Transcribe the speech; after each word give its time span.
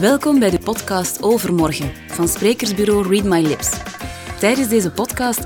Welkom 0.00 0.38
bij 0.38 0.50
de 0.50 0.58
podcast 0.64 1.22
Overmorgen 1.22 1.92
van 2.06 2.28
sprekersbureau 2.28 3.08
Read 3.08 3.24
My 3.24 3.40
Lips. 3.40 3.70
Tijdens 4.38 4.68
deze 4.68 4.90
podcast 4.90 5.40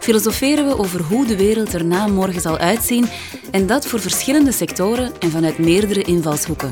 filosoferen 0.00 0.66
we 0.66 0.78
over 0.78 1.02
hoe 1.02 1.26
de 1.26 1.36
wereld 1.36 1.72
er 1.72 1.84
na 1.84 2.06
morgen 2.06 2.40
zal 2.40 2.58
uitzien 2.58 3.06
en 3.50 3.66
dat 3.66 3.86
voor 3.86 4.00
verschillende 4.00 4.52
sectoren 4.52 5.12
en 5.18 5.30
vanuit 5.30 5.58
meerdere 5.58 6.02
invalshoeken. 6.02 6.70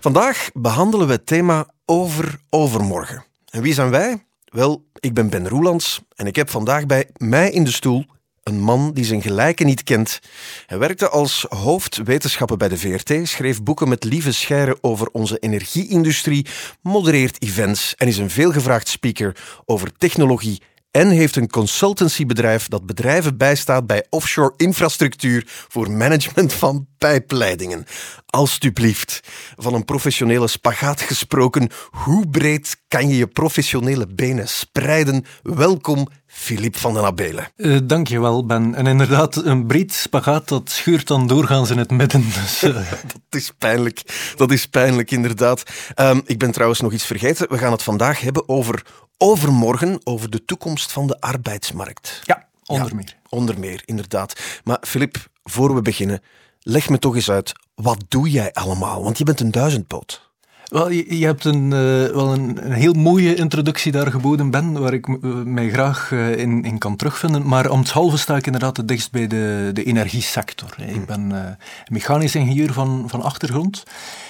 Vandaag 0.00 0.48
behandelen 0.54 1.06
we 1.06 1.12
het 1.12 1.26
thema 1.26 1.68
over 1.84 2.40
overmorgen. 2.50 3.24
En 3.50 3.62
wie 3.62 3.74
zijn 3.74 3.90
wij? 3.90 4.27
Wel, 4.48 4.84
ik 5.00 5.14
ben 5.14 5.30
Ben 5.30 5.48
Roelands 5.48 6.00
en 6.14 6.26
ik 6.26 6.36
heb 6.36 6.50
vandaag 6.50 6.86
bij 6.86 7.10
mij 7.16 7.50
in 7.50 7.64
de 7.64 7.72
stoel 7.72 8.04
een 8.42 8.60
man 8.60 8.92
die 8.92 9.04
zijn 9.04 9.22
gelijke 9.22 9.64
niet 9.64 9.82
kent. 9.82 10.20
Hij 10.66 10.78
werkte 10.78 11.08
als 11.08 11.46
hoofdwetenschappen 11.48 12.58
bij 12.58 12.68
de 12.68 12.78
VRT, 12.78 13.28
schreef 13.28 13.62
boeken 13.62 13.88
met 13.88 14.04
lieve 14.04 14.32
scheren 14.32 14.78
over 14.80 15.08
onze 15.12 15.38
energieindustrie, 15.38 16.46
modereert 16.82 17.42
events 17.42 17.94
en 17.94 18.06
is 18.06 18.18
een 18.18 18.30
veelgevraagd 18.30 18.88
speaker 18.88 19.36
over 19.64 19.92
technologie 19.96 20.62
en 20.90 21.08
heeft 21.08 21.36
een 21.36 21.50
consultancybedrijf 21.50 22.68
dat 22.68 22.86
bedrijven 22.86 23.36
bijstaat 23.36 23.86
bij 23.86 24.06
offshore 24.10 24.54
infrastructuur 24.56 25.44
voor 25.46 25.90
management 25.90 26.52
van 26.52 26.86
pijpleidingen. 26.98 27.86
Alsjeblieft, 28.26 29.20
van 29.56 29.74
een 29.74 29.84
professionele 29.84 30.46
spagaat 30.46 31.00
gesproken, 31.00 31.70
hoe 31.90 32.28
breed 32.28 32.76
kan 32.88 33.08
je 33.08 33.16
je 33.16 33.26
professionele 33.26 34.06
benen 34.06 34.48
spreiden? 34.48 35.24
Welkom, 35.42 36.08
Filip 36.26 36.76
van 36.76 36.94
den 36.94 37.04
Abelen. 37.04 37.48
Uh, 37.56 37.78
dankjewel, 37.84 38.46
Ben. 38.46 38.74
En 38.74 38.86
inderdaad, 38.86 39.36
een 39.36 39.66
breed 39.66 39.92
spagaat, 39.92 40.48
dat 40.48 40.70
schuurt 40.70 41.06
dan 41.06 41.26
doorgaans 41.26 41.70
in 41.70 41.78
het 41.78 41.90
midden. 41.90 42.24
Dus, 42.40 42.64
uh... 42.64 42.74
dat 43.02 43.40
is 43.40 43.52
pijnlijk. 43.58 44.02
Dat 44.36 44.50
is 44.50 44.66
pijnlijk, 44.66 45.10
inderdaad. 45.10 45.62
Um, 45.96 46.22
ik 46.24 46.38
ben 46.38 46.50
trouwens 46.50 46.80
nog 46.80 46.92
iets 46.92 47.06
vergeten. 47.06 47.48
We 47.48 47.58
gaan 47.58 47.72
het 47.72 47.82
vandaag 47.82 48.20
hebben 48.20 48.48
over 48.48 48.82
overmorgen, 49.18 50.00
over 50.04 50.30
de 50.30 50.44
toekomst 50.44 50.92
van 50.92 51.06
de 51.06 51.20
arbeidsmarkt. 51.20 52.20
Ja, 52.24 52.46
onder 52.66 52.88
ja, 52.88 52.94
meer. 52.94 53.16
Onder 53.28 53.58
meer, 53.58 53.82
inderdaad. 53.84 54.40
Maar 54.64 54.78
Filip, 54.80 55.28
voor 55.44 55.74
we 55.74 55.82
beginnen, 55.82 56.22
leg 56.60 56.88
me 56.88 56.98
toch 56.98 57.14
eens 57.14 57.30
uit, 57.30 57.52
wat 57.74 58.04
doe 58.08 58.30
jij 58.30 58.52
allemaal? 58.52 59.02
Want 59.02 59.18
je 59.18 59.24
bent 59.24 59.40
een 59.40 59.50
duizendpoot. 59.50 60.27
Wel, 60.68 60.90
je, 60.90 61.18
je 61.18 61.24
hebt 61.24 61.44
een, 61.44 61.64
uh, 61.64 61.70
wel 62.06 62.32
een, 62.32 62.64
een, 62.64 62.72
heel 62.72 62.92
mooie 62.92 63.34
introductie 63.34 63.92
daar 63.92 64.10
geboden, 64.10 64.50
Ben, 64.50 64.72
waar 64.72 64.92
ik 64.92 65.06
uh, 65.06 65.16
mij 65.44 65.70
graag 65.70 66.10
uh, 66.10 66.36
in, 66.36 66.64
in, 66.64 66.78
kan 66.78 66.96
terugvinden. 66.96 67.46
Maar 67.46 67.70
om 67.70 67.78
het 67.78 67.90
halve 67.90 68.16
sta 68.16 68.36
ik 68.36 68.46
inderdaad 68.46 68.76
het 68.76 68.88
dichtst 68.88 69.12
bij 69.12 69.26
de, 69.26 69.70
de 69.72 69.84
energiesector. 69.84 70.74
Ik 70.78 70.94
hmm. 70.94 71.06
ben 71.06 71.58
mechanisch 71.90 72.34
ingenieur 72.34 72.72
van, 72.72 73.04
van 73.06 73.22
achtergrond. 73.22 73.82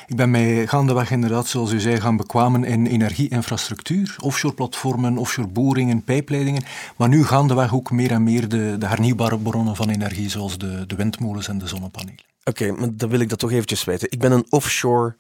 Ik 0.07 0.17
ben 0.17 0.31
mij 0.31 0.67
gaandeweg 0.67 1.11
inderdaad, 1.11 1.47
zoals 1.47 1.73
u 1.73 1.81
zei, 1.81 2.01
gaan 2.01 2.17
bekwamen 2.17 2.65
in 2.65 2.87
energieinfrastructuur, 2.87 4.17
offshore 4.19 4.55
platformen, 4.55 5.17
offshore 5.17 5.49
boringen, 5.49 6.03
pijpleidingen. 6.03 6.63
Maar 6.97 7.09
nu 7.09 7.25
gaandeweg 7.25 7.75
ook 7.75 7.91
meer 7.91 8.11
en 8.11 8.23
meer 8.23 8.49
de, 8.49 8.77
de 8.79 8.87
hernieuwbare 8.87 9.39
bronnen 9.39 9.77
van 9.77 9.89
energie, 9.89 10.31
zoals 10.31 10.59
de, 10.59 10.87
de 10.87 10.95
windmolens 10.95 11.49
en 11.49 11.59
de 11.59 11.67
zonnepanelen. 11.67 12.25
Oké, 12.45 12.63
okay, 12.63 12.79
maar 12.79 12.89
dan 12.93 13.09
wil 13.09 13.21
ik 13.21 13.29
dat 13.29 13.39
toch 13.39 13.53
eventjes 13.53 13.85
weten. 13.85 14.11
Ik 14.11 14.19
ben 14.19 14.33
een 14.33 14.47
offshore 14.49 15.17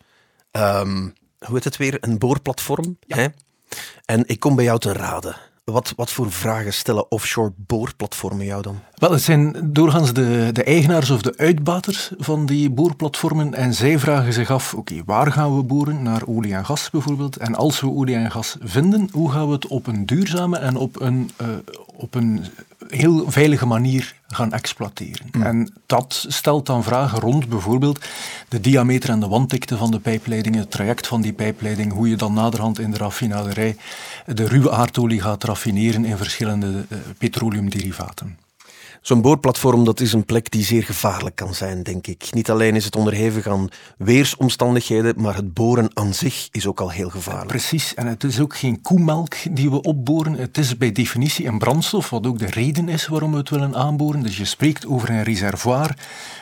Um, 0.59 1.13
hoe 1.39 1.55
heet 1.55 1.65
het 1.65 1.77
weer? 1.77 1.97
Een 2.01 2.19
boorplatform. 2.19 2.99
Ja. 3.01 3.17
Hè? 3.17 3.27
En 4.05 4.23
ik 4.27 4.41
kom 4.41 4.55
bij 4.55 4.65
jou 4.65 4.79
te 4.79 4.93
raden. 4.93 5.37
Wat, 5.65 5.93
wat 5.97 6.11
voor 6.11 6.33
vragen 6.33 6.73
stellen 6.73 7.11
offshore 7.11 7.53
boorplatformen 7.57 8.47
jou 8.47 8.63
dan? 8.63 8.81
Wel, 8.95 9.11
het 9.11 9.23
zijn 9.23 9.73
doorgaans 9.73 10.13
de, 10.13 10.51
de 10.53 10.65
eigenaars 10.65 11.11
of 11.11 11.23
de 11.23 11.37
uitbaters 11.37 12.11
van 12.19 12.47
die 12.47 12.71
boorplatformen. 12.71 13.55
En 13.55 13.75
zij 13.75 13.99
vragen 13.99 14.33
zich 14.33 14.51
af, 14.51 14.75
oké, 14.75 15.03
waar 15.05 15.33
gaan 15.33 15.57
we 15.57 15.63
boren? 15.63 16.03
Naar 16.03 16.23
olie 16.27 16.55
en 16.55 16.65
gas 16.65 16.91
bijvoorbeeld. 16.91 17.37
En 17.37 17.55
als 17.55 17.81
we 17.81 17.91
olie 17.91 18.15
en 18.15 18.31
gas 18.31 18.57
vinden, 18.61 19.09
hoe 19.13 19.31
gaan 19.31 19.47
we 19.47 19.53
het 19.53 19.67
op 19.67 19.87
een 19.87 20.07
duurzame 20.07 20.59
en 20.59 20.77
op 20.77 21.01
een, 21.01 21.31
uh, 21.43 21.49
op 21.97 22.15
een 22.15 22.45
heel 22.89 23.31
veilige 23.31 23.67
manier 23.67 24.15
gaan 24.29 24.53
exploiteren. 24.53 25.27
Mm. 25.33 25.43
En 25.43 25.73
dat 25.87 26.25
stelt 26.29 26.67
dan 26.67 26.85
vragen 26.85 27.21
rond 27.21 27.49
bijvoorbeeld 27.49 28.05
de 28.49 28.61
diameter 28.61 29.11
en 29.11 29.21
de 29.21 29.29
wanddikte 29.29 29.77
van 29.77 29.91
de 29.91 29.99
pijpleidingen, 29.99 30.61
het 30.61 30.71
traject 30.71 31.07
van 31.07 31.21
die 31.21 31.33
pijpleiding, 31.33 31.93
hoe 31.93 32.09
je 32.09 32.17
dan 32.17 32.33
naderhand 32.33 32.79
in 32.79 32.91
de 32.91 32.97
raffinaderij 32.97 33.77
de 34.27 34.49
ruwe 34.49 34.71
aardolie 34.71 35.21
gaat 35.21 35.45
raffineren 35.45 36.05
in 36.05 36.17
verschillende 36.17 36.87
uh, 36.89 36.99
petroleumderivaten. 37.19 38.39
Zo'n 39.09 39.21
boorplatform 39.21 39.85
dat 39.85 40.01
is 40.01 40.13
een 40.13 40.25
plek 40.25 40.51
die 40.51 40.65
zeer 40.65 40.83
gevaarlijk 40.83 41.37
kan 41.37 41.55
zijn, 41.55 41.83
denk 41.83 42.07
ik. 42.07 42.29
Niet 42.31 42.51
alleen 42.51 42.77
is 42.77 42.85
het 42.85 42.97
onderhevig 42.97 43.47
aan 43.47 43.69
weersomstandigheden, 43.99 45.15
maar 45.17 45.35
het 45.35 45.55
boren 45.55 45.91
aan 45.95 46.15
zich 46.15 46.49
is 46.51 46.67
ook 46.67 46.81
al 46.81 46.91
heel 46.91 47.11
gevaarlijk. 47.11 47.47
Precies, 47.47 47.95
en 47.95 48.07
het 48.07 48.25
is 48.25 48.41
ook 48.41 48.57
geen 48.57 48.83
koemelk 48.83 49.35
die 49.51 49.71
we 49.71 49.83
opboren. 49.83 50.33
Het 50.33 50.59
is 50.59 50.77
bij 50.77 50.93
definitie 50.93 51.47
een 51.47 51.59
brandstof, 51.59 52.11
wat 52.11 52.27
ook 52.27 52.39
de 52.39 52.47
reden 52.47 52.89
is 52.89 53.07
waarom 53.07 53.31
we 53.31 53.37
het 53.37 53.51
willen 53.51 53.75
aanboren. 53.75 54.23
Dus 54.23 54.37
je 54.37 54.45
spreekt 54.45 54.87
over 54.87 55.11
een 55.11 55.23
reservoir, 55.23 55.97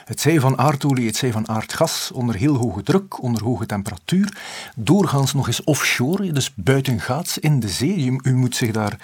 het 0.05 0.19
zij 0.19 0.39
van 0.39 0.57
aardolie, 0.57 1.07
het 1.07 1.15
zij 1.15 1.31
van 1.31 1.47
aardgas, 1.49 2.11
onder 2.13 2.35
heel 2.35 2.55
hoge 2.55 2.83
druk, 2.83 3.21
onder 3.21 3.43
hoge 3.43 3.65
temperatuur. 3.65 4.37
Doorgaans 4.75 5.33
nog 5.33 5.47
eens 5.47 5.63
offshore, 5.63 6.31
dus 6.31 6.53
buitengaats 6.55 7.37
in 7.37 7.59
de 7.59 7.69
zee. 7.69 8.17
U 8.21 8.35
moet 8.35 8.55
zich 8.55 8.71
daar 8.71 8.97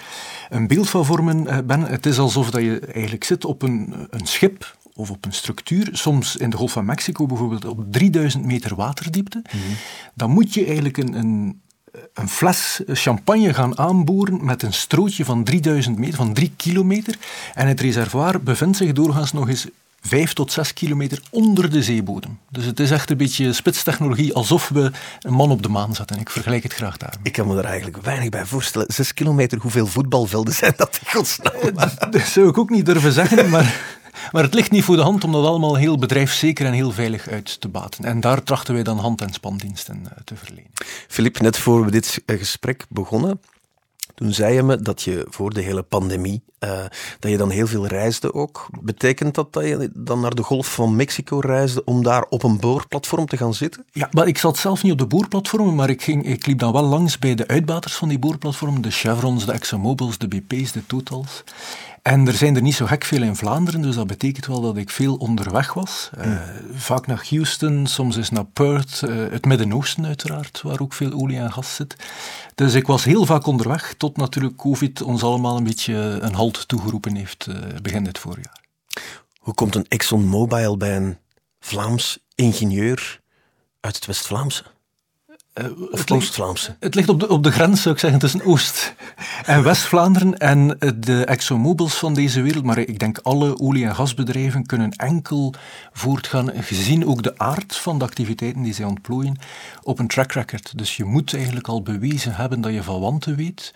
een 0.50 0.66
beeld 0.66 0.90
van 0.90 1.04
vormen, 1.04 1.46
eh, 1.46 1.58
Ben. 1.64 1.80
Het 1.80 2.06
is 2.06 2.18
alsof 2.18 2.50
dat 2.50 2.62
je 2.62 2.78
eigenlijk 2.78 3.24
zit 3.24 3.44
op 3.44 3.53
een, 3.62 4.06
een 4.10 4.26
schip 4.26 4.76
of 4.94 5.10
op 5.10 5.24
een 5.24 5.32
structuur, 5.32 5.88
soms 5.92 6.36
in 6.36 6.50
de 6.50 6.56
Golf 6.56 6.72
van 6.72 6.84
Mexico 6.84 7.26
bijvoorbeeld 7.26 7.64
op 7.64 7.84
3000 7.90 8.44
meter 8.44 8.74
waterdiepte, 8.74 9.38
mm 9.38 9.60
-hmm. 9.60 9.76
dan 10.14 10.30
moet 10.30 10.54
je 10.54 10.64
eigenlijk 10.64 10.96
een, 10.96 11.14
een, 11.18 11.60
een, 12.14 12.28
fles 12.28 12.80
champagne 12.86 13.54
gaan 13.54 13.78
aanboren 13.78 14.44
met 14.44 14.62
een 14.62 14.72
strootje 14.72 15.24
van 15.24 15.44
3000 15.44 15.98
meter, 15.98 16.16
van 16.16 16.32
3 16.32 16.52
kilometer. 16.56 17.18
En 17.54 17.68
het 17.68 17.80
reservoir 17.80 18.42
bevindt 18.42 18.76
zich 18.76 18.92
doorgaans 18.92 19.32
nog 19.32 19.48
eens 19.48 19.66
5 20.06 20.32
tot 20.32 20.52
6 20.52 20.72
kilometer 20.72 21.22
onder 21.30 21.70
de 21.70 21.82
zeebodem. 21.82 22.38
Dus 22.50 22.64
het 22.64 22.80
is 22.80 22.90
echt 22.90 23.10
een 23.10 23.16
beetje 23.16 23.52
spitstechnologie, 23.52 24.34
alsof 24.34 24.68
we 24.68 24.90
een 25.20 25.32
man 25.32 25.50
op 25.50 25.62
de 25.62 25.68
maan 25.68 25.94
zetten. 25.94 26.18
Ik 26.20 26.30
vergelijk 26.30 26.62
het 26.62 26.74
graag 26.74 26.96
daar. 26.96 27.14
Ik 27.22 27.32
kan 27.32 27.46
me 27.46 27.58
er 27.58 27.64
eigenlijk 27.64 28.02
weinig 28.02 28.28
bij 28.28 28.46
voorstellen. 28.46 28.86
6 28.92 29.14
kilometer, 29.14 29.58
hoeveel 29.58 29.86
voetbalvelden 29.86 30.54
zijn 30.54 30.72
dat 30.76 31.00
in 31.04 31.10
godsnaam? 31.10 31.74
Dat 32.10 32.20
zou 32.20 32.48
ik 32.48 32.58
ook 32.58 32.70
niet 32.70 32.86
durven 32.86 33.12
zeggen, 33.12 33.50
maar... 33.50 34.02
Maar 34.32 34.42
het 34.42 34.54
ligt 34.54 34.70
niet 34.70 34.84
voor 34.84 34.96
de 34.96 35.02
hand 35.02 35.24
om 35.24 35.32
dat 35.32 35.46
allemaal 35.46 35.74
heel 35.74 35.98
bedrijfszeker 35.98 36.66
en 36.66 36.72
heel 36.72 36.92
veilig 36.92 37.28
uit 37.28 37.60
te 37.60 37.68
baten. 37.68 38.04
En 38.04 38.20
daar 38.20 38.42
trachten 38.42 38.74
wij 38.74 38.82
dan 38.82 38.98
hand- 38.98 39.20
en 39.20 39.32
spandiensten 39.32 40.02
te 40.24 40.36
verlenen. 40.36 40.70
Filip, 41.08 41.40
net 41.40 41.58
voor 41.58 41.84
we 41.84 41.90
dit 41.90 42.22
gesprek 42.26 42.84
begonnen, 42.88 43.40
toen 44.14 44.32
zei 44.32 44.54
je 44.54 44.62
me 44.62 44.76
dat 44.76 45.02
je 45.02 45.26
voor 45.28 45.54
de 45.54 45.60
hele 45.60 45.82
pandemie, 45.82 46.42
uh, 46.60 46.70
dat 47.18 47.30
je 47.30 47.36
dan 47.36 47.50
heel 47.50 47.66
veel 47.66 47.86
reisde 47.86 48.34
ook. 48.34 48.66
Betekent 48.82 49.34
dat 49.34 49.52
dat 49.52 49.64
je 49.64 49.90
dan 49.94 50.20
naar 50.20 50.34
de 50.34 50.42
Golf 50.42 50.74
van 50.74 50.96
Mexico 50.96 51.38
reisde 51.38 51.84
om 51.84 52.02
daar 52.02 52.26
op 52.28 52.42
een 52.42 52.60
boorplatform 52.60 53.26
te 53.26 53.36
gaan 53.36 53.54
zitten? 53.54 53.84
Ja, 53.92 54.08
maar 54.12 54.26
ik 54.26 54.38
zat 54.38 54.56
zelf 54.56 54.82
niet 54.82 54.92
op 54.92 54.98
de 54.98 55.06
boorplatformen, 55.06 55.74
maar 55.74 55.90
ik, 55.90 56.02
ging, 56.02 56.26
ik 56.26 56.46
liep 56.46 56.58
dan 56.58 56.72
wel 56.72 56.82
langs 56.82 57.18
bij 57.18 57.34
de 57.34 57.46
uitbaters 57.46 57.94
van 57.94 58.08
die 58.08 58.18
boorplatformen, 58.18 58.82
de 58.82 58.90
Chevrons, 58.90 59.46
de 59.46 59.52
ExxonMobils, 59.52 60.18
de 60.18 60.28
BP's, 60.28 60.72
de 60.72 60.86
Totals. 60.86 61.44
En 62.04 62.26
er 62.26 62.34
zijn 62.34 62.56
er 62.56 62.62
niet 62.62 62.74
zo 62.74 62.86
gek 62.86 63.04
veel 63.04 63.22
in 63.22 63.36
Vlaanderen, 63.36 63.82
dus 63.82 63.94
dat 63.94 64.06
betekent 64.06 64.46
wel 64.46 64.60
dat 64.60 64.76
ik 64.76 64.90
veel 64.90 65.16
onderweg 65.16 65.74
was. 65.74 66.10
Uh, 66.18 66.26
mm. 66.26 66.38
vaak 66.74 67.06
naar 67.06 67.26
Houston, 67.28 67.86
soms 67.86 68.16
eens 68.16 68.30
naar 68.30 68.44
Perth, 68.44 69.02
uh, 69.04 69.30
het 69.30 69.44
Midden-Oosten 69.44 70.06
uiteraard, 70.06 70.62
waar 70.62 70.80
ook 70.80 70.92
veel 70.92 71.12
olie 71.12 71.38
en 71.38 71.52
gas 71.52 71.74
zit. 71.74 71.96
Dus 72.54 72.74
ik 72.74 72.86
was 72.86 73.04
heel 73.04 73.24
vaak 73.24 73.46
onderweg, 73.46 73.94
tot 73.96 74.16
natuurlijk 74.16 74.56
COVID 74.56 75.02
ons 75.02 75.22
allemaal 75.22 75.56
een 75.56 75.64
beetje 75.64 75.94
een 76.20 76.34
halt 76.34 76.68
toegeroepen 76.68 77.14
heeft 77.16 77.46
uh, 77.46 77.56
begin 77.82 78.04
dit 78.04 78.18
voorjaar. 78.18 78.60
Hoe 79.38 79.54
komt 79.54 79.74
een 79.74 79.88
ExxonMobil 79.88 80.76
bij 80.76 80.96
een 80.96 81.18
Vlaams 81.60 82.18
ingenieur 82.34 83.20
uit 83.80 83.94
het 83.94 84.06
West-Vlaamse? 84.06 84.64
Uh, 85.62 85.92
of 85.92 86.10
Oost-Vlaamse? 86.10 86.76
Het 86.80 86.94
ligt 86.94 87.08
op 87.08 87.20
de, 87.20 87.28
op 87.28 87.42
de 87.42 87.52
grens, 87.52 87.82
zou 87.82 87.94
ik 87.94 88.00
zeggen, 88.00 88.20
tussen 88.20 88.44
Oost- 88.44 88.94
en 89.44 89.62
West-Vlaanderen 89.62 90.38
en 90.38 90.78
de 90.96 91.24
ExxonMobils 91.24 91.94
van 91.94 92.14
deze 92.14 92.42
wereld. 92.42 92.64
Maar 92.64 92.78
ik 92.78 92.98
denk 92.98 93.18
alle 93.18 93.58
olie- 93.58 93.84
en 93.84 93.94
gasbedrijven 93.94 94.66
kunnen 94.66 94.90
enkel 94.90 95.54
voortgaan, 95.92 96.50
gezien 96.54 97.06
ook 97.06 97.22
de 97.22 97.38
aard 97.38 97.76
van 97.76 97.98
de 97.98 98.04
activiteiten 98.04 98.62
die 98.62 98.74
zij 98.74 98.84
ontplooien, 98.84 99.38
op 99.82 99.98
een 99.98 100.06
track 100.06 100.32
record. 100.32 100.78
Dus 100.78 100.96
je 100.96 101.04
moet 101.04 101.34
eigenlijk 101.34 101.68
al 101.68 101.82
bewezen 101.82 102.34
hebben 102.34 102.60
dat 102.60 102.72
je 102.72 102.82
van 102.82 103.00
wanten 103.00 103.36
weet, 103.36 103.74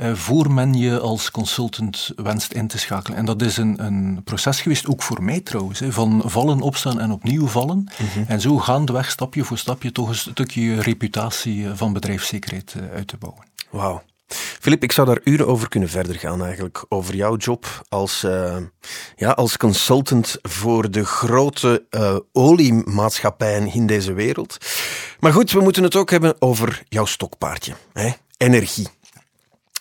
uh, 0.00 0.14
voor 0.14 0.52
men 0.52 0.74
je 0.74 1.00
als 1.00 1.30
consultant 1.30 2.12
wenst 2.16 2.52
in 2.52 2.66
te 2.66 2.78
schakelen. 2.78 3.18
En 3.18 3.24
dat 3.24 3.42
is 3.42 3.56
een, 3.56 3.84
een 3.84 4.20
proces 4.24 4.60
geweest, 4.60 4.86
ook 4.86 5.02
voor 5.02 5.22
mij 5.22 5.40
trouwens, 5.40 5.78
hè, 5.78 5.92
van 5.92 6.22
vallen, 6.24 6.60
opstaan 6.60 7.00
en 7.00 7.10
opnieuw 7.10 7.46
vallen. 7.46 7.76
Mm 7.76 8.06
-hmm. 8.14 8.24
En 8.28 8.40
zo 8.40 8.58
gaandeweg, 8.58 9.10
stapje 9.10 9.44
voor 9.44 9.58
stapje, 9.58 9.92
toch 9.92 10.08
een 10.08 10.14
stukje 10.14 10.80
reputatie 10.80 11.14
van 11.74 11.92
bedrijfszekerheid 11.92 12.74
uit 12.92 13.08
te 13.08 13.16
bouwen. 13.16 13.44
Wauw. 13.70 14.02
Filip, 14.60 14.82
ik 14.82 14.92
zou 14.92 15.06
daar 15.06 15.20
uren 15.24 15.46
over 15.46 15.68
kunnen 15.68 15.88
verder 15.88 16.14
gaan 16.14 16.44
eigenlijk. 16.44 16.84
Over 16.88 17.14
jouw 17.14 17.36
job 17.36 17.82
als, 17.88 18.24
uh, 18.24 18.56
ja, 19.16 19.30
als 19.30 19.56
consultant 19.56 20.38
voor 20.42 20.90
de 20.90 21.04
grote 21.04 21.86
oliemaatschappijen 22.32 23.72
in 23.72 23.86
deze 23.86 24.12
wereld. 24.12 24.56
Maar 25.20 25.32
goed, 25.32 25.50
we 25.50 25.60
moeten 25.60 25.82
het 25.82 25.96
ook 25.96 26.10
hebben 26.10 26.34
over 26.38 26.82
jouw 26.88 27.04
stokpaardje. 27.04 27.74
Hè? 27.92 28.10
Energie. 28.36 28.88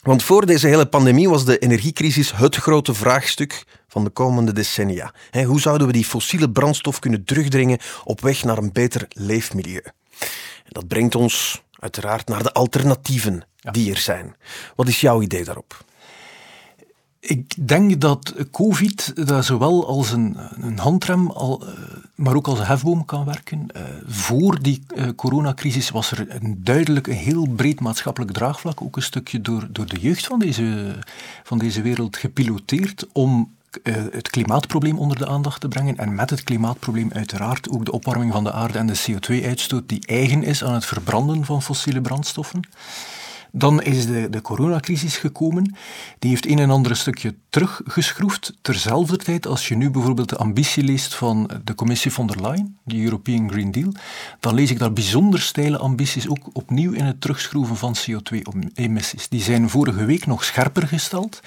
Want 0.02 0.24
voor 0.24 0.46
deze 0.46 0.68
hele 0.68 0.86
pandemie 0.86 1.30
was 1.30 1.46
de 1.46 1.58
energiecrisis 1.58 2.32
het 2.32 2.56
grote 2.56 2.94
vraagstuk 2.94 3.64
van 3.88 4.04
de 4.04 4.10
komende 4.10 4.54
decennia. 4.54 5.14
Hoe 5.46 5.62
zouden 5.62 5.88
we 5.88 5.94
die 5.94 6.06
fossiele 6.06 6.52
brandstof 6.52 7.00
kunnen 7.00 7.24
terugdringen 7.24 7.80
op 8.04 8.22
weg 8.22 8.44
naar 8.44 8.58
een 8.58 8.72
beter 8.72 9.06
leefmilieu? 9.10 9.82
Dat 10.68 10.88
brengt 10.88 11.16
ons 11.16 11.64
uiteraard 11.80 12.28
naar 12.28 12.44
de 12.44 12.54
alternatieven 12.54 13.44
die 13.72 13.92
er 13.92 13.98
zijn. 13.98 14.36
Wat 14.76 14.88
is 14.88 15.02
jouw 15.02 15.22
idee 15.22 15.44
daarop? 15.44 15.84
Ik 17.20 17.68
denk 17.68 18.02
dat 18.02 18.34
COVID 18.52 19.28
dat 19.28 19.46
zowel 19.46 19.88
als 19.88 20.12
een, 20.12 20.38
een 20.62 20.80
handrem, 20.80 21.32
al, 21.32 21.68
eh, 21.68 21.74
maar 22.16 22.36
ook 22.36 22.48
als 22.48 22.60
een 22.60 22.66
hefboom 22.66 23.06
kan 23.06 23.26
werken. 23.26 23.68
Uh, 23.76 23.84
voor 24.06 24.62
die 24.62 24.84
coronacrisis 25.16 25.90
was 25.90 26.12
er 26.12 26.26
een 26.30 26.64
duidelijk, 26.64 27.08
een 27.08 27.14
heel 27.14 27.48
breed 27.56 27.80
maatschappelijk 27.80 28.32
draagvlak, 28.32 28.82
ook 28.82 28.96
een 28.96 29.02
stukje 29.02 29.42
door, 29.42 29.68
door 29.72 29.86
de 29.86 30.00
jeugd 30.00 30.26
van 30.26 30.40
deze, 30.40 30.96
van 31.44 31.58
deze 31.58 31.82
wereld 31.82 32.18
gepiloteerd, 32.18 33.08
om 33.12 33.55
het 33.84 34.30
klimaatprobleem 34.30 35.00
onder 35.00 35.18
de 35.18 35.28
aandacht 35.28 35.62
te 35.62 35.68
brengen. 35.68 35.98
En 35.98 36.16
met 36.16 36.30
het 36.30 36.44
klimaatprobleem 36.44 37.12
uiteraard 37.14 37.70
ook 37.70 37.86
de 37.86 37.92
opwarming 37.92 38.32
van 38.32 38.44
de 38.44 38.52
aarde 38.52 38.78
en 38.78 38.88
de 38.88 39.02
CO2-uitstoot 39.12 39.90
die 39.90 40.08
eigen 40.08 40.44
is 40.44 40.64
aan 40.64 40.74
het 40.74 40.86
verbranden 40.86 41.46
van 41.46 41.62
fossiele 41.62 42.02
brandstoffen. 42.02 42.62
Dan 43.58 43.82
is 43.82 44.06
de, 44.06 44.30
de 44.30 44.42
coronacrisis 44.42 45.18
gekomen. 45.18 45.76
Die 46.20 46.30
heeft 46.30 46.48
een 46.48 46.60
en 46.60 46.70
ander 46.70 46.96
stukje 46.96 47.36
teruggeschroefd. 47.50 48.54
Terzelfde 48.62 49.18
tijd, 49.18 49.48
als 49.48 49.68
je 49.68 49.76
nu 49.76 49.90
bijvoorbeeld 49.90 50.30
de 50.30 50.38
ambitie 50.38 50.84
leest 50.84 51.16
van 51.16 51.50
de 51.64 51.76
commissie 51.76 52.12
von 52.12 52.28
der 52.28 52.42
Leyen, 52.42 52.78
de 52.84 53.04
European 53.04 53.50
Green 53.52 53.72
Deal, 53.72 53.92
dan 54.40 54.54
lees 54.54 54.72
ik 54.72 54.80
daar 54.80 54.94
bijzonder 54.94 55.42
steile 55.42 55.78
ambities 55.78 56.28
ook 56.28 56.50
opnieuw 56.54 56.92
in 56.92 57.06
het 57.06 57.22
terugschroeven 57.22 57.76
van 57.76 57.96
CO2-emissies. 57.96 59.28
Die 59.30 59.42
zijn 59.42 59.70
vorige 59.70 60.06
week 60.06 60.26
nog 60.26 60.44
scherper 60.44 60.88
gesteld, 60.88 61.40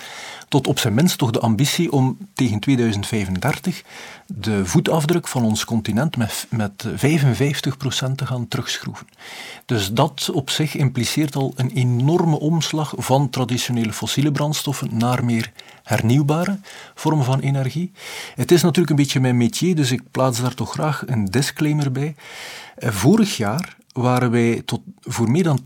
tot 0.49 0.67
op 0.67 0.79
zijn 0.79 0.95
minst 0.95 1.19
toch 1.19 1.31
de 1.31 1.41
ambitie 1.41 1.93
om 1.93 2.19
tegen 2.35 2.59
2035 2.59 3.83
de 4.27 4.67
voetafdruk 4.67 5.29
van 5.29 5.45
ons 5.45 5.65
continent 5.65 6.17
met, 6.17 6.47
met 6.51 6.87
55% 6.87 6.91
te 8.15 8.27
gaan 8.27 8.49
terugschroeven. 8.49 9.07
Dus 9.67 9.93
dat 9.93 10.31
op 10.33 10.51
zich 10.51 10.77
impliceert 10.77 11.37
al 11.37 11.53
een 11.57 11.71
enorme 11.71 12.39
omslag 12.39 12.95
van 12.97 13.31
traditionele 13.31 13.93
fossiele 13.93 14.33
brandstoffen 14.33 14.89
naar 14.93 15.25
meer 15.25 15.53
hernieuwbare 15.83 16.59
vormen 16.95 17.25
van 17.25 17.41
energie. 17.41 17.93
Het 18.35 18.51
is 18.51 18.63
natuurlijk 18.63 18.91
een 18.91 18.97
beetje 18.97 19.21
mijn 19.21 19.37
métier, 19.37 19.75
dus 19.75 19.93
ik 19.93 20.03
plaats 20.11 20.41
daar 20.41 20.55
toch 20.55 20.73
graag 20.73 21.03
een 21.07 21.25
disclaimer 21.25 21.93
bij. 21.93 22.15
Eh, 22.77 22.91
vorig 22.91 23.37
jaar 23.37 23.77
waren 24.01 24.31
wij 24.31 24.63
tot, 24.65 24.81
voor 25.01 25.31
meer 25.31 25.43
dan 25.43 25.61
80% 25.61 25.65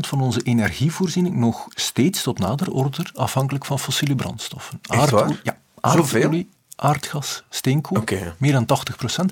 van 0.00 0.20
onze 0.20 0.42
energievoorziening 0.42 1.36
nog 1.36 1.66
steeds 1.74 2.22
tot 2.22 2.38
nader 2.38 2.72
order 2.72 3.10
afhankelijk 3.14 3.64
van 3.64 3.78
fossiele 3.78 4.14
brandstoffen. 4.14 4.80
Aardolie, 4.88 5.40
ja, 5.42 5.58
aardolie, 5.80 6.48
aardgas, 6.76 7.42
steenkool, 7.50 8.02
meer 8.38 8.52
dan 8.52 8.66
80%. 8.66 9.24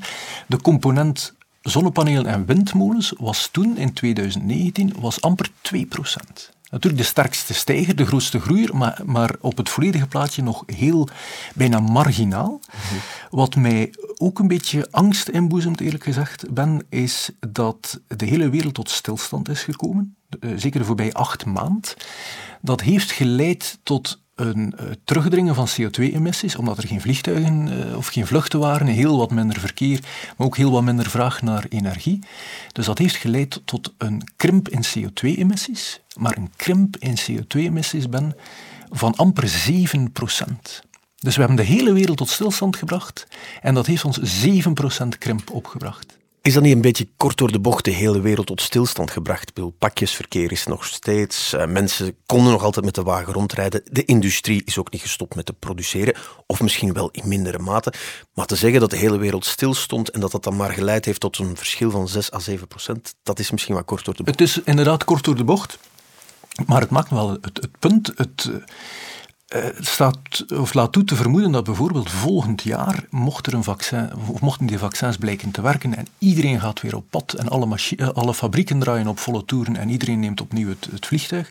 De 0.46 0.60
component 0.60 1.34
zonnepanelen 1.62 2.26
en 2.26 2.46
windmolens 2.46 3.12
was 3.18 3.48
toen 3.52 3.76
in 3.76 3.92
2019 3.92 4.94
was 4.98 5.20
amper 5.20 5.50
2%. 5.74 6.57
Natuurlijk 6.70 7.02
de 7.02 7.08
sterkste 7.08 7.54
stijger, 7.54 7.96
de 7.96 8.06
grootste 8.06 8.40
groeier, 8.40 8.76
maar, 8.76 9.00
maar 9.04 9.34
op 9.40 9.56
het 9.56 9.68
volledige 9.68 10.06
plaatje 10.06 10.42
nog 10.42 10.62
heel 10.66 11.08
bijna 11.54 11.80
marginaal. 11.80 12.60
Wat 13.30 13.56
mij 13.56 13.94
ook 14.16 14.38
een 14.38 14.48
beetje 14.48 14.88
angst 14.90 15.28
inboezemt, 15.28 15.80
eerlijk 15.80 16.04
gezegd, 16.04 16.54
Ben, 16.54 16.86
is 16.88 17.30
dat 17.40 18.00
de 18.06 18.24
hele 18.24 18.50
wereld 18.50 18.74
tot 18.74 18.90
stilstand 18.90 19.48
is 19.48 19.62
gekomen. 19.62 20.16
Eh, 20.40 20.50
zeker 20.56 20.80
de 20.80 20.86
voorbije 20.86 21.12
acht 21.12 21.44
maand. 21.44 21.96
Dat 22.60 22.80
heeft 22.80 23.10
geleid 23.10 23.78
tot 23.82 24.22
een 24.38 24.74
uh, 24.80 24.86
terugdringen 25.04 25.54
van 25.54 25.68
CO2-emissies, 25.68 26.56
omdat 26.56 26.78
er 26.78 26.86
geen 26.86 27.00
vliegtuigen 27.00 27.68
uh, 27.68 27.96
of 27.96 28.06
geen 28.06 28.26
vluchten 28.26 28.58
waren, 28.58 28.86
heel 28.86 29.16
wat 29.16 29.30
minder 29.30 29.60
verkeer, 29.60 30.00
maar 30.36 30.46
ook 30.46 30.56
heel 30.56 30.70
wat 30.70 30.82
minder 30.82 31.10
vraag 31.10 31.42
naar 31.42 31.66
energie. 31.68 32.18
Dus 32.72 32.86
dat 32.86 32.98
heeft 32.98 33.16
geleid 33.16 33.60
tot 33.64 33.94
een 33.98 34.28
krimp 34.36 34.68
in 34.68 34.84
CO2-emissies, 34.84 36.00
maar 36.16 36.36
een 36.36 36.50
krimp 36.56 36.96
in 36.96 37.16
CO2-emissies 37.18 38.08
ben 38.10 38.36
van 38.90 39.16
amper 39.16 39.70
7% 39.70 40.02
Dus 41.16 41.34
we 41.34 41.40
hebben 41.40 41.56
de 41.56 41.72
hele 41.72 41.92
wereld 41.92 42.16
tot 42.16 42.28
stilstand 42.28 42.76
gebracht 42.76 43.26
en 43.62 43.74
dat 43.74 43.86
heeft 43.86 44.04
ons 44.04 44.44
7% 44.46 45.08
krimp 45.18 45.50
opgebracht. 45.50 46.18
Is 46.42 46.54
dat 46.54 46.62
niet 46.62 46.74
een 46.74 46.80
beetje 46.80 47.08
kort 47.16 47.36
door 47.36 47.52
de 47.52 47.60
bocht 47.60 47.84
de 47.84 47.90
hele 47.90 48.20
wereld 48.20 48.46
tot 48.46 48.60
stilstand 48.60 49.10
gebracht? 49.10 49.54
Bedoel, 49.54 49.74
pakjesverkeer 49.78 50.52
is 50.52 50.66
nog 50.66 50.84
steeds. 50.84 51.54
Uh, 51.54 51.66
mensen 51.66 52.16
konden 52.26 52.52
nog 52.52 52.62
altijd 52.62 52.84
met 52.84 52.94
de 52.94 53.02
wagen 53.02 53.32
rondrijden. 53.32 53.82
De 53.90 54.04
industrie 54.04 54.62
is 54.64 54.78
ook 54.78 54.90
niet 54.90 55.00
gestopt 55.00 55.34
met 55.34 55.46
te 55.46 55.52
produceren. 55.52 56.14
Of 56.46 56.60
misschien 56.60 56.92
wel 56.92 57.08
in 57.10 57.28
mindere 57.28 57.58
mate. 57.58 57.92
Maar 58.34 58.46
te 58.46 58.56
zeggen 58.56 58.80
dat 58.80 58.90
de 58.90 58.96
hele 58.96 59.18
wereld 59.18 59.44
stilstond 59.44 60.10
en 60.10 60.20
dat 60.20 60.30
dat 60.30 60.44
dan 60.44 60.56
maar 60.56 60.72
geleid 60.72 61.04
heeft 61.04 61.20
tot 61.20 61.38
een 61.38 61.56
verschil 61.56 61.90
van 61.90 62.08
6 62.08 62.32
à 62.32 62.38
7 62.38 62.68
procent, 62.68 63.14
dat 63.22 63.38
is 63.38 63.50
misschien 63.50 63.74
wat 63.74 63.84
kort 63.84 64.04
door 64.04 64.14
de 64.14 64.22
bocht. 64.22 64.38
Het 64.38 64.48
is 64.48 64.60
inderdaad 64.62 65.04
kort 65.04 65.24
door 65.24 65.36
de 65.36 65.44
bocht. 65.44 65.78
Maar 66.66 66.80
het 66.80 66.90
maakt 66.90 67.10
wel 67.10 67.30
het, 67.30 67.56
het 67.60 67.78
punt. 67.78 68.12
Het, 68.14 68.50
uh, 69.56 69.64
staat, 69.78 70.44
of 70.54 70.74
laat 70.74 70.92
toe 70.92 71.04
te 71.04 71.16
vermoeden 71.16 71.52
dat 71.52 71.64
bijvoorbeeld 71.64 72.10
volgend 72.10 72.62
jaar, 72.62 73.04
mocht 73.10 73.46
er 73.46 73.54
een 73.54 73.64
vaccin, 73.64 74.10
of 74.32 74.40
mochten 74.40 74.66
die 74.66 74.78
vaccins 74.78 75.16
blijken 75.16 75.50
te 75.50 75.60
werken 75.60 75.96
en 75.96 76.06
iedereen 76.18 76.60
gaat 76.60 76.80
weer 76.80 76.96
op 76.96 77.04
pad 77.10 77.32
en 77.32 77.48
alle, 77.48 77.78
eh, 77.96 78.08
alle 78.08 78.34
fabrieken 78.34 78.78
draaien 78.78 79.06
op 79.06 79.18
volle 79.18 79.44
toeren 79.44 79.76
en 79.76 79.88
iedereen 79.88 80.20
neemt 80.20 80.40
opnieuw 80.40 80.68
het, 80.68 80.88
het 80.90 81.06
vliegtuig, 81.06 81.50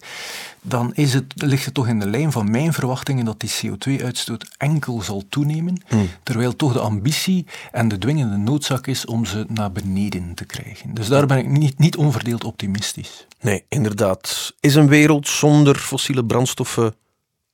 dan 0.61 0.91
is 0.93 1.13
het, 1.13 1.33
ligt 1.35 1.65
het 1.65 1.73
toch 1.73 1.87
in 1.87 1.99
de 1.99 2.09
lijn 2.09 2.31
van 2.31 2.51
mijn 2.51 2.73
verwachtingen 2.73 3.25
dat 3.25 3.39
die 3.39 3.51
CO2-uitstoot 3.61 4.45
enkel 4.57 5.01
zal 5.01 5.23
toenemen, 5.29 5.81
hmm. 5.87 6.09
terwijl 6.23 6.55
toch 6.55 6.73
de 6.73 6.79
ambitie 6.79 7.45
en 7.71 7.87
de 7.87 7.97
dwingende 7.97 8.37
noodzaak 8.37 8.87
is 8.87 9.05
om 9.05 9.25
ze 9.25 9.45
naar 9.47 9.71
beneden 9.71 10.33
te 10.33 10.45
krijgen. 10.45 10.93
Dus 10.93 11.07
daar 11.07 11.25
ben 11.25 11.37
ik 11.37 11.47
niet, 11.47 11.79
niet 11.79 11.97
onverdeeld 11.97 12.43
optimistisch. 12.43 13.27
Nee, 13.41 13.63
inderdaad. 13.69 14.53
Is 14.59 14.75
een 14.75 14.87
wereld 14.87 15.27
zonder 15.27 15.75
fossiele 15.75 16.25
brandstoffen 16.25 16.93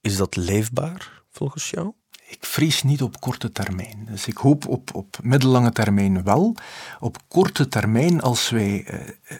is 0.03 0.17
dat 0.17 0.35
leefbaar 0.35 1.23
volgens 1.31 1.69
jou? 1.69 1.91
Ik 2.27 2.45
vrees 2.45 2.83
niet 2.83 3.01
op 3.01 3.19
korte 3.19 3.51
termijn. 3.51 4.07
Dus 4.09 4.27
ik 4.27 4.37
hoop 4.37 4.67
op, 4.67 4.95
op 4.95 5.17
middellange 5.21 5.71
termijn 5.71 6.23
wel. 6.23 6.55
Op 6.99 7.17
korte 7.27 7.67
termijn, 7.67 8.21
als 8.21 8.49
wij 8.49 8.83
eh, 8.85 9.09
eh 9.09 9.37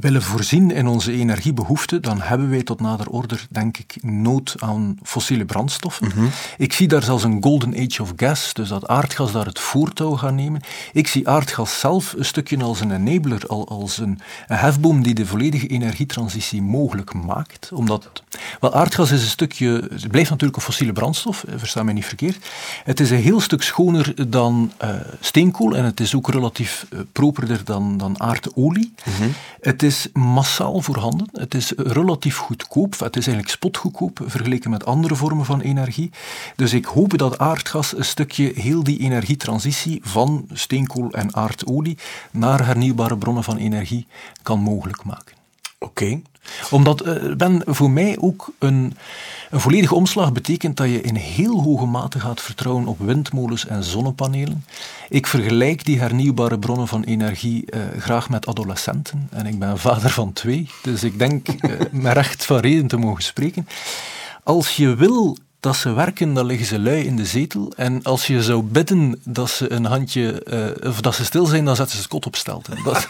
willen 0.00 0.22
voorzien 0.22 0.70
in 0.70 0.86
onze 0.86 1.12
energiebehoeften, 1.12 2.02
dan 2.02 2.20
hebben 2.20 2.50
wij 2.50 2.62
tot 2.62 2.80
nader 2.80 3.08
order, 3.08 3.46
denk 3.50 3.78
ik, 3.78 3.96
nood 4.00 4.54
aan 4.58 4.98
fossiele 5.02 5.44
brandstoffen. 5.44 6.06
Mhm. 6.06 6.26
Ik 6.58 6.72
zie 6.72 6.88
daar 6.88 7.02
zelfs 7.02 7.24
een 7.24 7.42
golden 7.42 7.74
age 7.74 8.02
of 8.02 8.12
gas, 8.16 8.52
dus 8.52 8.68
dat 8.68 8.88
aardgas 8.88 9.32
daar 9.32 9.46
het 9.46 9.60
voortouw 9.60 10.16
gaat 10.16 10.34
nemen. 10.34 10.60
Ik 10.92 11.08
zie 11.08 11.28
aardgas 11.28 11.78
zelf 11.78 12.14
een 12.18 12.24
stukje 12.24 12.62
als 12.62 12.80
een 12.80 13.06
enabler, 13.06 13.46
als 13.46 13.98
een, 13.98 14.20
een 14.46 14.56
hefboom 14.56 15.02
die 15.02 15.14
de 15.14 15.26
volledige 15.26 15.66
energietransitie 15.66 16.62
mogelijk 16.62 17.14
maakt. 17.14 17.70
Omdat, 17.72 18.22
wel, 18.60 18.74
aardgas 18.74 19.10
is 19.10 19.22
een 19.22 19.28
stukje, 19.28 19.88
het 19.90 20.08
blijft 20.08 20.30
natuurlijk 20.30 20.56
een 20.56 20.64
fossiele 20.64 20.92
brandstof, 20.92 21.44
eh, 21.44 21.54
versta 21.56 21.82
mij 21.82 21.94
niet 21.94 22.06
verkeerd. 22.06 22.46
Het 22.84 23.00
is 23.00 23.10
een 23.10 23.22
heel 23.22 23.40
stuk 23.40 23.62
schoner 23.62 24.30
dan 24.30 24.72
uh, 24.82 24.90
steenkool 25.20 25.76
en 25.76 25.84
het 25.84 26.00
is 26.00 26.14
ook 26.14 26.28
relatief 26.30 26.86
uh, 26.92 27.00
properder 27.12 27.64
dan, 27.64 27.96
dan 27.96 28.20
aardolie. 28.20 28.92
Mm 29.04 29.32
Het 29.60 29.82
is 29.84 30.08
massaal 30.12 30.80
voorhanden. 30.80 31.28
Het 31.32 31.54
is 31.54 31.72
relatief 31.76 32.36
goedkoop. 32.36 32.98
Het 32.98 33.16
is 33.16 33.26
eigenlijk 33.26 33.56
spotgoedkoop 33.56 34.20
vergeleken 34.24 34.70
met 34.70 34.84
andere 34.84 35.14
vormen 35.14 35.44
van 35.44 35.60
energie. 35.60 36.10
Dus 36.56 36.72
ik 36.72 36.84
hoop 36.84 37.18
dat 37.18 37.38
aardgas 37.38 37.96
een 37.96 38.04
stukje 38.04 38.52
heel 38.54 38.84
die 38.84 38.98
energietransitie 38.98 40.00
van 40.02 40.48
steenkool 40.52 41.10
en 41.10 41.34
aardolie 41.34 41.98
naar 42.30 42.66
hernieuwbare 42.66 43.18
bronnen 43.18 43.44
van 43.44 43.56
energie 43.56 44.06
kan 44.42 44.60
mogelijk 44.60 45.04
maken. 45.04 45.43
Oké. 45.84 46.20
Omdat 46.70 47.06
uh, 47.06 47.34
ben 47.34 47.62
voor 47.66 47.90
mij 47.90 48.16
ook 48.18 48.52
een 48.58 48.96
een 49.54 49.60
volledige 49.60 49.94
omslag 49.94 50.32
betekent 50.32 50.76
dat 50.76 50.86
je 50.86 51.00
in 51.00 51.14
heel 51.14 51.62
hoge 51.62 51.86
mate 51.86 52.20
gaat 52.20 52.40
vertrouwen 52.40 52.86
op 52.86 52.98
windmolens 52.98 53.66
en 53.66 53.84
zonnepanelen. 53.84 54.64
Ik 55.08 55.26
vergelijk 55.26 55.84
die 55.84 55.98
hernieuwbare 55.98 56.58
bronnen 56.58 56.88
van 56.88 57.02
energie 57.02 57.64
uh, 57.66 57.82
graag 57.98 58.28
met 58.28 58.46
adolescenten. 58.46 59.28
En 59.30 59.46
ik 59.46 59.58
ben 59.58 59.78
vader 59.78 60.10
van 60.10 60.32
twee, 60.32 60.68
dus 60.82 61.02
ik 61.02 61.18
denk 61.18 61.48
uh, 61.48 61.80
met 61.90 62.12
recht 62.12 62.44
van 62.44 62.58
reden 62.58 62.86
te 62.86 62.96
mogen 62.96 63.22
spreken. 63.22 63.68
Als 64.42 64.76
je 64.76 64.94
wil 64.94 65.36
dat 65.60 65.76
ze 65.76 65.92
werken, 65.92 66.34
dan 66.34 66.46
liggen 66.46 66.66
ze 66.66 66.78
lui 66.78 67.04
in 67.04 67.16
de 67.16 67.26
zetel. 67.26 67.72
En 67.76 68.02
als 68.02 68.26
je 68.26 68.42
zou 68.42 68.62
bidden 68.62 69.20
dat 69.24 69.50
ze 69.50 69.72
een 69.72 69.84
handje, 69.84 70.46
of 70.86 71.00
dat 71.00 71.14
ze 71.14 71.24
stil 71.24 71.46
zijn, 71.46 71.64
dan 71.64 71.76
zetten 71.76 71.94
ze 71.94 72.00
het 72.00 72.10
kot 72.10 72.26
op 72.26 72.36
stelten. 72.36 72.82
Dat, 72.84 73.08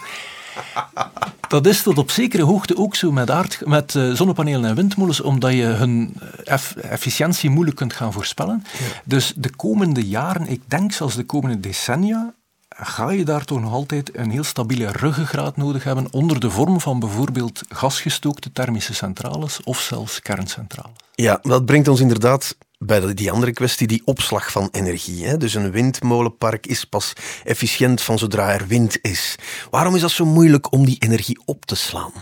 Dat 1.55 1.67
is 1.67 1.83
tot 1.83 1.99
op 1.99 2.11
zekere 2.11 2.43
hoogte 2.43 2.77
ook 2.77 2.95
zo 2.95 3.13
met, 3.13 3.31
aard, 3.31 3.67
met 3.67 3.95
uh, 3.95 4.13
zonnepanelen 4.13 4.71
en 4.71 4.75
windmolens, 4.75 5.21
omdat 5.21 5.53
je 5.53 5.63
hun 5.63 6.15
eff 6.45 6.77
efficiëntie 6.77 7.51
moeilijk 7.51 7.77
kunt 7.77 7.93
gaan 7.93 8.13
voorspellen. 8.13 8.65
Dus 9.05 9.33
de 9.37 9.51
komende 9.51 10.09
jaren, 10.09 10.49
ik 10.49 10.61
denk 10.67 10.93
zelfs 10.93 11.15
de 11.15 11.25
komende 11.25 11.61
decennia, 11.61 12.35
ga 12.69 13.11
je 13.11 13.25
daar 13.25 13.45
toch 13.45 13.61
nog 13.61 13.73
altijd 13.73 14.17
een 14.17 14.31
heel 14.31 14.45
stabiele 14.45 14.87
ruggengraat 14.93 15.57
nodig 15.57 15.85
hebben 15.85 16.07
onder 16.11 16.41
de 16.41 16.51
vorm 16.51 16.81
van 16.81 17.01
bijvoorbeeld 17.01 17.63
gasgestookte 17.69 18.53
thermische 18.53 18.95
centrales 18.95 19.63
of 19.63 19.81
zelfs 19.81 20.21
kerncentrales. 20.21 20.97
Ja, 21.15 21.39
dat 21.43 21.65
brengt 21.65 21.89
ons 21.89 22.01
inderdaad 22.01 22.57
bij 22.79 23.15
die 23.15 23.31
andere 23.31 23.53
kwestie, 23.53 23.87
die 23.87 24.03
opslag 24.05 24.53
van 24.53 24.69
energie. 24.73 25.27
Hè? 25.27 25.37
Dus 25.37 25.55
een 25.55 25.71
windmolenpark 25.71 26.67
is 26.67 26.85
pas 26.85 27.13
efficiënt 27.45 28.03
van 28.03 28.19
zodra 28.19 28.53
er 28.53 28.67
wind 28.67 28.99
is. 29.03 29.37
Waarom 29.71 29.95
is 29.95 30.01
dat 30.01 30.11
zo 30.11 30.25
moeilijk 30.25 30.73
om 30.73 30.85
die 30.85 30.97
energie 30.99 31.41
op 31.45 31.65
te 31.65 31.75
slaan? 31.75 32.13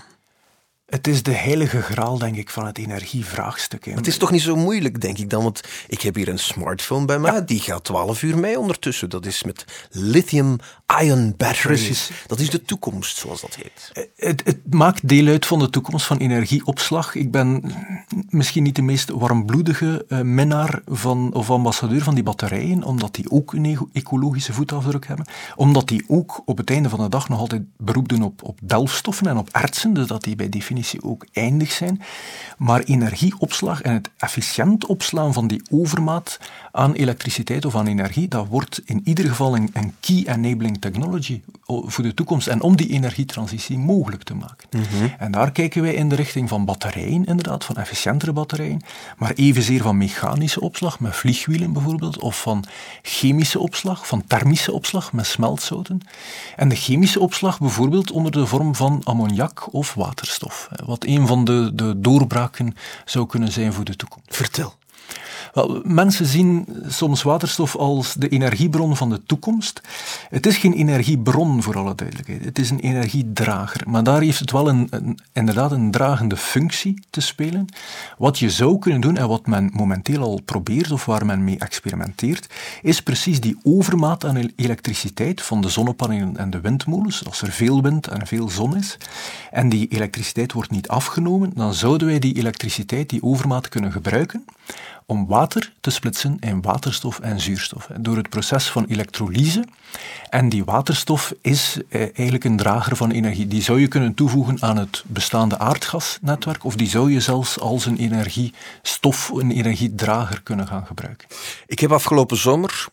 Het 0.92 1.06
is 1.06 1.22
de 1.22 1.34
heilige 1.34 1.82
graal, 1.82 2.18
denk 2.18 2.36
ik, 2.36 2.50
van 2.50 2.66
het 2.66 2.78
energievraagstuk. 2.78 3.84
Het 3.84 4.06
is 4.06 4.16
toch 4.16 4.30
niet 4.30 4.42
zo 4.42 4.56
moeilijk, 4.56 5.00
denk 5.00 5.18
ik 5.18 5.30
dan? 5.30 5.42
Want 5.42 5.60
ik 5.88 6.02
heb 6.02 6.14
hier 6.14 6.28
een 6.28 6.38
smartphone 6.38 7.04
bij 7.04 7.18
mij, 7.18 7.44
die 7.44 7.60
gaat 7.60 7.84
12 7.84 8.22
uur 8.22 8.38
mee 8.38 8.58
ondertussen. 8.58 9.10
Dat 9.10 9.26
is 9.26 9.42
met 9.42 9.64
lithium-ion 9.90 11.34
batteries. 11.36 12.10
Dat 12.26 12.40
is 12.40 12.50
de 12.50 12.62
toekomst, 12.62 13.16
zoals 13.16 13.40
dat 13.40 13.54
heet. 13.54 13.90
Eh, 13.92 14.04
het, 14.16 14.42
het, 14.44 14.58
maakt 14.70 15.08
deel 15.08 15.26
uit 15.26 15.46
van 15.46 15.58
de 15.58 15.70
toekomst 15.70 16.06
van 16.06 16.16
energieopslag. 16.16 17.14
Ik 17.14 17.30
ben 17.30 17.72
misschien 18.28 18.62
niet 18.62 18.76
de 18.76 18.82
meest 18.82 19.10
warmbloedige 19.10 20.04
uh, 20.08 20.20
minnaar 20.20 20.82
van, 20.86 21.34
of 21.34 21.50
ambassadeur 21.50 22.02
van 22.02 22.14
die 22.14 22.24
batterijen, 22.24 22.82
omdat 22.82 23.14
die 23.14 23.30
ook 23.30 23.52
een 23.52 23.88
ecologische 23.92 24.52
voetafdruk 24.52 25.06
hebben. 25.06 25.26
Omdat 25.56 25.88
die 25.88 26.04
ook 26.08 26.42
op 26.44 26.56
het 26.56 26.70
einde 26.70 26.88
van 26.88 27.00
de 27.00 27.08
dag 27.08 27.28
nog 27.28 27.38
altijd 27.38 27.62
beroep 27.76 28.08
doen 28.08 28.22
op, 28.22 28.42
op 28.42 28.58
delfstoffen 28.62 29.26
en 29.26 29.36
op 29.36 29.48
ertsen, 29.52 29.94
dus 29.94 30.06
dat 30.06 30.22
die 30.22 30.36
bij 30.36 30.48
definitie 30.48 30.80
ook 31.02 31.26
eindig 31.32 31.72
zijn. 31.72 32.02
Maar 32.58 32.80
energieopslag 32.80 33.82
en 33.82 33.92
het 33.92 34.10
efficiënt 34.18 34.86
opslaan 34.86 35.32
van 35.32 35.46
die 35.46 35.62
overmaat 35.70 36.38
aan 36.72 36.92
elektriciteit 36.92 37.64
of 37.64 37.76
aan 37.76 37.86
energie, 37.86 38.28
dat 38.28 38.46
wordt 38.46 38.82
in 38.84 39.00
ieder 39.04 39.28
geval 39.28 39.56
een, 39.56 39.70
een 39.72 39.94
key 40.00 40.24
enabling 40.26 40.80
technology 40.80 41.40
voor 41.66 42.04
de 42.04 42.14
toekomst 42.14 42.46
en 42.46 42.62
om 42.62 42.76
die 42.76 42.88
energietransitie 42.88 43.78
mogelijk 43.78 44.22
te 44.22 44.34
maken. 44.34 44.68
Mhm. 44.70 45.08
En 45.18 45.32
daar 45.32 45.52
kijken 45.52 45.82
wij 45.82 45.94
in 45.94 46.08
de 46.08 46.14
richting 46.14 46.48
van 46.48 46.64
batterijen, 46.64 47.24
inderdaad, 47.24 47.64
van 47.64 47.76
efficiëntere 47.76 48.32
batterijen, 48.32 48.82
maar 49.16 49.32
evenzeer 49.32 49.82
van 49.82 49.96
mechanische 49.96 50.60
opslag, 50.60 51.00
met 51.00 51.16
vliegwielen 51.16 51.72
bijvoorbeeld, 51.72 52.18
of 52.18 52.40
van 52.40 52.64
chemische 53.02 53.58
opslag, 53.58 54.06
van 54.06 54.26
thermische 54.26 54.72
opslag, 54.72 55.12
met 55.12 55.26
smeltzouten. 55.26 56.00
En 56.56 56.68
de 56.68 56.74
chemische 56.74 57.20
opslag 57.20 57.58
bijvoorbeeld 57.58 58.10
onder 58.10 58.32
de 58.32 58.46
vorm 58.46 58.74
van 58.74 59.00
ammoniak 59.04 59.74
of 59.74 59.94
waterstof, 59.94 60.68
wat 60.84 61.04
een 61.04 61.26
van 61.26 61.44
de, 61.44 61.70
de 61.74 62.00
doorbraken 62.00 62.74
zou 63.04 63.26
kunnen 63.26 63.52
zijn 63.52 63.72
voor 63.72 63.84
de 63.84 63.96
toekomst. 63.96 64.36
Vertel. 64.36 64.74
Wel, 65.52 65.82
mensen 65.84 66.26
zien 66.26 66.68
soms 66.86 67.22
waterstof 67.22 67.76
als 67.76 68.14
de 68.14 68.28
energiebron 68.28 68.96
van 68.96 69.10
de 69.10 69.22
toekomst. 69.22 69.80
Het 70.28 70.46
is 70.46 70.56
geen 70.56 70.72
energiebron, 70.72 71.62
voor 71.62 71.78
alle 71.78 71.94
duidelijkheid. 71.94 72.44
Het 72.44 72.58
is 72.58 72.70
een 72.70 72.80
energiedrager. 72.80 73.82
Maar 73.88 74.02
daar 74.02 74.20
heeft 74.20 74.38
het 74.38 74.50
wel 74.50 74.68
een, 74.68 74.86
een, 74.90 75.18
inderdaad 75.32 75.72
een 75.72 75.90
dragende 75.90 76.36
functie 76.36 77.02
te 77.10 77.20
spelen. 77.20 77.66
Wat 78.18 78.38
je 78.38 78.50
zou 78.50 78.78
kunnen 78.78 79.00
doen, 79.00 79.16
en 79.16 79.28
wat 79.28 79.46
men 79.46 79.70
momenteel 79.72 80.22
al 80.22 80.40
probeert, 80.44 80.90
of 80.90 81.04
waar 81.04 81.26
men 81.26 81.44
mee 81.44 81.58
experimenteert, 81.58 82.46
is 82.82 83.02
precies 83.02 83.40
die 83.40 83.58
overmaat 83.62 84.24
aan 84.24 84.50
elektriciteit 84.56 85.42
van 85.42 85.60
de 85.60 85.68
zonnepanelen 85.68 86.36
en 86.36 86.50
de 86.50 86.60
windmolens. 86.60 87.24
Als 87.24 87.42
er 87.42 87.52
veel 87.52 87.82
wind 87.82 88.06
en 88.06 88.26
veel 88.26 88.48
zon 88.48 88.76
is, 88.76 88.96
en 89.50 89.68
die 89.68 89.88
elektriciteit 89.88 90.52
wordt 90.52 90.70
niet 90.70 90.88
afgenomen, 90.88 91.50
dan 91.54 91.74
zouden 91.74 92.06
wij 92.06 92.18
die 92.18 92.36
elektriciteit, 92.36 93.08
die 93.08 93.22
overmaat 93.22 93.68
kunnen 93.68 93.92
gebruiken 93.92 94.44
om 95.12 95.26
water 95.26 95.72
te 95.80 95.90
splitsen 95.90 96.36
in 96.40 96.62
waterstof 96.62 97.20
en 97.20 97.40
zuurstof. 97.40 97.88
Door 98.00 98.16
het 98.16 98.28
proces 98.28 98.70
van 98.70 98.84
elektrolyse. 98.84 99.64
En 100.28 100.48
die 100.48 100.64
waterstof 100.64 101.32
is 101.40 101.78
eh, 101.88 102.00
eigenlijk 102.00 102.44
een 102.44 102.56
drager 102.56 102.96
van 102.96 103.10
energie. 103.10 103.46
Die 103.46 103.62
zou 103.62 103.80
je 103.80 103.88
kunnen 103.88 104.14
toevoegen 104.14 104.62
aan 104.62 104.76
het 104.76 105.04
bestaande 105.06 105.58
aardgasnetwerk, 105.58 106.64
of 106.64 106.76
die 106.76 106.88
zou 106.88 107.12
je 107.12 107.20
zelfs 107.20 107.58
als 107.58 107.86
een 107.86 107.96
energiestof, 107.96 109.28
een 109.28 109.50
energiedrager 109.50 110.42
kunnen 110.42 110.66
gaan 110.66 110.86
gebruiken. 110.86 111.28
Ik 111.66 111.78
heb 111.78 111.92
afgelopen 111.92 112.36
zomer 112.36 112.88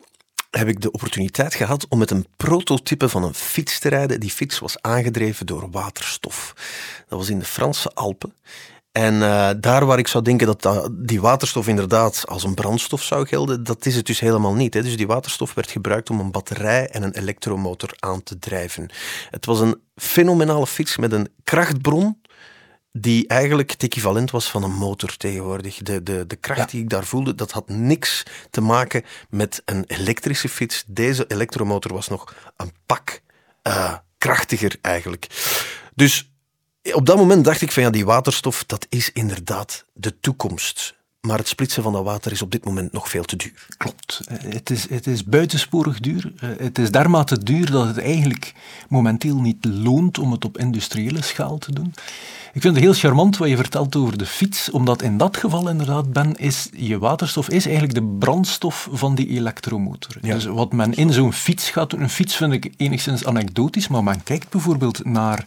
heb 0.49 0.67
ik 0.67 0.81
de 0.81 0.91
opportuniteit 0.91 1.53
gehad 1.53 1.87
om 1.87 1.97
met 1.97 2.11
een 2.11 2.25
prototype 2.37 3.09
van 3.09 3.23
een 3.23 3.33
fiets 3.33 3.79
te 3.79 3.89
rijden. 3.89 4.19
Die 4.19 4.29
fiets 4.29 4.59
was 4.59 4.81
aangedreven 4.81 5.45
door 5.45 5.69
waterstof. 5.71 6.53
Dat 7.07 7.19
was 7.19 7.29
in 7.29 7.39
de 7.39 7.45
Franse 7.45 7.93
Alpen. 7.93 8.33
En 8.91 9.13
uh, 9.13 9.49
daar 9.59 9.85
waar 9.85 9.99
ik 9.99 10.07
zou 10.07 10.23
denken 10.23 10.47
dat 10.57 10.89
die 10.91 11.21
waterstof 11.21 11.67
inderdaad 11.67 12.23
als 12.27 12.43
een 12.43 12.53
brandstof 12.53 13.03
zou 13.03 13.27
gelden, 13.27 13.63
dat 13.63 13.85
is 13.85 13.95
het 13.95 14.05
dus 14.05 14.19
helemaal 14.19 14.53
niet. 14.53 14.73
Hè. 14.73 14.81
Dus 14.81 14.97
die 14.97 15.07
waterstof 15.07 15.53
werd 15.53 15.71
gebruikt 15.71 16.09
om 16.09 16.19
een 16.19 16.31
batterij 16.31 16.89
en 16.89 17.03
een 17.03 17.17
elektromotor 17.17 17.89
aan 17.99 18.23
te 18.23 18.39
drijven. 18.39 18.89
Het 19.29 19.45
was 19.45 19.59
een 19.59 19.81
fenomenale 19.95 20.67
fiets 20.67 20.97
met 20.97 21.11
een 21.11 21.29
krachtbron 21.43 22.21
die 22.91 23.27
eigenlijk 23.27 23.71
het 23.71 23.83
equivalent 23.83 24.31
was 24.31 24.49
van 24.49 24.63
een 24.63 24.73
motor 24.73 25.17
tegenwoordig. 25.17 25.77
De, 25.77 26.03
de, 26.03 26.27
de 26.27 26.35
kracht 26.35 26.71
die 26.71 26.81
ik 26.81 26.89
daar 26.89 27.05
voelde, 27.05 27.35
dat 27.35 27.51
had 27.51 27.69
niks 27.69 28.23
te 28.49 28.61
maken 28.61 29.03
met 29.29 29.61
een 29.65 29.83
elektrische 29.87 30.49
fiets. 30.49 30.83
Deze 30.87 31.25
elektromotor 31.27 31.93
was 31.93 32.07
nog 32.07 32.35
een 32.57 32.71
pak 32.85 33.21
uh, 33.67 33.93
krachtiger 34.17 34.75
eigenlijk. 34.81 35.27
Dus 35.95 36.31
op 36.93 37.05
dat 37.05 37.17
moment 37.17 37.45
dacht 37.45 37.61
ik 37.61 37.71
van 37.71 37.83
ja, 37.83 37.89
die 37.89 38.05
waterstof, 38.05 38.63
dat 38.65 38.85
is 38.89 39.11
inderdaad 39.11 39.85
de 39.93 40.19
toekomst. 40.19 40.98
Maar 41.27 41.37
het 41.37 41.47
splitsen 41.47 41.83
van 41.83 41.93
dat 41.93 42.03
water 42.03 42.31
is 42.31 42.41
op 42.41 42.51
dit 42.51 42.65
moment 42.65 42.91
nog 42.91 43.09
veel 43.09 43.23
te 43.23 43.35
duur. 43.35 43.67
Klopt. 43.77 44.21
Het 44.29 44.69
is, 44.69 44.89
het 44.89 45.07
is 45.07 45.23
buitensporig 45.23 45.99
duur. 45.99 46.31
Het 46.57 46.77
is 46.77 46.91
dermate 46.91 47.43
duur 47.43 47.71
dat 47.71 47.87
het 47.87 47.97
eigenlijk 47.97 48.53
momenteel 48.89 49.41
niet 49.41 49.65
loont 49.65 50.19
om 50.19 50.31
het 50.31 50.45
op 50.45 50.57
industriële 50.57 51.21
schaal 51.21 51.57
te 51.57 51.73
doen. 51.73 51.93
Ik 52.53 52.61
vind 52.61 52.75
het 52.75 52.83
heel 52.83 52.93
charmant 52.93 53.37
wat 53.37 53.49
je 53.49 53.55
vertelt 53.55 53.95
over 53.95 54.17
de 54.17 54.25
fiets, 54.25 54.71
omdat 54.71 55.01
in 55.01 55.17
dat 55.17 55.37
geval 55.37 55.69
inderdaad, 55.69 56.13
Ben, 56.13 56.35
is 56.35 56.69
je 56.73 56.99
waterstof 56.99 57.49
is 57.49 57.65
eigenlijk 57.65 57.95
de 57.95 58.15
brandstof 58.19 58.89
van 58.91 59.15
die 59.15 59.27
elektromotor. 59.27 60.17
Dus 60.21 60.45
wat 60.45 60.73
men 60.73 60.93
in 60.93 61.13
zo'n 61.13 61.33
fiets 61.33 61.69
gaat 61.69 61.89
doen, 61.89 62.01
een 62.01 62.09
fiets 62.09 62.35
vind 62.35 62.53
ik 62.53 62.73
enigszins 62.77 63.25
anekdotisch, 63.25 63.87
maar 63.87 64.03
men 64.03 64.23
kijkt 64.23 64.49
bijvoorbeeld 64.49 65.05
naar, 65.05 65.45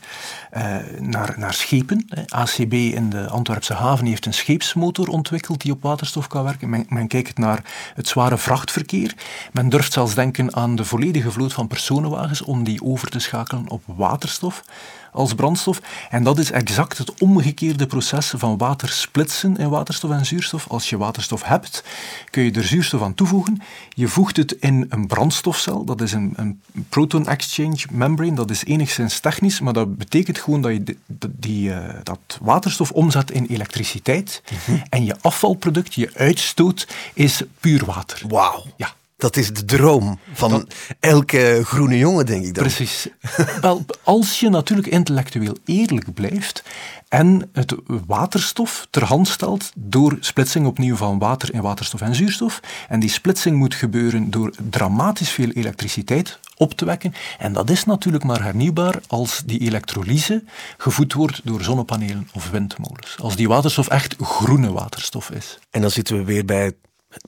uh, 0.56 0.76
naar, 1.00 1.34
naar 1.38 1.54
schepen. 1.54 2.06
ACB 2.28 2.72
in 2.72 3.10
de 3.10 3.28
Antwerpse 3.28 3.74
haven 3.74 4.06
heeft 4.06 4.26
een 4.26 4.34
scheepsmotor 4.34 5.08
ontwikkeld 5.08 5.61
die 5.62 5.72
op 5.72 5.82
waterstof 5.82 6.26
kan 6.26 6.44
werken. 6.44 6.86
Men, 6.88 7.06
kijkt 7.06 7.38
naar 7.38 7.64
het 7.94 8.08
zware 8.08 8.38
vrachtverkeer. 8.38 9.14
Men 9.52 9.68
durft 9.68 9.92
zelfs 9.92 10.14
denken 10.14 10.54
aan 10.54 10.76
de 10.76 10.84
volledige 10.84 11.30
vloot 11.30 11.52
van 11.52 11.66
personenwagens 11.66 12.42
om 12.42 12.64
die 12.64 12.82
over 12.82 13.08
te 13.08 13.18
schakelen 13.18 13.68
op 13.68 13.82
waterstof 13.86 14.64
als 15.12 15.34
brandstof. 15.34 15.80
En 16.10 16.22
dat 16.22 16.38
is 16.38 16.50
exact 16.50 16.98
het 16.98 17.20
omgekeerde 17.20 17.86
proces 17.86 18.32
van 18.36 18.58
water 18.58 18.88
splitsen 18.88 19.56
in 19.56 19.68
waterstof 19.68 20.10
en 20.10 20.26
zuurstof. 20.26 20.66
Als 20.68 20.90
je 20.90 20.96
waterstof 20.96 21.42
hebt, 21.42 21.84
kun 22.30 22.42
je 22.42 22.50
er 22.50 22.64
zuurstof 22.64 23.02
aan 23.02 23.14
toevoegen. 23.14 23.62
Je 23.88 24.08
voegt 24.08 24.36
het 24.36 24.52
in 24.52 24.86
een 24.88 25.06
brandstofcel, 25.06 25.84
dat 25.84 26.00
is 26.00 26.12
een, 26.12 26.32
een 26.36 26.60
proton 26.88 27.26
exchange 27.26 27.84
membrane. 27.90 28.34
Dat 28.34 28.50
is 28.50 28.64
enigszins 28.64 29.20
technisch, 29.20 29.60
maar 29.60 29.72
dat 29.72 29.96
betekent 29.96 30.38
gewoon 30.38 30.62
dat 30.62 30.72
je 30.72 30.96
die, 31.30 31.72
eh, 31.72 31.94
dat 32.02 32.38
waterstof 32.40 32.90
omzet 32.90 33.30
in 33.30 33.46
elektriciteit. 33.46 34.42
Mhm. 34.66 34.78
En 34.88 35.04
je 35.04 35.16
afvalproduct, 35.20 35.94
je 35.94 36.10
uitstoot, 36.14 36.88
is 37.14 37.42
puur 37.60 37.84
water. 37.84 38.22
Wauw. 38.28 38.64
Ja. 38.76 38.94
Dat 39.22 39.36
is 39.36 39.52
de 39.52 39.64
droom 39.64 40.18
van 40.32 40.68
elke 41.00 41.60
groene 41.64 41.98
jongen, 41.98 42.26
denk 42.26 42.44
ik 42.44 42.54
dan. 42.54 42.64
Precies. 42.64 43.08
Wel, 43.60 43.84
als 44.02 44.40
je 44.40 44.48
natuurlijk 44.48 44.88
intellectueel 44.88 45.56
eerlijk 45.64 46.14
blijft 46.14 46.62
en 47.08 47.50
het 47.52 47.74
waterstof 48.06 48.86
ter 48.90 49.04
hand 49.04 49.28
stelt 49.28 49.72
door 49.74 50.16
splitsing 50.20 50.66
opnieuw 50.66 50.96
van 50.96 51.18
water 51.18 51.54
in 51.54 51.60
waterstof 51.60 52.00
en 52.00 52.14
zuurstof, 52.14 52.60
en 52.88 53.00
die 53.00 53.10
splitsing 53.10 53.56
moet 53.56 53.74
gebeuren 53.74 54.30
door 54.30 54.54
dramatisch 54.70 55.30
veel 55.30 55.50
elektriciteit 55.50 56.38
op 56.56 56.72
te 56.72 56.84
wekken, 56.84 57.14
en 57.38 57.52
dat 57.52 57.70
is 57.70 57.84
natuurlijk 57.84 58.24
maar 58.24 58.42
hernieuwbaar 58.42 59.00
als 59.06 59.42
die 59.46 59.60
elektrolyse 59.60 60.44
gevoed 60.76 61.12
wordt 61.12 61.40
door 61.44 61.62
zonnepanelen 61.62 62.28
of 62.32 62.50
windmolens. 62.50 63.16
Als 63.20 63.36
die 63.36 63.48
waterstof 63.48 63.88
echt 63.88 64.14
groene 64.18 64.72
waterstof 64.72 65.30
is. 65.30 65.58
En 65.70 65.80
dan 65.80 65.90
zitten 65.90 66.16
we 66.16 66.24
weer 66.24 66.44
bij 66.44 66.72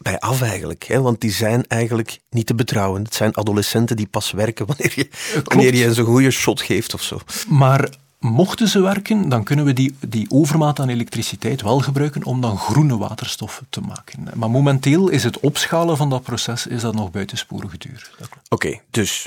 bij 0.02 0.18
af 0.18 0.42
eigenlijk. 0.42 0.84
Hè? 0.84 1.00
Want 1.00 1.20
die 1.20 1.32
zijn 1.32 1.66
eigenlijk 1.66 2.20
niet 2.30 2.46
te 2.46 2.54
betrouwen. 2.54 3.02
Het 3.02 3.14
zijn 3.14 3.36
adolescenten 3.36 3.96
die 3.96 4.06
pas 4.06 4.30
werken 4.30 4.66
wanneer 4.66 4.92
je, 4.94 5.08
wanneer 5.44 5.74
je 5.74 5.94
zo'n 5.94 6.04
goede 6.04 6.30
shot 6.30 6.60
geeft 6.60 6.94
of 6.94 7.02
zo. 7.02 7.20
Maar 7.48 7.88
mochten 8.18 8.68
ze 8.68 8.80
werken, 8.80 9.28
dan 9.28 9.44
kunnen 9.44 9.64
we 9.64 9.72
die, 9.72 9.96
die 10.08 10.26
overmaat 10.30 10.80
aan 10.80 10.88
elektriciteit 10.88 11.62
wel 11.62 11.80
gebruiken 11.80 12.24
om 12.24 12.40
dan 12.40 12.58
groene 12.58 12.96
waterstof 12.96 13.62
te 13.68 13.80
maken. 13.80 14.28
Maar 14.34 14.50
momenteel 14.50 15.08
is 15.08 15.24
het 15.24 15.40
opschalen 15.40 15.96
van 15.96 16.10
dat 16.10 16.22
proces 16.22 16.66
is 16.66 16.80
dat 16.80 16.94
nog 16.94 17.10
buitensporig 17.10 17.78
duur. 17.78 18.10
Oké, 18.48 18.80
dus 18.90 19.26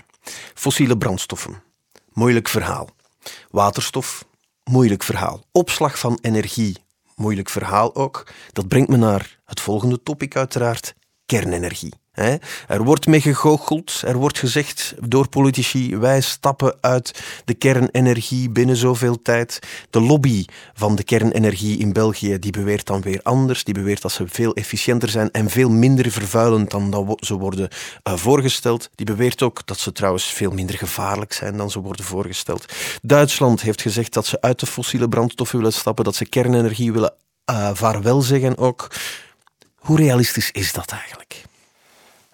fossiele 0.54 0.98
brandstoffen. 0.98 1.62
Moeilijk 2.14 2.48
verhaal. 2.48 2.90
Waterstof, 3.50 4.26
moeilijk 4.64 5.04
verhaal. 5.04 5.44
Opslag 5.52 6.00
van 6.00 6.18
energie, 6.22 6.78
moeilijk 7.18 7.50
verhaal 7.50 7.96
ook. 7.96 8.28
Dat 8.52 8.68
brengt 8.68 8.90
me 8.90 8.98
naar 8.98 9.40
het 9.46 9.60
volgende 9.60 10.04
topic 10.04 10.36
uiteraard, 10.36 10.96
kernenergie. 11.26 11.94
Er 12.68 12.84
wordt 12.84 13.08
mee 13.08 13.22
gegoocheld, 13.22 14.02
er 14.06 14.18
wordt 14.18 14.40
gezegd 14.40 14.94
door 15.06 15.28
politici, 15.28 15.98
wij 15.98 16.22
stappen 16.22 16.78
uit 16.82 17.24
de 17.46 17.54
kernenergie 17.54 18.50
binnen 18.50 18.76
zoveel 18.76 19.22
tijd. 19.22 19.60
De 19.90 20.02
lobby 20.02 20.46
van 20.74 20.96
de 20.96 21.04
kernenergie 21.04 21.78
in 21.78 21.94
België 21.94 22.40
die 22.40 22.52
beweert 22.52 22.86
dan 22.86 23.02
weer 23.02 23.20
anders, 23.24 23.64
die 23.64 23.74
beweert 23.74 24.02
dat 24.02 24.12
ze 24.12 24.24
veel 24.28 24.54
efficiënter 24.54 25.10
zijn 25.10 25.32
en 25.32 25.50
veel 25.50 25.70
minder 25.70 26.12
vervuilend 26.12 26.72
dan 26.72 26.92
dat 26.92 27.26
ze 27.26 27.38
worden 27.38 27.70
uh, 28.04 28.16
voorgesteld. 28.16 28.90
Die 28.96 29.06
beweert 29.06 29.42
ook 29.42 29.66
dat 29.66 29.80
ze 29.80 29.92
trouwens 29.92 30.26
veel 30.26 30.52
minder 30.52 30.78
gevaarlijk 30.78 31.34
zijn 31.34 31.58
dan 31.58 31.72
ze 31.72 31.80
worden 31.80 32.06
voorgesteld. 32.06 32.74
Duitsland 33.02 33.62
heeft 33.62 33.82
gezegd 33.82 34.14
dat 34.14 34.26
ze 34.26 34.42
uit 34.42 34.60
de 34.60 34.66
fossiele 34.66 35.10
brandstoffen 35.10 35.58
willen 35.58 35.74
stappen, 35.74 36.04
dat 36.04 36.16
ze 36.16 36.26
kernenergie 36.26 36.92
willen 36.92 37.14
uh, 37.52 37.70
vaarwel 37.74 38.22
zeggen 38.22 38.58
ook. 38.58 38.92
Hoe 39.76 39.98
realistisch 39.98 40.52
is 40.52 40.74
dat 40.74 40.92
eigenlijk? 40.92 41.47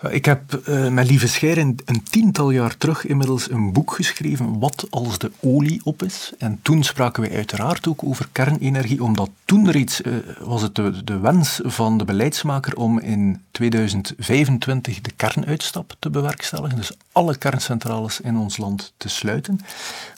Ik 0.10 0.25
heb 0.25 0.62
uh, 0.67 0.88
met 0.88 1.07
Lieve 1.07 1.27
Scheir 1.27 1.57
een, 1.57 1.79
tiental 2.10 2.51
jaar 2.51 2.77
terug 2.77 3.05
inmiddels 3.05 3.50
een 3.50 3.74
boek 3.74 3.93
geschreven, 3.93 4.60
Wat 4.60 4.88
als 4.89 5.17
de 5.17 5.31
olie 5.39 5.81
op 5.83 6.03
is. 6.03 6.31
En 6.38 6.60
toen 6.62 6.83
spraken 6.83 7.24
we 7.24 7.29
uiteraard 7.29 7.88
ook 7.88 8.03
over 8.03 8.27
kernenergie, 8.31 9.03
omdat 9.03 9.29
toen 9.45 9.72
reeds 9.72 10.01
uh, 10.01 10.15
was 10.39 10.62
het 10.62 10.75
de, 10.75 11.03
de, 11.03 11.19
wens 11.19 11.60
van 11.63 11.98
de 11.98 12.05
beleidsmaker 12.05 12.75
om 12.75 13.00
in 13.00 13.41
2025 13.51 15.01
de 15.01 15.12
kernuitstap 15.15 15.95
te 16.00 16.10
bewerkstelligen. 16.10 16.77
Dus 16.77 16.91
alle 17.12 17.38
kerncentrales 17.38 18.22
in 18.22 18.38
ons 18.38 18.57
land 18.57 18.93
te 18.98 19.10
sluiten. 19.10 19.60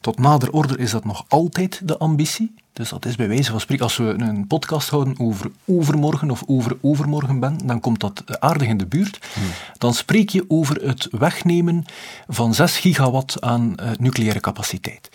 Tot 0.01 0.20
nader 0.20 0.51
order 0.51 0.80
is 0.80 0.92
dat 0.92 1.06
nog 1.06 1.25
altijd 1.27 1.82
de 1.84 1.98
ambitie. 1.98 2.54
Dus 2.75 2.89
dat 2.89 3.05
is 3.05 3.15
bij 3.15 3.27
wijze 3.27 3.51
van 3.51 3.60
spreken, 3.60 3.84
als 3.84 3.98
we 3.98 4.03
een 4.03 4.48
podcast 4.48 4.89
houden 4.89 5.20
over 5.20 5.51
overmorgen 5.65 6.32
of 6.32 6.44
over 6.46 6.77
overmorgen 6.82 7.39
ben, 7.39 7.58
dan 7.65 7.79
komt 7.79 8.00
dat 8.00 8.39
aardig 8.39 8.67
in 8.67 8.77
de 8.77 8.86
buurt. 8.86 9.20
Hmm. 9.34 9.44
Dan 9.77 9.94
spreek 9.94 10.29
je 10.29 10.46
over 10.48 10.88
het 10.88 11.08
wegnemen 11.12 11.86
van 12.27 12.53
6 12.53 12.77
gigawatt 12.77 13.41
aan 13.41 13.74
uh, 13.79 13.89
nucleaire 14.00 14.39
capaciteit. 14.39 15.10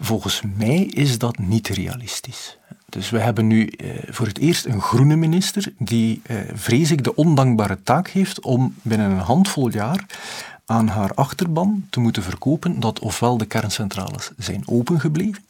Volgens 0.00 0.42
mij 0.56 0.78
is 0.78 1.18
dat 1.18 1.38
niet 1.38 1.68
realistisch. 1.68 2.58
Dus 2.88 3.10
we 3.10 3.18
hebben 3.18 3.46
nu 3.46 3.72
uh, 3.76 3.90
voor 4.08 4.26
het 4.26 4.38
eerst 4.38 4.64
een 4.64 4.80
groene 4.80 5.16
minister 5.16 5.72
die, 5.78 6.22
uh, 6.26 6.40
vrees 6.54 6.90
ik, 6.90 7.04
de 7.04 7.14
ondankbare 7.14 7.82
taak 7.82 8.08
heeft 8.08 8.40
om 8.40 8.74
binnen 8.82 9.10
een 9.10 9.18
handvol 9.18 9.68
jaar 9.70 10.06
aan 10.68 10.88
haar 10.88 11.14
achterban 11.14 11.86
te 11.90 12.00
moeten 12.00 12.22
verkopen 12.22 12.80
dat 12.80 12.98
ofwel 12.98 13.38
de 13.38 13.46
kerncentrales 13.46 14.30
zijn 14.36 14.62
opengebleven, 14.66 15.42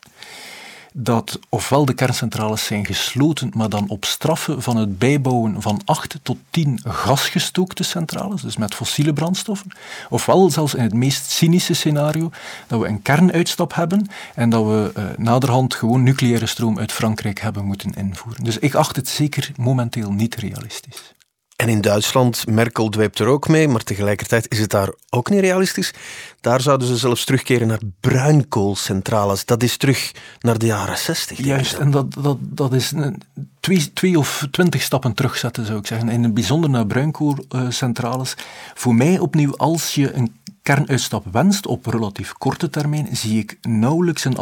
dat 1.01 1.39
ofwel 1.49 1.85
de 1.85 1.95
kerncentrales 1.95 2.65
zijn 2.65 2.87
gesloten, 2.87 3.51
maar 3.55 3.69
dan 3.69 3.89
op 3.89 4.05
straffen 4.05 4.63
van 4.63 4.77
het 4.77 4.99
bijbouwen 4.99 5.63
van 5.63 5.81
8 5.85 6.19
tot 6.23 6.37
10 6.51 6.81
gasgestookte 6.85 7.83
centrales, 7.83 8.43
dus 8.43 8.57
met 8.57 8.75
fossiele 8.75 9.13
brandstoffen, 9.13 9.71
ofwel 10.09 10.51
zelfs 10.51 10.75
in 10.75 10.83
het 10.83 10.95
meest 10.95 11.31
cynische 11.31 11.75
scenario 11.75 12.31
dat 12.67 12.81
we 12.81 12.87
een 12.87 13.03
kernuitstap 13.03 13.75
hebben 13.75 14.07
en 14.35 14.51
dat 14.51 14.65
we 14.65 14.93
uh, 14.97 15.05
naderhand 15.17 15.75
gewoon 15.75 16.03
nucleaire 16.03 16.47
stroom 16.47 16.79
uit 16.79 16.93
Frankrijk 16.93 17.41
hebben 17.41 17.65
moeten 17.65 17.95
invoeren. 17.95 18.45
Dus 18.45 18.59
ik 18.59 18.75
acht 18.75 18.97
het 18.97 19.09
zeker 19.09 19.51
momenteel 19.57 20.13
niet 20.13 20.35
realistisch. 20.35 21.13
En 21.59 21.69
in 21.69 21.81
Duitsland, 21.81 22.47
Merkel 22.47 22.89
dweept 22.89 23.19
er 23.19 23.27
ook 23.27 23.49
mee, 23.49 23.69
maar 23.69 23.83
tegelijkertijd 23.83 24.47
is 24.49 24.59
het 24.59 24.71
daar 24.71 24.93
ook 25.11 25.31
niet 25.31 25.41
realistisch. 25.41 25.95
Daar 26.41 26.61
zouden 26.61 26.89
ze 26.89 26.97
zelfs 26.97 27.25
terugkeren 27.25 27.67
naar 27.69 27.81
bruinkoolcentrales. 28.01 29.45
Dat 29.45 29.63
is 29.63 29.77
terug 29.77 30.13
naar 30.41 30.59
de 30.59 30.67
jaren 30.67 30.99
60. 30.99 31.39
Juist, 31.39 31.75
en 31.75 31.91
dat, 31.91 32.15
dat, 32.15 32.37
dat 32.41 32.73
is 32.73 32.91
een, 32.91 33.23
twee, 33.61 33.93
twee 33.93 34.19
of 34.19 34.47
twintig 34.51 34.83
stappen 34.83 35.15
terugzetten, 35.15 35.67
zou 35.67 35.79
ik 35.79 35.87
zeggen. 35.87 36.09
En 36.09 36.15
in 36.15 36.23
het 36.23 36.35
bijzonder 36.35 36.71
naar 36.71 36.87
bruinkoolcentrales. 36.87 38.35
Voor 38.75 38.95
mij 38.95 39.19
opnieuw, 39.19 39.57
als 39.57 39.95
je 39.95 40.13
een 40.13 40.37
kernuitstap 40.69 41.25
wenst 41.33 41.67
op 41.67 41.87
relatief 41.87 42.33
korte 42.33 42.71
termijn, 42.71 43.09
zie 43.17 43.39
ik 43.39 43.59
nauwelijks 43.63 44.25
een, 44.25 44.37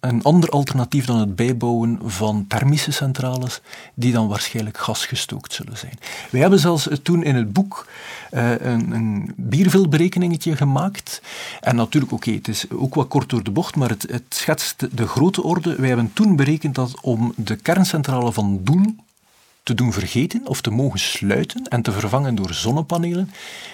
een 0.00 0.22
ander 0.22 0.48
alternatief 0.48 1.04
dan 1.04 1.18
het 1.18 1.36
bijbouwen 1.36 1.98
van 2.04 2.44
thermische 2.48 2.92
centrales, 2.92 3.60
die 3.94 4.12
dan 4.12 4.28
waarschijnlijk 4.28 4.78
gasgestookt 4.78 5.52
zullen 5.52 5.78
zijn. 5.78 5.98
Wij 6.30 6.40
hebben 6.40 6.58
zelfs 6.58 6.88
toen 7.02 7.22
in 7.24 7.34
het 7.34 7.52
boek 7.52 7.86
uh, 8.32 8.50
een, 8.60 8.90
een 8.90 9.32
biervilberekeningetje 9.36 10.56
gemaakt. 10.56 11.22
En 11.60 11.76
natuurlijk, 11.76 12.12
oké, 12.12 12.30
het 12.30 12.48
is 12.48 12.70
ook 12.70 12.94
wat 12.94 13.08
kort 13.08 13.28
door 13.28 13.42
de 13.42 13.50
bocht, 13.50 13.76
maar 13.76 13.88
het, 13.88 14.06
het 14.10 14.24
schetst 14.28 14.96
de 14.96 15.06
grote 15.06 15.42
orde. 15.42 15.76
Wij 15.76 15.88
hebben 15.88 16.10
toen 16.12 16.36
berekend 16.36 16.74
dat 16.74 17.00
om 17.00 17.32
de 17.36 17.56
kerncentrale 17.56 18.32
van 18.32 18.60
Doel 18.62 18.94
te 19.62 19.74
doen 19.74 19.92
vergeten 19.92 20.46
of 20.46 20.60
te 20.60 20.70
mogen 20.70 20.98
sluiten 20.98 21.62
en 21.68 21.82
te 21.82 21.92
vervangen 21.92 22.34
door 22.34 22.54
zonnepanelen, 22.54 23.30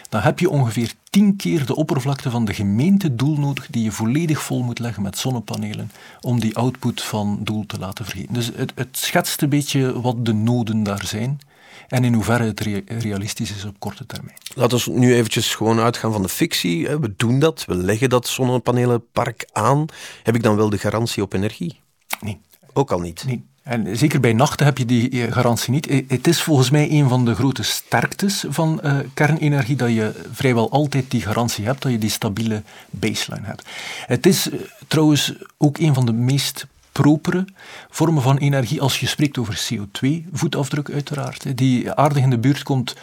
dan 0.08 0.20
heb 0.20 0.38
je 0.38 0.50
ongeveer 0.50 0.92
tien 1.10 1.36
keer 1.36 1.66
de 1.66 1.76
oppervlakte 1.76 2.30
van 2.30 2.44
de 2.44 2.54
gemeente 2.54 3.14
Doel 3.14 3.36
nodig 3.38 3.66
die 3.70 3.82
je 3.82 3.92
volledig 3.92 4.42
vol 4.42 4.62
moet 4.62 4.78
leggen 4.78 5.02
met 5.02 5.18
zonnepanelen 5.18 5.90
om 6.20 6.40
die 6.40 6.56
output 6.56 7.02
van 7.02 7.38
Doel 7.42 7.66
te 7.66 7.78
laten 7.78 8.04
vergeten. 8.04 8.34
Dus 8.34 8.50
het, 8.54 8.72
het 8.74 8.96
schetst 8.96 9.42
een 9.42 9.48
beetje 9.48 10.00
wat 10.00 10.24
de 10.24 10.32
noden 10.32 10.82
daar 10.82 11.06
zijn 11.06 11.40
en 11.88 12.04
in 12.04 12.14
hoeverre 12.14 12.44
het 12.44 12.60
realistisch 12.86 13.50
is 13.50 13.64
op 13.64 13.74
korte 13.78 14.06
termijn. 14.06 14.36
Laten 14.54 14.78
we 14.78 14.98
nu 14.98 15.14
eventjes 15.14 15.54
gewoon 15.54 15.78
uitgaan 15.78 16.12
van 16.12 16.22
de 16.22 16.28
fictie. 16.28 16.88
We 16.88 17.14
doen 17.16 17.38
dat, 17.38 17.64
we 17.64 17.74
leggen 17.74 18.08
dat 18.08 18.26
zonnepanelenpark 18.26 19.48
aan. 19.52 19.86
Heb 20.22 20.34
ik 20.34 20.42
dan 20.42 20.56
wel 20.56 20.70
de 20.70 20.78
garantie 20.78 21.22
op 21.22 21.32
energie? 21.32 21.80
Nee. 22.20 22.40
Ook 22.72 22.92
al 22.92 23.00
niet? 23.00 23.24
Nee. 23.26 23.44
En 23.68 23.96
zeker 23.96 24.20
bij 24.20 24.32
nachten 24.32 24.66
heb 24.66 24.78
je 24.78 24.84
die 24.84 25.10
eh, 25.10 25.32
garantie 25.32 25.72
niet. 25.72 25.86
Eh, 25.86 26.04
het 26.08 26.26
is 26.26 26.42
volgens 26.42 26.70
mij 26.70 26.90
een 26.90 27.08
van 27.08 27.24
de 27.24 27.34
grote 27.34 27.62
sterktes 27.62 28.44
van 28.48 28.80
uh, 28.84 28.98
kernenergie 29.14 29.76
dat 29.76 29.88
je 29.88 30.12
vrijwel 30.32 30.70
altijd 30.70 31.10
die 31.10 31.22
garantie 31.22 31.64
hebt, 31.64 31.82
dat 31.82 31.92
je 31.92 31.98
die 31.98 32.10
stabiele 32.10 32.62
baseline 32.90 33.46
hebt. 33.46 33.68
Het 34.06 34.26
is 34.26 34.48
trouwens 34.86 35.34
ook 35.56 35.78
een 35.78 35.94
van 35.94 36.06
de 36.06 36.12
meest 36.12 36.66
propere 37.02 37.44
vormen 37.90 38.22
van 38.22 38.36
energie 38.36 38.80
als 38.80 39.00
je 39.00 39.06
spreekt 39.06 39.38
over 39.38 39.68
CO2-voetafdruk 39.68 40.90
uiteraard. 40.92 41.56
Die 41.56 41.92
aardig 41.92 42.22
in 42.22 42.30
de 42.30 42.38
buurt 42.38 42.62
komt 42.62 42.96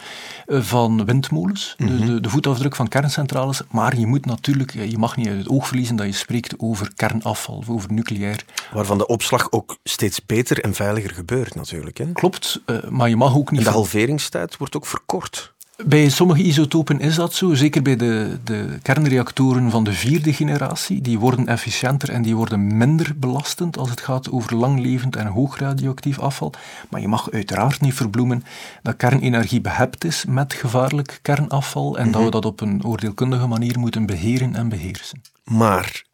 eh, 0.46 0.60
van 0.60 1.04
windmolens, 1.04 1.74
mhm. 1.78 2.06
de, 2.06 2.20
de, 2.20 2.28
voetafdruk 2.28 2.76
van 2.76 2.88
kerncentrales. 2.88 3.60
Maar 3.70 3.98
je 3.98 4.06
moet 4.06 4.26
natuurlijk, 4.26 4.72
je 4.72 4.98
mag 4.98 5.16
niet 5.16 5.28
uit 5.28 5.38
het 5.38 5.48
oog 5.48 5.66
verliezen 5.66 5.96
dat 5.96 6.06
je 6.06 6.12
spreekt 6.12 6.54
over 6.58 6.92
kernafval, 6.96 7.64
over 7.68 7.92
nucleair. 7.92 8.44
Waarvan 8.72 8.98
de 8.98 9.06
opslag 9.06 9.52
ook 9.52 9.76
steeds 9.84 10.26
beter 10.26 10.60
en 10.60 10.74
veiliger 10.74 11.10
gebeurt 11.10 11.54
natuurlijk. 11.54 11.98
Hè? 11.98 12.12
Klopt, 12.12 12.60
eh, 12.66 12.76
maar 12.88 13.08
je 13.08 13.16
mag 13.16 13.36
ook 13.36 13.50
niet... 13.50 13.60
En 13.60 13.66
de 13.66 13.72
halveringstijd 13.72 14.56
wordt 14.56 14.76
ook 14.76 14.86
verkort. 14.86 15.54
Bij 15.84 16.08
sommige 16.08 16.42
isotopen 16.42 17.00
is 17.00 17.14
dat 17.14 17.34
zo, 17.34 17.54
zeker 17.54 17.82
bij 17.82 17.96
de, 17.96 18.38
de 18.44 18.78
kernreactoren 18.82 19.70
van 19.70 19.84
de 19.84 19.92
vierde 19.92 20.32
generatie. 20.32 21.00
Die 21.00 21.18
worden 21.18 21.46
efficiënter 21.46 22.10
en 22.10 22.22
die 22.22 22.36
worden 22.36 22.76
minder 22.76 23.12
belastend 23.16 23.78
als 23.78 23.90
het 23.90 24.00
gaat 24.00 24.30
over 24.30 24.56
langlevend 24.56 25.16
en 25.16 25.26
hoog 25.26 25.58
radioactief 25.58 26.18
afval. 26.18 26.52
Maar 26.90 27.00
je 27.00 27.08
mag 27.08 27.30
uiteraard 27.30 27.80
niet 27.80 27.94
verbloemen 27.94 28.44
dat 28.82 28.96
kernenergie 28.96 29.60
behept 29.60 30.04
is 30.04 30.24
met 30.24 30.52
gevaarlijk 30.54 31.18
kernafval 31.22 31.98
en 31.98 32.04
dat 32.10 32.20
we 32.20 32.26
mhm. 32.26 32.30
dat 32.30 32.44
op 32.44 32.60
een 32.60 32.84
oordeelkundige 32.84 33.46
manier 33.46 33.78
moeten 33.78 34.06
beheren 34.06 34.54
en 34.54 34.68
beheersen. 34.68 35.22
Maar 35.44 36.04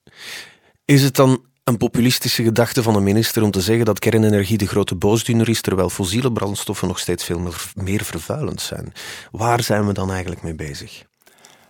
is 0.85 1.03
het 1.03 1.17
dan 1.17 1.41
een 1.65 1.77
populistische 1.77 2.43
gedachte 2.43 2.83
van 2.83 2.97
een 2.97 3.03
minister 3.03 3.43
om 3.43 3.51
te 3.51 3.61
zeggen 3.61 3.85
dat 3.85 3.99
kernenergie 3.99 4.59
de 4.59 4.67
grote 4.67 4.95
boosdoener 4.95 5.49
is, 5.49 5.61
terwijl 5.61 5.91
fossiele 5.91 6.33
brandstoffen 6.33 6.89
nog 6.89 6.99
steeds 6.99 7.25
veel 7.25 7.53
meer, 7.75 8.05
vervuilend 8.05 8.61
zijn. 8.61 8.93
Waar 9.31 9.63
zijn 9.63 9.87
we 9.87 9.93
dan 9.93 10.11
eigenlijk 10.11 10.43
mee 10.43 10.55
bezig? 10.55 11.05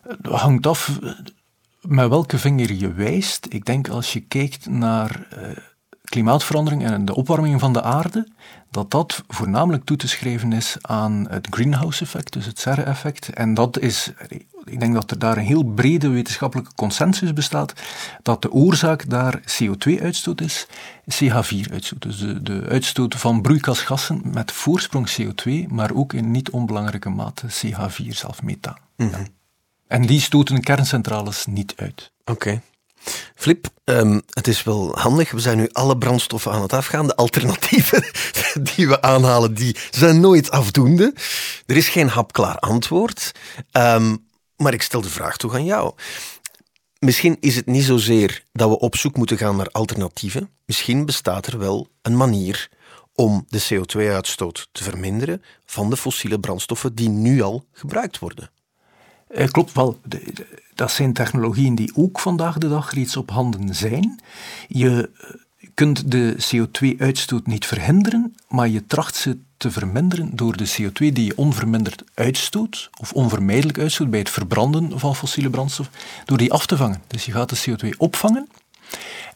Het 0.02 0.26
hangt 0.26 0.66
af 0.66 0.98
met 1.80 2.08
welke 2.08 2.38
vinger 2.38 2.72
je 2.72 2.92
wijst. 2.92 3.46
Ik 3.48 3.64
denk 3.64 3.88
als 3.88 4.12
je 4.12 4.20
kijkt 4.20 4.66
naar 4.66 5.26
uh, 5.38 5.48
klimaatverandering 6.02 6.84
en 6.84 7.04
de 7.04 7.14
opwarming 7.14 7.60
van 7.60 7.72
de 7.72 7.82
aarde, 7.82 8.28
dat 8.70 8.90
dat 8.90 9.22
voornamelijk 9.28 9.84
toe 9.84 9.96
te 9.96 10.08
schrijven 10.08 10.52
is 10.52 10.76
aan 10.80 11.26
het 11.30 11.46
greenhouse-effect, 11.50 12.32
dus 12.32 12.46
het 12.46 12.58
serre-effect. 12.58 13.28
En 13.28 13.54
dat 13.54 13.78
is 13.78 14.12
ik 14.64 14.80
denk 14.80 14.94
dat 14.94 15.10
er 15.10 15.18
daar 15.18 15.36
een 15.36 15.44
heel 15.44 15.64
brede 15.64 16.08
wetenschappelijke 16.08 16.74
consensus 16.74 17.32
bestaat 17.32 17.72
dat 18.22 18.42
de 18.42 18.52
oorzaak 18.52 19.08
daar 19.10 19.40
CO2-uitstoot 19.40 20.40
is, 20.40 20.66
CH4-uitstoot. 21.10 22.02
Dus 22.02 22.18
de, 22.18 22.42
de, 22.42 22.64
uitstoot 22.68 23.14
van 23.14 23.42
broeikasgassen 23.42 24.20
met 24.24 24.52
voorsprong 24.52 25.16
CO2, 25.20 25.66
maar 25.68 25.94
ook 25.94 26.12
in 26.12 26.30
niet 26.30 26.50
onbelangrijke 26.50 27.08
mate 27.08 27.46
CH4, 27.48 28.08
zelf 28.08 28.42
methaan. 28.42 28.78
Mhm. 28.96 29.24
En 29.86 30.02
die 30.02 30.20
stoten 30.20 30.60
kerncentrales 30.60 31.46
niet 31.46 31.74
uit. 31.76 32.12
Oké. 32.24 32.60
Flip, 33.34 33.66
um, 33.84 34.22
het 34.30 34.48
is 34.48 34.62
wel 34.62 34.98
handig. 34.98 35.30
We 35.30 35.40
zijn 35.40 35.56
nu 35.56 35.68
alle 35.72 35.98
brandstoffen 35.98 36.52
aan 36.52 36.62
het 36.62 36.72
afgaan. 36.72 37.06
De 37.06 37.16
alternatieven 37.16 38.04
die 38.74 38.88
we 38.88 39.02
aanhalen, 39.02 39.54
die 39.54 39.76
zijn 39.90 40.20
nooit 40.20 40.50
afdoende. 40.50 41.14
Er 41.66 41.76
is 41.76 41.88
geen 41.88 42.08
hapklaar 42.08 42.58
antwoord. 42.58 43.32
Um, 43.72 44.26
maar 44.56 44.72
ik 44.72 44.82
stel 44.82 45.00
de 45.00 45.08
vraag 45.08 45.36
toch 45.36 45.54
aan 45.54 45.64
jou. 45.64 45.94
misschien 46.98 47.36
is 47.40 47.56
het 47.56 47.66
niet 47.66 47.84
zozeer 47.84 48.44
dat 48.52 48.68
we 48.68 48.78
op 48.78 48.96
zoek 48.96 49.16
moeten 49.16 49.36
gaan 49.36 49.56
naar 49.56 49.68
alternatieven. 49.68 50.50
Misschien 50.66 51.06
bestaat 51.06 51.46
er 51.46 51.58
wel 51.58 51.88
een 52.02 52.16
manier 52.16 52.68
om 53.14 53.46
de 53.48 53.62
CO2-uitstoot 53.68 54.68
te 54.72 54.82
verminderen 54.84 55.42
van 55.64 55.90
de 55.90 55.96
fossiele 55.96 56.40
brandstoffen 56.40 56.94
die 56.94 57.08
nu 57.08 57.42
al 57.42 57.66
gebruikt 57.72 58.18
worden. 58.18 58.50
Eh, 59.32 59.48
klopt 59.48 59.72
wel. 59.72 60.00
dat 60.74 60.92
zijn 60.92 61.12
technologieën 61.12 61.74
die 61.74 61.92
ook 61.94 62.20
vandaag 62.20 62.58
de 62.58 62.68
dag 62.68 62.92
reeds 62.92 63.16
op 63.16 63.30
handen 63.30 63.74
zijn. 63.74 64.20
Je 64.68 65.10
kunt 65.74 66.10
de 66.10 66.36
CO2-uitstoot 66.50 67.46
niet 67.46 67.66
verhinderen, 67.66 68.34
maar 68.48 68.68
je 68.68 68.86
tracht 68.86 69.16
ze 69.16 69.38
te 69.56 69.70
verminderen 69.70 70.36
door 70.36 70.56
de 70.56 70.72
CO2 70.78 70.92
die 70.92 71.24
je 71.24 71.36
onverminderd 71.36 72.04
uitstoot, 72.14 72.90
of 73.00 73.12
onvermijdelijk 73.12 73.78
uitstoot 73.78 74.10
bij 74.10 74.18
het 74.18 74.30
verbranden 74.30 74.98
van 74.98 75.16
fossiele 75.16 75.50
brandstof, 75.50 75.90
door 76.24 76.38
die 76.38 76.52
af 76.52 76.66
te 76.66 76.76
vangen. 76.76 77.02
Dus 77.06 77.24
je 77.24 77.32
gaat 77.32 77.48
de 77.48 77.70
CO2 77.70 77.96
opvangen 77.96 78.48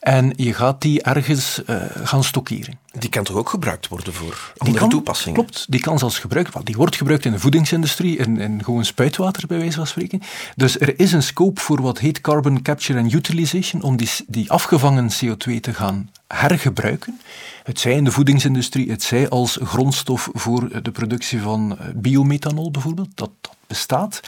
en 0.01 0.33
je 0.37 0.55
gaat 0.55 0.81
die 0.81 1.03
ergens 1.03 1.63
uh, 1.67 1.77
gaan 2.05 2.25
stockeren. 2.25 2.79
Die 2.99 3.09
kan 3.09 3.25
toch 3.25 3.37
ook 3.37 3.49
gebruikt 3.49 3.89
worden 3.89 4.13
voor 4.13 4.53
andere 4.57 4.79
kan, 4.79 4.89
toepassingen? 4.89 5.35
Klopt, 5.41 5.67
die 5.69 5.81
kan 5.81 5.99
zelfs 5.99 6.19
gebruikt 6.19 6.49
worden. 6.49 6.67
Die 6.67 6.77
wordt 6.77 6.97
gebruikt 6.97 7.25
in 7.25 7.33
de 7.33 7.39
voedingsindustrie, 7.39 8.17
in, 8.17 8.41
in 8.41 8.65
gewoon 8.65 8.85
spuitwater 8.85 9.47
bij 9.47 9.59
wijze 9.59 9.77
van 9.77 9.87
spreken. 9.87 10.23
Dus 10.57 10.81
er 10.81 10.99
is 10.99 11.13
een 11.13 11.23
scope 11.23 11.61
voor 11.61 11.83
wat 11.83 11.99
heet 11.99 12.21
carbon 12.21 12.63
capture 12.63 12.99
and 12.99 13.13
utilization, 13.13 13.83
om 13.83 13.97
die, 13.97 14.11
die 14.27 14.51
afgevangen 14.51 15.11
CO2 15.11 15.61
te 15.61 15.75
gaan 15.75 16.11
hergebruiken. 16.29 17.21
Het 17.63 17.81
zij 17.81 17.93
in 17.93 18.05
de 18.05 18.11
voedingsindustrie, 18.11 18.91
het 18.91 19.03
zij 19.03 19.29
als 19.29 19.59
grondstof 19.63 20.29
voor 20.33 20.83
de 20.83 20.91
productie 20.91 21.41
van 21.41 21.79
eh, 21.79 21.87
biomethanol 21.95 22.71
bijvoorbeeld. 22.71 23.09
Dat, 23.15 23.31
dat 23.41 23.56
bestaat. 23.67 24.21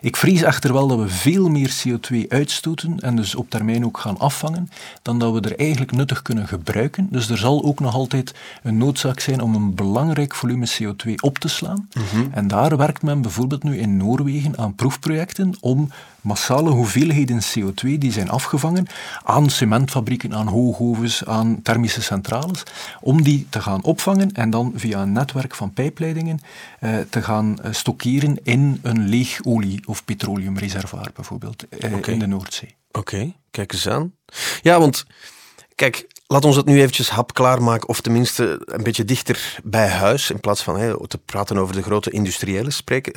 Ik 0.00 0.16
vrees 0.16 0.42
echter 0.42 0.72
wel 0.72 0.86
dat 0.86 0.98
we 0.98 1.08
veel 1.08 1.48
meer 1.48 1.74
CO2 1.84 2.28
uitstoten 2.28 3.00
en 3.00 3.16
dus 3.16 3.34
op 3.34 3.50
termijn 3.50 3.84
ook 3.84 3.98
gaan 3.98 4.18
afvangen, 4.18 4.68
dan 5.02 5.18
dat 5.18 5.32
we 5.32 5.40
er 5.40 5.58
eigenlijk 5.58 5.92
nuttig 5.92 6.22
kunnen 6.22 6.48
gebruiken. 6.48 7.08
Dus 7.10 7.28
er 7.28 7.38
zal 7.38 7.64
ook 7.64 7.80
nog 7.80 7.94
altijd 7.94 8.34
een 8.62 8.78
noodzaak 8.78 9.20
zijn 9.20 9.40
om 9.40 9.54
een 9.54 9.74
belangrijk 9.74 10.34
volume 10.34 10.68
CO2 10.68 11.14
op 11.20 11.38
te 11.38 11.48
slaan. 11.48 11.88
Mhm. 11.92 12.26
En 12.30 12.48
daar 12.48 12.76
werkt 12.76 13.02
men 13.02 13.22
bijvoorbeeld 13.22 13.62
nu 13.62 13.78
in 13.78 13.96
Noorwegen 13.96 14.58
aan 14.58 14.74
proefprojecten 14.74 15.54
om 15.60 15.90
massale 16.26 16.70
hoeveelheden 16.70 17.40
CO2 17.42 17.98
die 17.98 18.12
zijn 18.12 18.30
afgevangen 18.30 18.86
aan 19.22 19.50
cementfabrieken, 19.50 20.34
aan 20.34 20.46
hoogovens, 20.46 21.24
aan 21.24 21.62
thermische 21.62 22.02
centrales, 22.02 22.62
om 23.00 23.22
die 23.22 23.46
te 23.50 23.60
gaan 23.60 23.82
opvangen 23.82 24.32
en 24.32 24.50
dan 24.50 24.72
via 24.74 25.02
een 25.02 25.12
netwerk 25.12 25.54
van 25.54 25.72
pijpleidingen 25.72 26.40
eh, 26.80 26.98
te 27.10 27.22
gaan 27.22 27.58
eh, 27.58 27.72
stockeren 27.72 28.38
in 28.42 28.78
een 28.82 29.08
leeg 29.08 29.40
olie- 29.44 29.82
of 29.84 30.04
petroleumreservoir 30.04 31.10
bijvoorbeeld 31.14 31.68
eh, 31.68 31.92
in 32.06 32.18
de 32.18 32.26
Noordzee. 32.26 32.74
Oké, 32.92 33.32
kijk 33.50 33.72
eens 33.72 33.88
aan. 33.88 34.12
Ja, 34.62 34.78
want 34.78 35.06
kijk, 35.74 36.06
laat 36.26 36.44
ons 36.44 36.56
het 36.56 36.66
nu 36.66 36.78
eventjes 36.80 37.10
hapklaar 37.10 37.62
maken, 37.62 37.88
of 37.88 38.00
tenminste 38.00 38.62
een 38.64 38.82
beetje 38.82 39.04
dichter 39.04 39.58
bij 39.64 39.88
huis, 39.88 40.30
in 40.30 40.40
plaats 40.40 40.62
van 40.62 41.06
te 41.08 41.18
praten 41.18 41.58
over 41.58 41.74
de 41.74 41.82
grote 41.82 42.10
industriële 42.10 42.70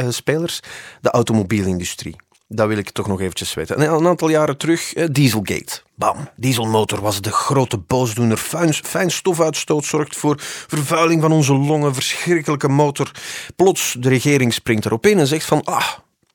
spelers, 0.10 0.60
de 1.02 1.10
automobielindustrie. 1.10 2.16
Dat 2.52 2.68
wil 2.68 2.78
ik 2.78 2.90
toch 2.90 3.08
nog 3.08 3.22
eventjes 3.22 3.54
weten. 3.54 3.82
een 3.82 4.08
aantal 4.08 4.30
jaren 4.30 4.58
terug, 4.58 4.94
eh, 4.94 5.08
Dieselgate. 5.12 5.82
Bam, 5.96 6.30
dieselmotor 6.36 7.02
was 7.02 7.22
de 7.22 7.32
grote 7.32 7.78
boosdoener. 7.78 8.38
Fijn, 8.38 8.74
fijn 8.74 9.12
stofuitstoot 9.12 9.86
zorgt 9.86 10.16
voor 10.16 10.36
vervuiling 10.68 11.22
van 11.22 11.32
onze 11.32 11.54
longen. 11.54 11.94
Verschrikkelijke 11.94 12.68
motor. 12.68 13.12
Plots, 13.56 13.96
de 14.00 14.10
regering 14.10 14.54
springt 14.54 14.86
erop 14.86 15.06
in 15.06 15.20
en 15.20 15.28
zegt 15.28 15.46
van... 15.46 15.64
Ah, 15.64 15.88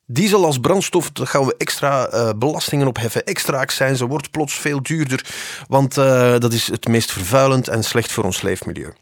diesel 0.06 0.44
als 0.44 0.58
brandstof, 0.58 1.10
daar 1.10 1.26
gaan 1.26 1.46
we 1.46 1.54
extra 1.58 2.12
uh, 2.12 2.30
belastingen 2.36 2.86
op 2.86 2.98
heffen. 2.98 3.24
Extra 3.24 3.94
ze 3.94 4.06
wordt 4.06 4.30
plots 4.30 4.54
veel 4.54 4.82
duurder. 4.82 5.34
Want 5.68 5.96
uh, 5.96 6.38
dat 6.38 6.52
is 6.52 6.66
het 6.66 6.88
meest 6.88 7.12
vervuilend 7.12 7.68
en 7.68 7.84
slecht 7.84 8.12
voor 8.12 8.24
ons 8.24 8.42
leefmilieu. 8.42 8.92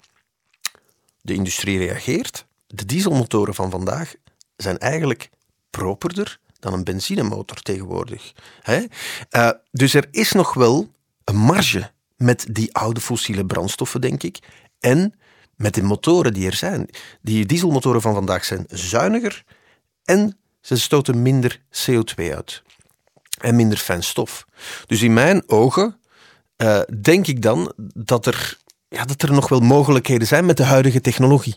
De 1.21 1.35
industrie 1.35 1.79
reageert. 1.79 2.47
De 2.67 2.87
dieselmotoren 2.87 3.55
van 3.55 3.71
vandaag 3.71 4.15
zijn 4.57 4.79
eigenlijk 4.79 5.31
properder 5.71 6.41
dan 6.63 6.73
een 6.73 6.85
benzinemotor 6.85 7.57
tegenwoordig. 7.57 8.33
Hè? 8.63 8.85
Uh, 9.31 9.51
dus 9.71 9.95
er 9.95 10.09
is 10.11 10.33
nog 10.33 10.55
wel 10.55 10.91
een 11.25 11.37
marge 11.37 11.91
met 12.17 12.47
die 12.51 12.75
oude 12.75 13.01
fossiele 13.01 13.47
brandstoffen, 13.47 14.01
denk 14.01 14.23
ik. 14.23 14.39
En 14.81 15.15
met 15.57 15.75
de 15.75 15.83
motoren 15.83 16.33
die 16.33 16.47
er 16.47 16.55
zijn. 16.55 16.89
Die 17.21 17.47
dieselmotoren 17.47 18.01
van 18.01 18.15
vandaag 18.15 18.45
zijn 18.45 18.65
zuiniger 18.69 19.45
en 20.05 20.39
ze 20.61 20.77
stoten 20.77 21.23
minder 21.23 21.61
CO2 21.71 22.15
uit. 22.15 22.63
En 23.41 23.57
minder 23.57 23.79
fijn 23.79 24.03
stof. 24.03 24.47
Dus 24.87 25.03
in 25.03 25.13
mijn 25.13 25.43
ogen 25.47 25.97
uh, 26.57 26.81
denk 27.01 27.27
ik 27.27 27.43
dan 27.43 27.73
dat 27.95 28.27
er, 28.27 28.59
ja, 28.89 29.05
dat 29.05 29.23
er 29.23 29.33
nog 29.33 29.49
wel 29.49 29.61
mogelijkheden 29.61 30.27
zijn 30.27 30.47
met 30.47 30.57
de 30.57 30.65
huidige 30.65 31.01
technologie 31.01 31.57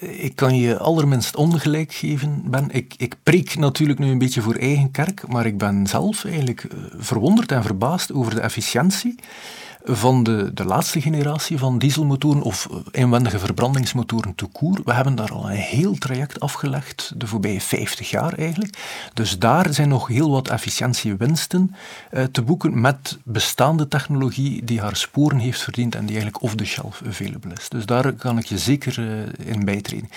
ik 0.00 0.36
kan 0.36 0.56
je 0.56 0.78
allerminst 0.78 1.36
ongelijk 1.36 1.92
geven, 1.92 2.42
Ben. 2.44 2.70
Ik, 2.70 2.94
ik 2.96 3.16
preek 3.22 3.56
natuurlijk 3.56 3.98
nu 3.98 4.10
een 4.10 4.18
beetje 4.18 4.40
voor 4.42 4.54
eigen 4.54 4.90
kerk, 4.90 5.28
maar 5.28 5.46
ik 5.46 5.58
ben 5.58 5.86
zelf 5.86 6.24
eigenlijk 6.24 6.62
eh, 6.62 6.78
verwonderd 6.98 7.52
en 7.52 7.62
verbaasd 7.62 8.12
over 8.12 8.34
de 8.34 8.40
efficiëntie 8.40 9.14
van 9.84 10.22
de, 10.22 10.50
de 10.54 10.64
laatste 10.64 11.00
generatie 11.00 11.58
van 11.58 11.78
dieselmotoren 11.78 12.42
of 12.42 12.68
inwendige 12.90 13.38
verbrandingsmotoren 13.38 14.34
te 14.34 14.46
koer. 14.46 14.80
We 14.84 14.92
hebben 14.92 15.14
daar 15.14 15.32
al 15.32 15.50
een 15.50 15.56
heel 15.56 15.94
traject 15.94 16.40
afgelegd, 16.40 17.12
de 17.16 17.26
voorbije 17.26 17.60
50 17.60 18.10
jaar 18.10 18.32
eigenlijk. 18.32 18.78
Dus 19.14 19.38
daar 19.38 19.72
zijn 19.72 19.88
nog 19.88 20.06
heel 20.06 20.30
wat 20.30 20.48
efficiëntiewinsten 20.48 21.74
eh, 22.10 22.24
te 22.24 22.42
boeken 22.42 22.80
met 22.80 23.18
bestaande 23.24 23.88
technologie 23.88 24.64
die 24.64 24.80
haar 24.80 24.96
sporen 24.96 25.38
heeft 25.38 25.62
verdiend 25.62 25.94
en 25.94 26.06
die 26.06 26.16
eigenlijk 26.16 26.42
off-the-shelf 26.42 27.02
available 27.06 27.52
is. 27.52 27.68
Dus 27.68 27.86
daar 27.86 28.12
kan 28.12 28.38
ik 28.38 28.44
je 28.44 28.58
zeker 28.58 28.98
uh, 28.98 29.48
in 29.54 29.64
bijtreden. 29.64 30.08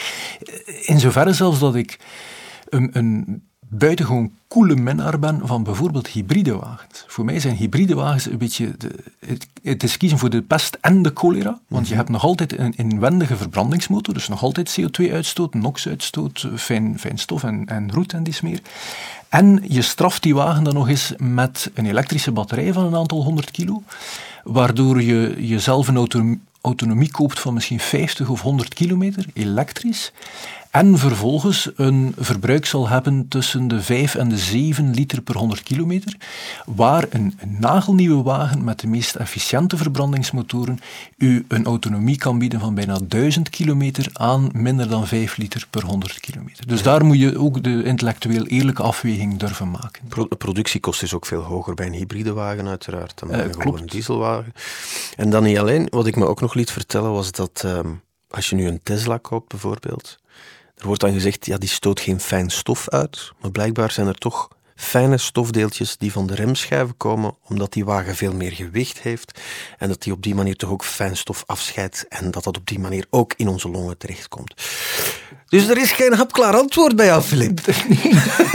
In 0.82 1.00
zoverre 1.00 1.34
zelfs 1.34 1.60
dat 1.60 1.76
ik 1.76 2.00
een, 2.70 2.90
een 2.94 3.44
buitengewoon 3.78 4.32
coole 4.48 4.76
minnaar 4.76 5.20
ben 5.20 5.42
van 5.44 5.64
bijvoorbeeld 5.64 6.08
hybride 6.08 6.56
wagens. 6.56 7.04
Voor 7.08 7.26
mij 7.26 7.40
zijn 7.40 7.56
hybride 7.56 7.96
wagens 7.96 8.26
een 8.26 8.38
beetje... 8.38 8.74
De, 8.78 8.90
het, 9.62 9.84
is 9.84 9.98
kiezen 9.98 10.18
voor 10.18 10.30
de 10.30 10.42
pest 10.42 10.78
en 10.82 11.02
de 11.02 11.12
cholera, 11.14 11.60
want 11.68 11.84
je 11.88 11.90
mhm. 11.90 11.98
hebt 11.98 12.10
nog 12.10 12.24
altijd 12.24 12.58
een 12.58 12.74
inwendige 12.76 13.38
verbrandingsmotor, 13.38 14.14
dus 14.14 14.28
nog 14.28 14.44
altijd 14.44 14.80
CO2-uitstoot, 14.82 15.54
NOx-uitstoot, 15.54 16.48
fijn, 16.56 17.00
fijn 17.00 17.18
stof 17.18 17.44
en, 17.44 17.66
en 17.66 17.92
roet 17.92 18.14
en 18.14 18.24
die 18.24 18.36
meer. 18.42 18.62
En 19.30 19.64
je 19.68 19.82
straft 19.82 20.24
die 20.24 20.36
wagen 20.36 20.64
dan 20.64 20.74
nog 20.74 20.90
eens 20.90 21.14
met 21.18 21.72
een 21.74 21.86
elektrische 21.86 22.32
batterij 22.32 22.74
van 22.74 22.86
een 22.86 22.96
aantal 22.96 23.24
honderd 23.24 23.52
kilo, 23.52 23.84
waardoor 24.44 25.02
je 25.02 25.36
jezelf 25.48 25.88
een 25.88 26.42
autonomie 26.62 27.12
koopt 27.12 27.40
van 27.40 27.54
misschien 27.54 27.80
50 27.80 28.30
of 28.30 28.42
100 28.42 28.74
kilometer, 28.74 29.26
elektrisch 29.34 30.12
en 30.74 30.98
vervolgens 30.98 31.70
een 31.76 32.14
verbruik 32.18 32.66
zal 32.66 32.90
hebben 32.90 33.28
tussen 33.28 33.68
de 33.68 33.82
5 33.82 34.16
en 34.16 34.30
de 34.30 34.38
7 34.38 34.94
liter 34.94 35.22
per 35.22 35.38
100 35.38 35.64
kilometer, 35.64 36.18
waar 36.66 37.06
een, 37.10 37.40
nagelnieuwe 37.60 38.24
wagen 38.24 38.64
met 38.64 38.80
de 38.80 38.88
meest 38.88 39.16
efficiënte 39.16 39.78
verbrandingsmotoren 39.78 40.80
u 41.18 41.46
een 41.48 41.66
autonomie 41.66 42.18
kan 42.18 42.40
bieden 42.40 42.60
van 42.60 42.76
bijna 42.76 43.00
1000 43.08 43.50
kilometer 43.50 44.10
aan 44.14 44.50
minder 44.54 44.90
dan 44.90 45.08
5 45.08 45.38
liter 45.38 45.68
per 45.70 45.86
100 45.86 46.20
kilometer. 46.20 46.68
Dus 46.68 46.84
daar 46.84 47.06
moet 47.06 47.20
je 47.20 47.38
ook 47.38 47.64
de 47.64 47.84
intellectueel 47.84 48.46
eerlijke 48.46 48.84
afweging 48.84 49.38
durven 49.40 49.72
maken. 49.72 50.02
de 50.30 50.36
productiekost 50.36 51.04
is 51.04 51.14
ook 51.14 51.26
veel 51.26 51.42
hoger 51.42 51.74
bij 51.74 51.86
een 51.86 51.94
hybride 51.94 52.34
wagen 52.34 52.68
uiteraard 52.68 53.20
dan 53.20 53.30
bij 53.30 53.46
uh, 53.46 53.74
een 53.74 53.86
dieselwagen. 53.86 54.54
En 55.16 55.30
dan 55.30 55.44
niet 55.44 55.58
alleen, 55.58 55.88
wat 55.90 56.08
ik 56.08 56.16
me 56.16 56.26
ook 56.26 56.42
nog 56.42 56.54
liet 56.54 56.72
vertellen 56.72 57.12
was 57.12 57.32
dat 57.32 57.62
ehm, 57.66 57.90
als 58.30 58.50
je 58.50 58.56
nu 58.56 58.68
een 58.68 58.80
Tesla 58.84 59.18
koopt 59.18 59.48
bijvoorbeeld, 59.48 60.22
er 60.84 60.90
wordt 60.90 61.02
dan 61.02 61.14
gezegd, 61.14 61.46
ja, 61.46 61.58
die 61.58 61.70
stoot 61.70 62.00
geen 62.00 62.20
fijn 62.20 62.50
stof 62.50 62.90
uit, 62.90 63.32
maar 63.42 63.52
blijkbaar 63.52 63.92
zijn 63.92 64.08
er 64.08 64.18
toch 64.18 64.50
fijne 64.76 65.18
stofdeeltjes 65.18 65.98
die 65.98 66.12
van 66.12 66.28
de 66.28 66.36
remschijven 66.36 66.98
komen, 66.98 67.36
omdat 67.48 67.74
die 67.74 67.86
wagen 67.86 68.16
veel 68.16 68.34
meer 68.34 68.52
gewicht 68.52 69.00
heeft 69.00 69.40
en 69.78 69.88
dat 69.88 70.02
die 70.02 70.14
op 70.14 70.24
die 70.24 70.36
manier 70.36 70.56
toch 70.56 70.70
ook 70.70 70.84
fijn 70.84 71.18
stof 71.18 71.44
afscheidt 71.46 72.06
en 72.10 72.32
dat 72.32 72.44
dat 72.44 72.58
op 72.58 72.68
die 72.68 72.80
manier 72.80 73.06
ook 73.10 73.34
in 73.38 73.48
onze 73.48 73.70
longen 73.70 73.98
terechtkomt. 73.98 74.54
Dus 75.48 75.68
er 75.68 75.78
is 75.78 75.92
geen 75.92 76.14
hapklaar 76.14 76.56
antwoord 76.56 76.96
bij 76.96 77.06
jou, 77.06 77.22
Filip. 77.22 77.60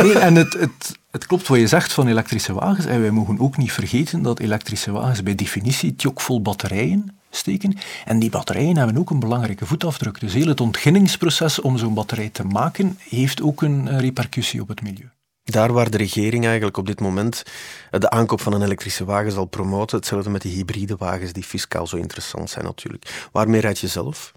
Nee, 0.03 0.19
en 0.19 0.35
het, 0.35 0.53
het, 0.53 0.99
het 1.11 1.27
klopt 1.27 1.49
wat 1.49 1.59
je 1.59 1.67
zegt 1.67 1.93
van 1.93 2.09
elektrische 2.09 2.53
wagens 2.53 2.87
en 2.87 3.01
wij 3.01 3.11
mogen 3.11 3.39
ook 3.41 3.57
niet 3.57 3.73
vergeten 3.73 4.23
dat 4.23 4.39
elektrische 4.39 4.91
wagens 4.91 5.23
bij 5.23 5.35
definitie 5.35 5.97
tjokvol 5.97 6.43
batterijen 6.43 7.18
steken. 7.31 7.77
En 8.05 8.19
die 8.19 8.31
batterijen 8.31 8.77
hebben 8.77 8.99
ook 8.99 9.11
een 9.11 9.21
belangrijke 9.21 9.67
voetafdruk. 9.67 10.21
Dus 10.21 10.33
heel 10.33 10.47
het 10.47 10.61
ontginningsproces 10.61 11.61
om 11.61 11.79
zo'n 11.79 11.95
batterij 11.95 12.29
te 12.29 12.45
maken, 12.45 12.99
heeft 13.09 13.43
ook 13.43 13.63
een 13.63 13.99
repercussie 13.99 14.61
op 14.61 14.69
het 14.69 14.83
milieu. 14.83 15.09
Daar 15.45 15.73
waar 15.73 15.91
de 15.91 15.97
regering 15.97 16.45
eigenlijk 16.45 16.77
op 16.77 16.87
dit 16.87 17.01
moment 17.01 17.43
de 17.91 18.11
aankoop 18.11 18.41
van 18.41 18.53
een 18.53 18.63
elektrische 18.63 19.05
wagen 19.05 19.33
zal 19.33 19.45
promoten, 19.45 19.97
hetzelfde 19.97 20.31
met 20.31 20.43
die 20.43 20.55
hybride 20.55 20.97
wagens 20.97 21.33
die 21.33 21.43
fiscaal 21.43 21.87
zo 21.87 21.97
interessant 21.97 22.51
zijn 22.51 22.65
natuurlijk. 22.65 23.29
Waarmee 23.33 23.61
rijd 23.61 23.79
je 23.79 23.89
zelf? 23.89 24.33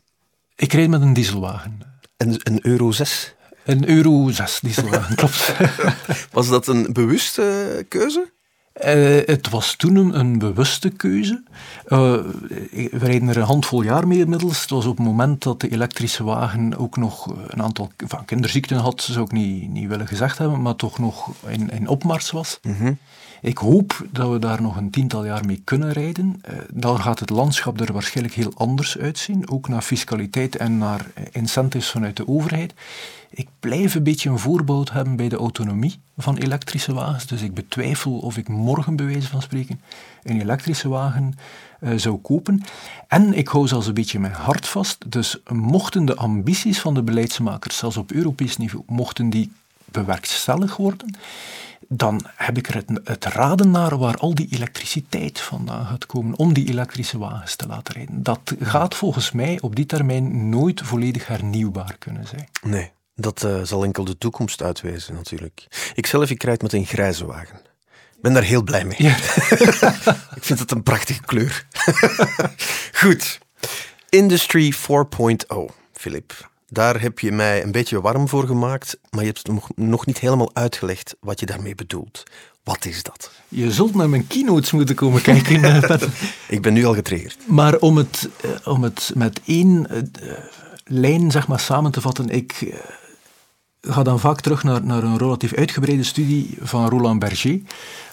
Ik 0.56 0.74
rijd 0.74 0.90
met 0.90 1.02
een 1.02 1.14
dieselwagen. 1.14 1.80
Een, 2.18 2.40
een 2.44 2.60
Euro 2.62 2.92
6? 2.92 3.36
Een 3.64 3.90
Euro 3.90 4.30
6 4.30 4.60
dieselwagen, 4.60 5.16
klopt. 5.16 5.56
Was 6.32 6.50
dat 6.50 6.68
een 6.68 6.94
bewuste 6.94 7.86
keuze? 7.90 8.32
Uh, 8.86 9.26
het 9.26 9.50
was 9.50 9.76
toen 9.76 10.20
een, 10.20 10.40
bewuste 10.40 10.90
keuze. 10.90 11.44
Uh, 11.92 11.98
we 12.92 12.98
rijden 12.98 13.28
er 13.28 13.38
een 13.38 13.44
handvol 13.44 13.82
jaar 13.82 14.08
mee 14.08 14.20
inmiddels. 14.20 14.62
Het 14.62 14.70
was 14.70 14.86
op 14.86 14.98
het 14.98 15.06
moment 15.06 15.44
dat 15.44 15.60
de 15.62 15.70
elektrische 15.70 16.24
wagen 16.24 16.78
ook 16.78 16.98
nog 16.98 17.34
een 17.48 17.62
aantal 17.62 17.92
van 17.98 18.26
kinderziekten 18.26 18.78
had, 18.78 19.02
zou 19.02 19.26
ik 19.26 19.32
niet, 19.32 19.70
niet 19.70 19.88
willen 19.88 20.08
gezegd 20.08 20.38
hebben, 20.38 20.62
maar 20.62 20.76
toch 20.76 21.00
nog 21.00 21.32
in, 21.48 21.70
in 21.70 21.88
opmars 21.88 22.32
was. 22.32 22.60
Mhm. 22.62 22.94
Ik 23.42 23.58
hoop 23.58 24.06
dat 24.12 24.30
we 24.30 24.40
daar 24.40 24.62
nog 24.62 24.78
een 24.78 24.90
tiental 24.90 25.26
jaar 25.26 25.46
mee 25.46 25.62
kunnen 25.64 25.92
rijden. 25.92 26.42
Uh, 26.50 26.58
dan 26.74 27.02
gaat 27.02 27.20
het 27.20 27.30
landschap 27.30 27.80
er 27.80 27.94
waarschijnlijk 27.94 28.36
heel 28.36 28.52
anders 28.56 28.98
uitzien, 28.98 29.50
ook 29.50 29.68
naar 29.68 29.82
fiscaliteit 29.82 30.56
en 30.56 30.78
naar 30.78 31.06
incentives 31.32 31.90
vanuit 31.90 32.18
de 32.18 32.28
overheid. 32.28 32.74
Ik 33.30 33.48
blijf 33.60 33.96
een 33.96 34.04
beetje 34.04 34.30
een 34.30 34.40
voorbeeld 34.40 34.92
hebben 34.92 35.16
bij 35.16 35.30
de 35.30 35.36
autonomie 35.36 36.00
van 36.18 36.38
elektrische 36.38 36.94
wagens, 36.94 37.28
dus 37.28 37.42
ik 37.42 37.54
betwijfel 37.54 38.18
of 38.18 38.38
ik 38.38 38.48
morgen, 38.48 38.96
bij 38.96 39.06
wijze 39.06 39.28
van 39.28 39.42
spreken, 39.42 39.82
een 40.24 40.42
elektrische 40.42 40.90
wagen 40.90 41.34
uh, 41.80 41.98
zou 41.98 42.18
kopen. 42.18 42.64
En 43.08 43.34
ik 43.34 43.48
hou 43.48 43.68
zelfs 43.68 43.88
een 43.88 43.94
beetje 43.94 44.20
mijn 44.20 44.34
hart 44.34 44.68
vast, 44.68 45.12
dus 45.12 45.38
mochten 45.52 46.06
de 46.06 46.16
ambities 46.16 46.80
van 46.80 46.94
de 46.94 47.04
beleidsmakers, 47.04 47.78
zelfs 47.78 47.98
op 47.98 48.12
Europees 48.12 48.58
niveau, 48.58 48.84
mochten 48.88 49.30
die 49.30 49.52
bewerkstellig 49.86 50.78
worden, 50.78 51.16
dan 51.88 52.26
heb 52.36 52.58
ik 52.58 52.68
er 52.68 52.84
het, 53.04 53.26
raden 53.26 53.72
naar 53.72 53.98
waar 53.98 54.18
al 54.18 54.36
die 54.36 54.48
elektriciteit 54.52 55.40
vandaan 55.40 55.86
gaat 55.86 56.06
komen 56.06 56.38
om 56.38 56.54
die 56.54 56.70
elektrische 56.70 57.18
wagens 57.18 57.56
te 57.56 57.68
laten 57.68 57.94
rijden. 57.94 58.24
Dat 58.24 58.56
gaat 58.60 58.96
volgens 58.96 59.32
mij 59.32 59.58
op 59.62 59.76
die 59.76 59.86
termijn 59.86 60.50
nooit 60.50 60.82
volledig 60.82 61.28
hernieuwbaar 61.28 61.96
kunnen 62.00 62.28
zijn. 62.28 62.48
Nee, 62.62 62.92
dat 63.16 63.44
uh, 63.44 63.62
zal 63.62 63.84
enkel 63.84 64.04
de 64.04 64.18
toekomst 64.18 64.62
uitwijzen 64.62 65.14
natuurlijk. 65.14 65.68
Ikzelf, 65.96 66.30
ik 66.30 66.44
rijd 66.44 66.62
met 66.62 66.74
een 66.74 66.86
grijze 66.86 67.26
wagen. 67.26 67.60
Ik 68.22 68.28
ben 68.28 68.36
daar 68.36 68.50
heel 68.50 68.64
blij 68.64 68.86
mee. 68.86 69.04
Ja. 69.04 69.16
ik 70.40 70.44
vind 70.44 70.60
het 70.60 70.72
een 70.72 70.84
prachtige 70.84 71.22
kleur. 71.22 71.66
Goed. 73.02 73.40
Industry 74.10 74.74
4.0, 74.74 74.78
Filip. 75.94 76.50
Daar 76.68 77.02
heb 77.02 77.20
je 77.20 77.32
mij 77.32 77.64
een 77.64 77.72
beetje 77.72 78.02
warm 78.02 78.28
voor 78.28 78.48
gemaakt, 78.48 78.98
maar 79.10 79.22
je 79.22 79.28
hebt 79.28 79.48
nog, 79.48 79.70
nog 79.76 80.06
niet 80.06 80.20
helemaal 80.20 80.50
uitgelegd 80.54 81.16
wat 81.20 81.40
je 81.40 81.46
daarmee 81.46 81.76
bedoelt. 81.76 82.24
Wat 82.64 82.86
is 82.86 83.04
dat? 83.04 83.32
Je 83.48 83.72
zult 83.72 83.96
naar 83.96 84.10
mijn 84.10 84.28
keynotes 84.28 84.72
moeten 84.72 84.96
komen 84.96 85.22
kijken. 85.22 85.64
Eh, 85.64 86.02
ik 86.48 86.62
ben 86.62 86.74
nu 86.74 86.86
al 86.86 86.94
getriggerd. 86.94 87.38
Maar 87.48 87.78
om 87.78 87.98
het, 87.98 88.30
eh, 88.42 88.68
om 88.68 88.84
het 88.84 89.12
met 89.16 89.42
één 89.46 89.88
uh, 89.92 90.32
lijn 90.84 91.32
zeg 91.32 91.48
maar, 91.48 91.60
samen 91.60 91.92
te 91.92 92.02
vatten, 92.02 92.30
ik 92.30 92.74
ga 93.82 94.04
dan 94.04 94.20
vaak 94.20 94.42
terug 94.42 94.64
naar, 94.64 94.84
naar 94.84 95.04
een 95.04 95.18
relatief 95.18 95.54
uitgebreide 95.54 96.04
studie 96.04 96.58
van 96.60 96.90
Roland 96.90 97.20
Berger 97.20 97.60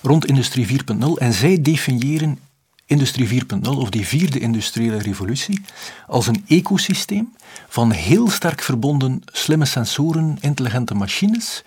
rond 0.02 0.26
Industrie 0.26 0.66
4.0 0.68 1.06
en 1.16 1.32
zij 1.32 1.62
definiëren 1.62 2.38
Industrie 2.86 3.42
4.0 3.42 3.68
of 3.68 3.90
die 3.90 4.06
vierde 4.06 4.38
industriële 4.38 4.98
revolutie 4.98 5.60
als 6.06 6.26
een 6.26 6.44
ecosysteem 6.46 7.36
van 7.68 7.90
heel 7.90 8.30
sterk 8.30 8.62
verbonden 8.62 9.22
slimme 9.32 9.64
sensoren, 9.64 10.36
intelligente 10.40 10.94
machines, 10.94 11.62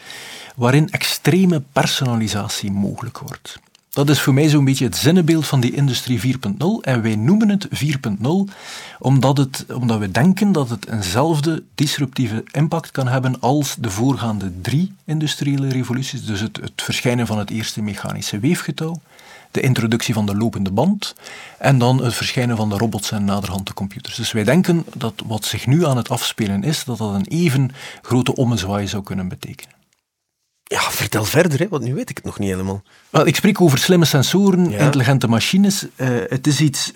waarin 0.55 0.89
extreme 0.89 1.61
personalisatie 1.71 2.71
mogelijk 2.71 3.19
wordt. 3.19 3.59
Dat 3.93 4.09
is 4.09 4.21
voor 4.21 4.33
mij 4.33 4.49
zo'n 4.49 4.65
beetje 4.65 4.85
het 4.85 4.97
zinnenbeeld 4.97 5.47
van 5.47 5.59
die 5.59 5.75
industrie 5.75 6.21
4.0 6.21 6.31
en 6.81 7.01
wij 7.01 7.15
noemen 7.15 7.49
het 7.49 7.67
4.0 7.67 8.27
omdat, 8.99 9.37
het, 9.37 9.65
omdat 9.73 9.99
we 9.99 10.11
denken 10.11 10.51
dat 10.51 10.69
het 10.69 10.87
eenzelfde 10.87 11.63
disruptieve 11.75 12.43
impact 12.51 12.91
kan 12.91 13.07
hebben 13.07 13.39
als 13.39 13.75
de 13.79 13.89
voorgaande 13.89 14.61
drie 14.61 14.93
industriële 15.05 15.69
revoluties, 15.69 16.25
dus 16.25 16.39
het, 16.39 16.57
het 16.61 16.71
verschijnen 16.75 17.27
van 17.27 17.37
het 17.37 17.49
eerste 17.49 17.81
mechanische 17.81 18.39
weefgetouw, 18.39 19.01
de 19.51 19.61
introductie 19.61 20.13
van 20.13 20.25
de 20.25 20.35
lopende 20.35 20.71
band 20.71 21.15
en 21.57 21.77
dan 21.77 22.03
het 22.03 22.13
verschijnen 22.13 22.57
van 22.57 22.69
de 22.69 22.77
robots 22.77 23.11
en 23.11 23.25
naderhand 23.25 23.67
de 23.67 23.73
computers. 23.73 24.15
Dus 24.15 24.31
wij 24.31 24.43
denken 24.43 24.85
dat 24.95 25.23
wat 25.25 25.45
zich 25.45 25.67
nu 25.67 25.85
aan 25.85 25.97
het 25.97 26.09
afspelen 26.09 26.63
is, 26.63 26.83
dat 26.83 26.97
dat 26.97 27.13
een 27.13 27.27
even 27.27 27.71
grote 28.01 28.35
ommezwaai 28.35 28.87
zou 28.87 29.03
kunnen 29.03 29.27
betekenen. 29.27 29.80
Ja, 30.71 30.91
vertel 30.91 31.25
verder, 31.25 31.59
hè, 31.59 31.67
want 31.69 31.83
nu 31.83 31.93
weet 31.93 32.09
ik 32.09 32.17
het 32.17 32.25
nog 32.25 32.39
niet 32.39 32.49
helemaal. 32.49 32.83
Wel, 33.09 33.25
ik 33.25 33.35
spreek 33.35 33.61
over 33.61 33.77
slimme 33.77 34.05
sensoren, 34.05 34.71
intelligente 34.71 35.27
machines. 35.27 35.87
Uh, 35.95 36.07
het 36.27 36.47
is 36.47 36.59
iets... 36.59 36.91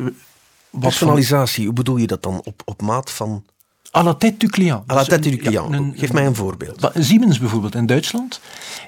Personalisatie, 0.80 1.66
hoe 1.66 1.74
bedoel 1.74 1.98
je 1.98 2.08
dat 2.08 2.24
dan? 2.24 2.42
Op, 2.44 2.62
op 2.66 2.82
maat 2.82 3.12
van 3.12 3.44
à 3.96 4.04
la 4.04 4.14
tête 4.14 4.40
du 4.40 4.48
client. 4.48 4.84
À 4.88 4.94
la 4.94 5.04
dus 5.04 5.10
tête 5.10 5.24
du 5.24 5.38
client. 5.38 5.70
Ja, 5.72 5.92
Geef 5.96 6.14
mij 6.14 6.26
een 6.26 6.36
voorbeeld. 6.36 6.92
Siemens 7.00 7.40
bijvoorbeeld 7.40 7.76
in 7.76 7.86
Duitsland 7.86 8.40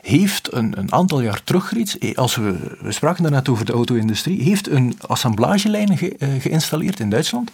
heeft 0.01 0.53
een, 0.53 0.77
een 0.77 0.93
aantal 0.93 1.21
jaar 1.21 1.41
terug 1.43 1.73
reeds, 1.73 1.97
eh, 1.97 2.15
als 2.15 2.35
we, 2.35 2.75
we 2.81 2.91
spraken 2.91 3.23
daarnet 3.23 3.49
over 3.49 3.65
de 3.65 3.73
auto-industrie, 3.73 4.41
heeft 4.41 4.69
een 4.69 4.95
assemblagelijn 5.07 5.97
ge, 5.97 6.15
uh, 6.19 6.29
geïnstalleerd 6.39 6.99
in 6.99 7.09
Duitsland, 7.09 7.51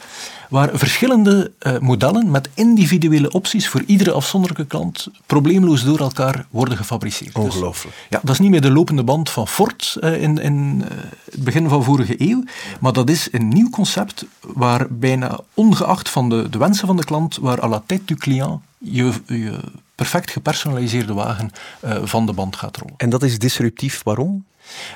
waar 0.49 0.69
verschillende 0.73 1.51
uh, 1.59 1.77
modellen 1.77 2.31
met 2.31 2.49
individuele 2.53 3.31
opties 3.31 3.67
voor 3.67 3.83
iedere 3.85 4.11
afzonderlijke 4.11 4.65
klant 4.65 5.07
probleemloos 5.25 5.83
door 5.83 5.99
elkaar 5.99 6.45
worden 6.49 6.77
gefabriceerd. 6.77 7.35
Dus 7.35 7.43
Ongelooflijk. 7.43 7.95
Dus, 7.95 8.05
ja, 8.09 8.19
dat 8.23 8.33
is 8.33 8.39
niet 8.39 8.49
meer 8.49 8.61
de 8.61 8.71
lopende 8.71 9.03
band 9.03 9.29
van 9.29 9.47
Ford 9.47 9.97
uh, 10.01 10.21
in, 10.21 10.37
in 10.37 10.83
het 11.31 11.43
begin 11.43 11.69
van 11.69 11.83
vorige 11.83 12.15
eeuw, 12.17 12.43
maar 12.79 12.93
dat 12.93 13.09
is 13.09 13.27
een 13.31 13.47
nieuw 13.47 13.69
concept 13.69 14.25
waar 14.39 14.87
bijna 14.89 15.39
ongeacht 15.53 16.09
van 16.09 16.29
de, 16.29 16.49
de 16.49 16.57
wensen 16.57 16.87
van 16.87 16.97
de 16.97 17.03
klant 17.03 17.37
waar 17.43 17.61
à 17.61 17.67
la 17.67 17.83
tête 17.85 18.05
du 18.05 18.15
client 18.15 18.61
je, 18.77 19.11
je 19.25 19.59
perfect 19.95 20.31
gepersonaliseerde 20.31 21.13
wagen 21.13 21.51
uh, 21.85 21.97
van 22.03 22.25
de 22.25 22.33
band 22.33 22.55
gaat 22.55 22.77
rollen. 22.77 22.93
En 22.97 23.09
dat 23.09 23.23
is 23.23 23.39
disruptief, 23.39 24.03
waarom? 24.03 24.45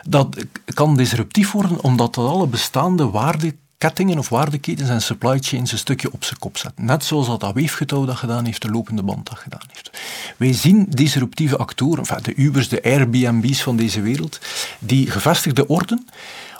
Dat 0.07 0.45
kan 0.73 0.97
disruptief 0.97 1.51
worden 1.51 1.83
omdat 1.83 2.15
dat 2.15 2.27
alle 2.27 2.47
bestaande 2.47 3.09
waardekettingen 3.09 4.17
of 4.17 4.29
waardeketens 4.29 4.89
en 4.89 5.01
supply 5.01 5.39
chains 5.39 5.71
een 5.71 5.77
stukje 5.77 6.11
op 6.11 6.23
zijn 6.23 6.39
kop 6.39 6.57
zet. 6.57 6.71
Net 6.75 7.03
zoals 7.03 7.27
dat, 7.27 7.39
dat 7.39 7.53
weefgetouw 7.53 8.05
dat 8.05 8.15
gedaan 8.15 8.45
heeft, 8.45 8.61
de 8.61 8.69
lopende 8.69 9.03
band 9.03 9.29
dat 9.29 9.37
gedaan 9.37 9.67
heeft. 9.71 9.91
Wij 10.37 10.53
zien 10.53 10.85
disruptieve 10.89 11.57
actoren, 11.57 11.99
enfin 11.99 12.23
de 12.23 12.35
Ubers, 12.35 12.69
de 12.69 12.83
Airbnb's 12.83 13.63
van 13.63 13.75
deze 13.77 14.01
wereld, 14.01 14.39
die 14.79 15.11
gevestigde 15.11 15.67
orden 15.67 16.07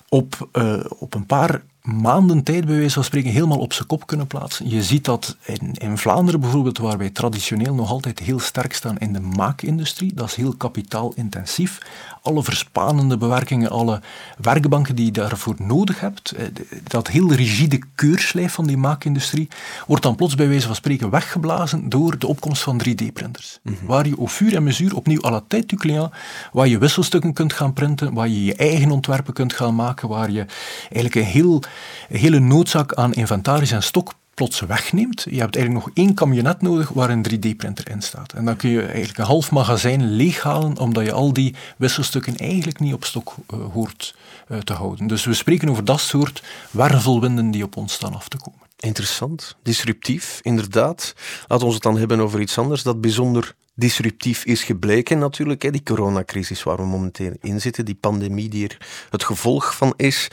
op, 0.10 0.50
uh, 0.54 0.84
op 1.00 1.14
een 1.14 1.26
paar 1.26 1.62
maanden 1.88 2.44
tijd, 2.44 2.66
bij 2.66 2.76
wijze 2.76 2.94
van 2.94 3.04
spreken, 3.04 3.32
helemaal 3.32 3.60
op 3.60 3.74
zijn 3.74 3.88
kop 3.88 4.08
kunnen 4.08 4.28
plaatsen. 4.28 4.70
Je 4.70 4.84
ziet 4.84 5.06
dat 5.06 5.38
in, 5.46 5.74
in 5.74 5.98
Vlaanderen 5.98 6.40
bijvoorbeeld, 6.40 6.78
waar 6.78 6.98
wij 6.98 7.10
traditioneel 7.10 7.74
nog 7.74 7.90
altijd 7.90 8.20
heel 8.20 8.40
sterk 8.40 8.74
staan 8.74 8.98
in 8.98 9.14
de 9.14 9.20
maakindustrie, 9.20 10.14
dat 10.14 10.28
is 10.28 10.36
heel 10.36 10.54
kapitaalintensief. 10.58 11.78
Alle 12.22 12.44
verspanende 12.44 13.18
bewerkingen, 13.18 13.70
alle 13.70 14.02
werkbanken 14.38 14.96
die 14.96 15.06
je 15.06 15.12
daarvoor 15.12 15.56
nodig 15.58 16.00
hebt, 16.00 16.32
eh, 16.32 16.46
dat 16.84 17.08
heel 17.08 17.34
rigide 17.34 17.80
keurslijf 17.96 18.54
van 18.54 18.68
die 18.68 18.78
maakindustrie, 18.78 19.48
wordt 19.88 20.04
dan 20.04 20.16
plots 20.16 20.36
bij 20.36 20.48
wijze 20.48 20.66
van 20.66 20.76
spreken 20.76 21.10
weggeblazen 21.10 21.90
door 21.90 22.20
de 22.20 22.28
opkomst 22.28 22.64
van 22.64 22.78
3D-printers. 22.78 23.60
Mhm. 23.62 23.76
Waar 23.86 24.08
je 24.08 24.18
au 24.18 24.28
fur 24.28 24.56
en 24.56 24.64
mesure 24.64 24.96
opnieuw 24.96 25.24
à 25.24 25.30
la 25.30 25.44
tête 25.48 25.66
du 25.66 25.76
client, 25.76 26.12
waar 26.52 26.68
je 26.68 26.78
wisselstukken 26.78 27.34
kunt 27.34 27.54
gaan 27.54 27.74
printen, 27.74 28.14
waar 28.14 28.28
je 28.28 28.44
je 28.44 28.56
eigen 28.56 28.92
ontwerpen 28.92 29.34
kunt 29.34 29.54
gaan 29.54 29.76
maken, 29.76 30.08
waar 30.08 30.32
je 30.32 30.46
eigenlijk 30.82 31.16
een 31.16 31.24
heel 31.24 31.64
hele 32.08 32.40
noodzaak 32.40 32.94
aan 32.94 33.14
inventaris 33.14 33.72
en 33.72 33.84
stok 33.84 34.14
plots 34.38 34.60
wegneemt. 34.60 35.26
Je 35.30 35.40
hebt 35.40 35.56
eigenlijk 35.56 35.86
nog 35.86 35.96
één 35.96 36.14
camionet 36.14 36.62
nodig 36.62 36.90
waar 36.90 37.10
een 37.10 37.26
3D-printer 37.30 37.90
in 37.90 38.02
staat. 38.02 38.34
En 38.34 38.46
dan 38.46 38.56
kun 38.56 38.70
je 38.70 38.82
eigenlijk 38.82 39.18
een 39.18 39.26
half 39.26 39.52
magazijn 39.52 40.16
leeghalen, 40.16 40.78
omdat 40.78 41.06
je 41.06 41.12
al 41.12 41.34
die 41.34 41.56
wisselstukken 41.78 42.38
eigenlijk 42.38 42.80
niet 42.80 42.94
op 42.94 43.06
stok 43.06 43.36
uh, 43.54 43.60
hoort 43.74 44.16
uh, 44.48 44.58
te 44.58 44.74
houden. 44.74 45.08
Dus 45.08 45.26
we 45.26 45.34
spreken 45.34 45.70
over 45.70 45.86
dat 45.86 46.00
soort 46.00 46.44
wervelwinden 46.72 47.52
die 47.52 47.64
op 47.64 47.78
ons 47.78 47.94
staan 47.94 48.14
af 48.14 48.28
te 48.28 48.38
komen. 48.38 48.60
Interessant, 48.80 49.56
disruptief, 49.64 50.40
inderdaad. 50.42 51.14
Laten 51.48 51.68
we 51.68 51.74
het 51.74 51.84
dan 51.84 51.98
hebben 51.98 52.20
over 52.20 52.40
iets 52.40 52.58
anders 52.58 52.84
dat 52.84 53.02
bijzonder 53.02 53.56
disruptief 53.74 54.46
is 54.46 54.64
gebleken 54.64 55.20
natuurlijk. 55.20 55.62
Hè, 55.62 55.72
die 55.72 55.84
coronacrisis 55.84 56.64
waar 56.64 56.78
we 56.78 56.86
momenteel 56.86 57.34
in 57.42 57.62
zitten, 57.62 57.86
die 57.86 57.98
pandemie 58.00 58.50
die 58.50 58.68
er 58.68 58.78
het 59.10 59.24
gevolg 59.24 59.76
van 59.76 59.94
is. 59.96 60.28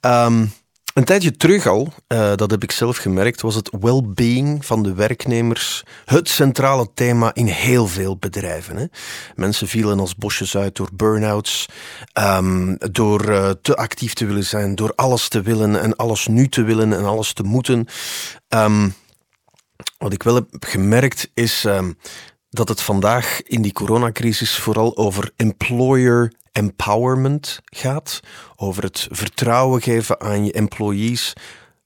Um, 0.00 0.52
een 0.98 1.04
tijdje 1.04 1.36
terug 1.36 1.66
al, 1.66 1.92
uh, 2.08 2.32
dat 2.34 2.50
heb 2.50 2.62
ik 2.62 2.72
zelf 2.72 2.96
gemerkt, 2.96 3.40
was 3.40 3.54
het 3.54 3.70
well-being 3.80 4.66
van 4.66 4.82
de 4.82 4.94
werknemers 4.94 5.84
het 6.04 6.28
centrale 6.28 6.88
thema 6.94 7.34
in 7.34 7.46
heel 7.46 7.86
veel 7.86 8.16
bedrijven. 8.16 8.76
Hè. 8.76 8.84
Mensen 9.34 9.68
vielen 9.68 10.00
als 10.00 10.16
bosjes 10.16 10.56
uit 10.56 10.76
door 10.76 10.88
burn-outs, 10.94 11.66
um, 12.14 12.76
door 12.92 13.28
uh, 13.28 13.50
te 13.62 13.76
actief 13.76 14.14
te 14.14 14.26
willen 14.26 14.44
zijn, 14.44 14.74
door 14.74 14.92
alles 14.94 15.28
te 15.28 15.42
willen 15.42 15.80
en 15.80 15.96
alles 15.96 16.26
nu 16.26 16.48
te 16.48 16.62
willen 16.62 16.92
en 16.92 17.04
alles 17.04 17.32
te 17.32 17.42
moeten. 17.42 17.86
Um, 18.48 18.94
wat 19.98 20.12
ik 20.12 20.22
wel 20.22 20.34
heb 20.34 20.46
gemerkt 20.60 21.30
is 21.34 21.64
um, 21.64 21.98
dat 22.50 22.68
het 22.68 22.80
vandaag 22.80 23.42
in 23.42 23.62
die 23.62 23.72
coronacrisis 23.72 24.56
vooral 24.56 24.96
over 24.96 25.30
employer 25.36 26.32
empowerment 26.58 27.60
gaat, 27.64 28.20
over 28.56 28.82
het 28.82 29.08
vertrouwen 29.10 29.82
geven 29.82 30.20
aan 30.20 30.44
je 30.44 30.52
employees 30.52 31.32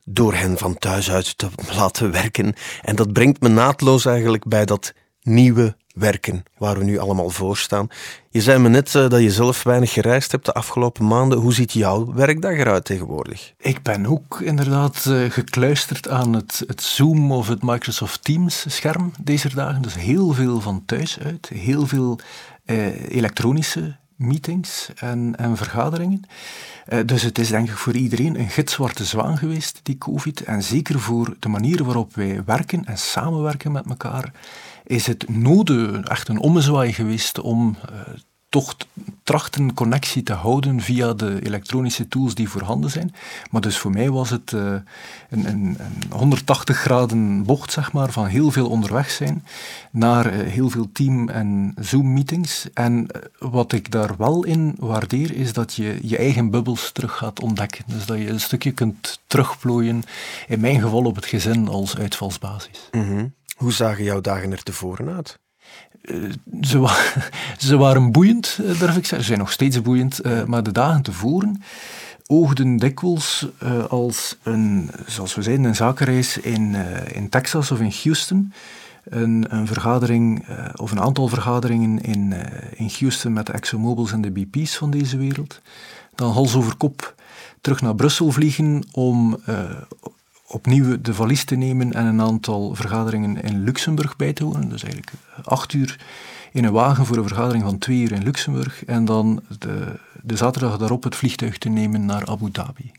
door 0.05 0.35
hen 0.35 0.59
van 0.59 0.79
thuis 0.79 1.11
uit 1.11 1.39
te 1.39 1.49
laten 1.77 2.11
werken. 2.11 2.55
En 2.83 2.97
dat 2.97 3.13
brengt 3.13 3.41
me 3.41 3.49
naadloos 3.49 4.05
eigenlijk 4.05 4.45
bij 4.45 4.65
dat 4.65 4.93
nieuwe 5.23 5.77
werken 5.95 6.43
waar 6.59 6.79
we 6.79 6.85
nu 6.85 6.99
allemaal 6.99 7.31
voor 7.31 7.57
staan. 7.57 7.89
Je 8.31 8.41
zei 8.41 8.59
me 8.59 8.69
net 8.69 8.95
eh, 8.95 9.09
dat 9.09 9.21
je 9.21 9.31
zelf 9.31 9.63
weinig 9.63 9.93
gereisd 9.93 10.33
hebt 10.33 10.45
de 10.45 10.53
afgelopen 10.53 11.07
maanden. 11.07 11.39
Hoe 11.39 11.53
ziet 11.53 11.73
jouw 11.73 12.13
werkdag 12.13 12.53
eruit 12.53 12.85
tegenwoordig? 12.85 13.53
Ik 13.59 13.83
ben 13.83 14.07
ook 14.07 14.41
inderdaad 14.41 15.05
uh, 15.09 15.31
gekluisterd 15.31 16.09
aan 16.09 16.33
het, 16.33 16.65
het, 16.67 16.83
Zoom 16.83 17.33
of 17.33 17.49
het 17.49 17.63
Microsoft 17.63 18.25
Teams 18.25 18.65
scherm 18.69 19.13
deze 19.21 19.55
dagen. 19.55 19.83
Dus 19.83 19.95
heel 19.95 20.33
veel 20.33 20.61
van 20.61 20.83
thuis 20.87 21.19
uit, 21.19 21.51
heel 21.55 21.87
veel 21.87 22.19
uh, 22.67 23.11
elektronische 23.11 23.97
meetings 24.23 24.91
en, 24.95 25.37
en 25.37 25.57
vergaderingen. 25.57 26.23
Uh, 26.89 26.99
dus 27.07 27.23
het 27.23 27.39
is 27.39 27.49
denk 27.49 27.69
ik 27.69 27.77
voor 27.77 27.95
iedereen 27.95 28.39
een 28.39 28.49
gitzwarte 28.49 29.05
zwaan 29.05 29.39
geweest, 29.39 29.81
die 29.83 29.99
COVID. 29.99 30.41
En 30.41 30.63
zeker 30.63 31.01
voor 31.01 31.37
de 31.39 31.49
manier 31.49 31.85
waarop 31.85 32.15
wij 32.15 32.45
werken 32.45 32.85
en 32.85 32.99
samenwerken 32.99 33.73
met 33.73 33.87
elkaar 33.89 34.33
is 34.85 35.07
het 35.07 35.29
nodig, 35.29 36.05
echt 36.05 36.29
een 36.29 36.39
ommezwaai 36.39 36.93
geweest 36.93 37.41
om 37.41 37.77
uh, 37.91 37.99
toch 38.53 38.77
trachten 39.23 39.75
connectie 39.75 40.23
te 40.23 40.33
houden 40.33 40.81
via 40.81 41.13
de 41.13 41.45
elektronische 41.45 42.09
tools 42.09 42.35
die 42.35 42.49
voorhanden 42.49 42.91
zijn. 42.91 43.15
Maar 43.51 43.61
dus 43.61 43.79
voor 43.79 43.91
mij 43.91 44.11
was 44.11 44.31
het 44.31 44.53
uh, 44.53 44.75
een, 45.31 45.47
een, 45.47 45.77
een, 45.79 46.11
180 46.11 46.77
graden 46.77 47.45
bocht, 47.45 47.73
zeg 47.73 47.93
maar, 47.93 48.11
van 48.11 48.27
heel 48.27 48.51
veel 48.51 48.69
onderweg 48.69 49.11
zijn 49.11 49.45
naar 49.91 50.35
uh, 50.35 50.49
heel 50.49 50.71
veel 50.71 50.89
team- 50.93 51.29
en 51.29 51.75
Zoom-meetings. 51.81 52.67
En 52.75 53.07
wat 53.39 53.73
ik 53.73 53.91
daar 53.91 54.17
wel 54.19 54.45
in 54.45 54.77
waardeer, 54.79 55.35
is 55.35 55.53
dat 55.53 55.75
je 55.75 55.99
je 56.03 56.17
eigen 56.17 56.51
bubbels 56.51 56.93
terug 56.93 57.17
gaat 57.17 57.41
ontdekken. 57.41 57.85
Dus 57.87 58.07
dat 58.07 58.19
je 58.19 58.29
een 58.29 58.41
stukje 58.41 58.73
kunt 58.73 59.21
terugplooien, 59.27 60.03
in 60.49 60.61
mijn 60.61 60.81
geval 60.81 61.05
op 61.05 61.17
het 61.17 61.27
gezin 61.27 61.69
als 61.69 61.97
uitvalsbasis. 61.97 62.89
-hmm. 62.91 63.35
Hoe 63.57 63.73
zagen 63.73 64.05
jouw 64.05 64.21
dagen 64.21 64.53
er 64.53 64.63
tevoren 64.63 65.15
uit? 65.15 65.41
Uh, 66.03 66.31
ze, 66.61 67.05
ze, 67.67 67.77
waren 67.77 68.13
boeiend, 68.13 68.57
durf 68.57 68.97
ik 68.97 69.07
zeggen. 69.07 69.21
Ze 69.21 69.25
zijn 69.25 69.39
nog 69.39 69.53
steeds 69.53 69.83
boeiend, 69.83 70.27
uh, 70.27 70.45
maar 70.45 70.63
de 70.63 70.73
dagen 70.73 71.03
tevoren 71.03 71.63
oogden 72.27 72.77
dikwijls 72.77 73.47
als 73.89 74.37
een, 74.43 74.91
zoals 75.07 75.35
we 75.35 75.43
zeiden, 75.43 75.65
een 75.65 75.75
zakenreis 75.75 76.39
in, 76.39 76.75
in 77.13 77.29
Texas 77.29 77.71
of 77.71 77.81
in 77.81 77.93
Houston. 78.03 78.53
Een, 79.05 79.45
een 79.49 79.67
vergadering 79.67 80.47
of 80.77 80.91
een 80.91 81.01
aantal 81.01 81.29
vergaderingen 81.29 82.03
in, 82.03 82.35
in 82.75 82.91
Houston 82.99 83.33
met 83.33 83.47
de 83.47 83.53
ExxonMobils 83.53 84.13
en 84.13 84.21
de 84.21 84.31
BP's 84.31 84.77
van 84.77 84.91
deze 84.91 85.17
wereld. 85.17 85.61
Dan 86.15 86.33
hals 86.33 86.55
over 86.55 86.77
kop 86.77 87.15
terug 87.61 87.81
naar 87.81 87.95
Brussel 87.95 88.31
vliegen 88.31 88.87
om 88.93 89.39
opnieuw 90.53 91.01
de 91.01 91.15
valies 91.15 91.45
te 91.45 91.55
nemen 91.55 91.93
en 91.93 92.07
een 92.07 92.21
aantal 92.21 92.75
vergaderingen 92.75 93.43
in 93.43 93.65
Luxemburg 93.65 94.17
bij 94.17 94.33
te 94.33 94.45
wonen. 94.45 94.69
Dus 94.69 94.83
eigenlijk 94.83 95.13
acht 95.45 95.73
uur 95.73 96.01
in 96.53 96.65
een 96.65 96.73
wagen 96.73 97.07
voor 97.07 97.17
een 97.17 97.27
vergadering 97.29 97.65
van 97.65 97.79
twee 97.79 98.01
uur 98.01 98.13
in 98.13 98.23
Luxemburg. 98.23 98.85
En 98.85 99.05
dan 99.05 99.43
de, 99.59 99.99
de 100.23 100.37
zaterdag 100.37 100.79
daarop 100.79 101.03
het 101.03 101.17
vliegtuig 101.17 101.59
te 101.59 101.69
nemen 101.69 102.05
naar 102.05 102.27
Abu 102.27 102.51
Dhabi. 102.51 102.93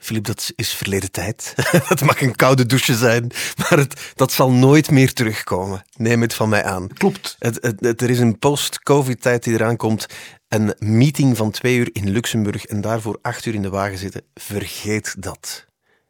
Filip, 0.00 0.24
dat 0.24 0.52
is 0.56 0.72
verleden 0.72 1.10
tijd. 1.10 1.54
Het 1.92 2.00
mag 2.00 2.20
een 2.20 2.36
koude 2.36 2.66
douche 2.66 2.94
zijn, 2.94 3.30
maar 3.56 3.78
het, 3.78 4.12
dat 4.14 4.32
zal 4.32 4.50
nooit 4.50 4.90
meer 4.90 5.12
terugkomen. 5.12 5.84
Neem 5.96 6.20
het 6.20 6.34
van 6.34 6.48
mij 6.48 6.64
aan. 6.64 6.88
Klopt. 6.88 7.36
Het, 7.38 7.76
het, 7.80 8.02
er 8.02 8.10
is 8.10 8.18
een 8.18 8.38
post-COVID-tijd 8.38 9.44
die 9.44 9.54
eraan 9.54 9.76
komt. 9.76 10.06
Een 10.48 10.74
meeting 10.78 11.36
van 11.36 11.50
twee 11.50 11.76
uur 11.76 11.90
in 11.92 12.10
Luxemburg 12.10 12.64
en 12.64 12.80
daarvoor 12.80 13.18
acht 13.22 13.46
uur 13.46 13.54
in 13.54 13.62
de 13.62 13.70
wagen 13.70 13.98
zitten. 13.98 14.22
Vergeet 14.34 15.14
dat. 15.18 15.67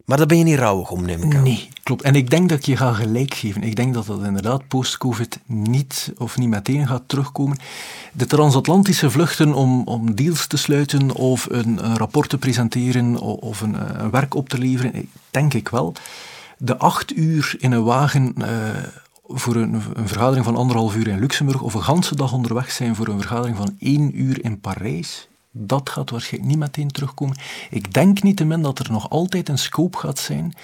Maar 0.09 0.16
daar 0.16 0.27
ben 0.27 0.38
je 0.38 0.44
niet 0.44 0.59
rouwig 0.59 0.90
om, 0.90 1.05
neem 1.05 1.23
ik 1.23 1.35
aan. 1.35 1.42
Nee, 1.42 1.68
klopt. 1.83 2.03
En 2.03 2.14
ik 2.14 2.31
denk 2.31 2.49
dat 2.49 2.66
je 2.66 2.77
ga 2.77 2.92
gelijk 2.92 3.35
geven. 3.35 3.62
Ik 3.62 3.77
denk 3.77 3.94
dat 3.94 4.07
dat 4.07 4.23
inderdaad 4.25 4.68
post-COVID 4.68 5.38
niet 5.47 6.12
of 6.18 6.37
niet 6.37 6.49
meteen 6.49 6.87
gaat 6.87 7.03
terugkomen. 7.07 7.59
De 8.12 8.27
transatlantische 8.27 9.11
vluchten 9.11 9.55
om, 9.55 9.83
om 9.85 10.14
deals 10.14 10.47
te 10.47 10.57
sluiten 10.57 11.12
of 11.12 11.47
een, 11.51 11.97
rapport 11.97 12.29
te 12.29 12.38
presenteren 12.38 13.18
of 13.18 13.61
een, 13.61 14.01
een, 14.01 14.11
werk 14.11 14.35
op 14.35 14.49
te 14.49 14.59
leveren, 14.59 15.09
denk 15.31 15.55
ik 15.55 15.68
wel. 15.68 15.92
De 16.59 16.77
acht 16.77 17.16
uur 17.16 17.55
in 17.59 17.73
een 17.73 17.85
wagen 17.85 18.35
uh, 18.38 18.47
voor 19.27 19.57
een, 19.57 19.83
een, 19.94 20.09
vergadering 20.09 20.44
van 20.44 20.57
anderhalf 20.57 20.97
uur 20.97 21.09
in 21.09 21.18
Luxemburg 21.18 21.62
of 21.62 21.75
een 21.75 21.83
ganse 21.83 22.16
dag 22.16 22.33
onderweg 22.33 22.71
zijn 22.71 22.94
voor 22.94 23.09
een 23.09 23.21
vergadering 23.21 23.57
van 23.57 23.77
één 23.79 24.21
uur 24.21 24.44
in 24.44 24.61
Parijs 24.61 25.29
dat 25.66 25.90
gaat 25.90 26.11
waarschijnlijk 26.11 26.51
niet 26.51 26.61
meteen 26.61 26.90
terugkomen. 26.90 27.37
Ik 27.71 27.94
denk 27.94 28.23
niettemin 28.23 28.62
dat 28.62 28.79
er 28.79 28.90
nog 28.90 29.11
altijd 29.11 29.49
een 29.49 29.59
scope 29.59 29.99
gaat 29.99 30.18
zijn 30.18 30.55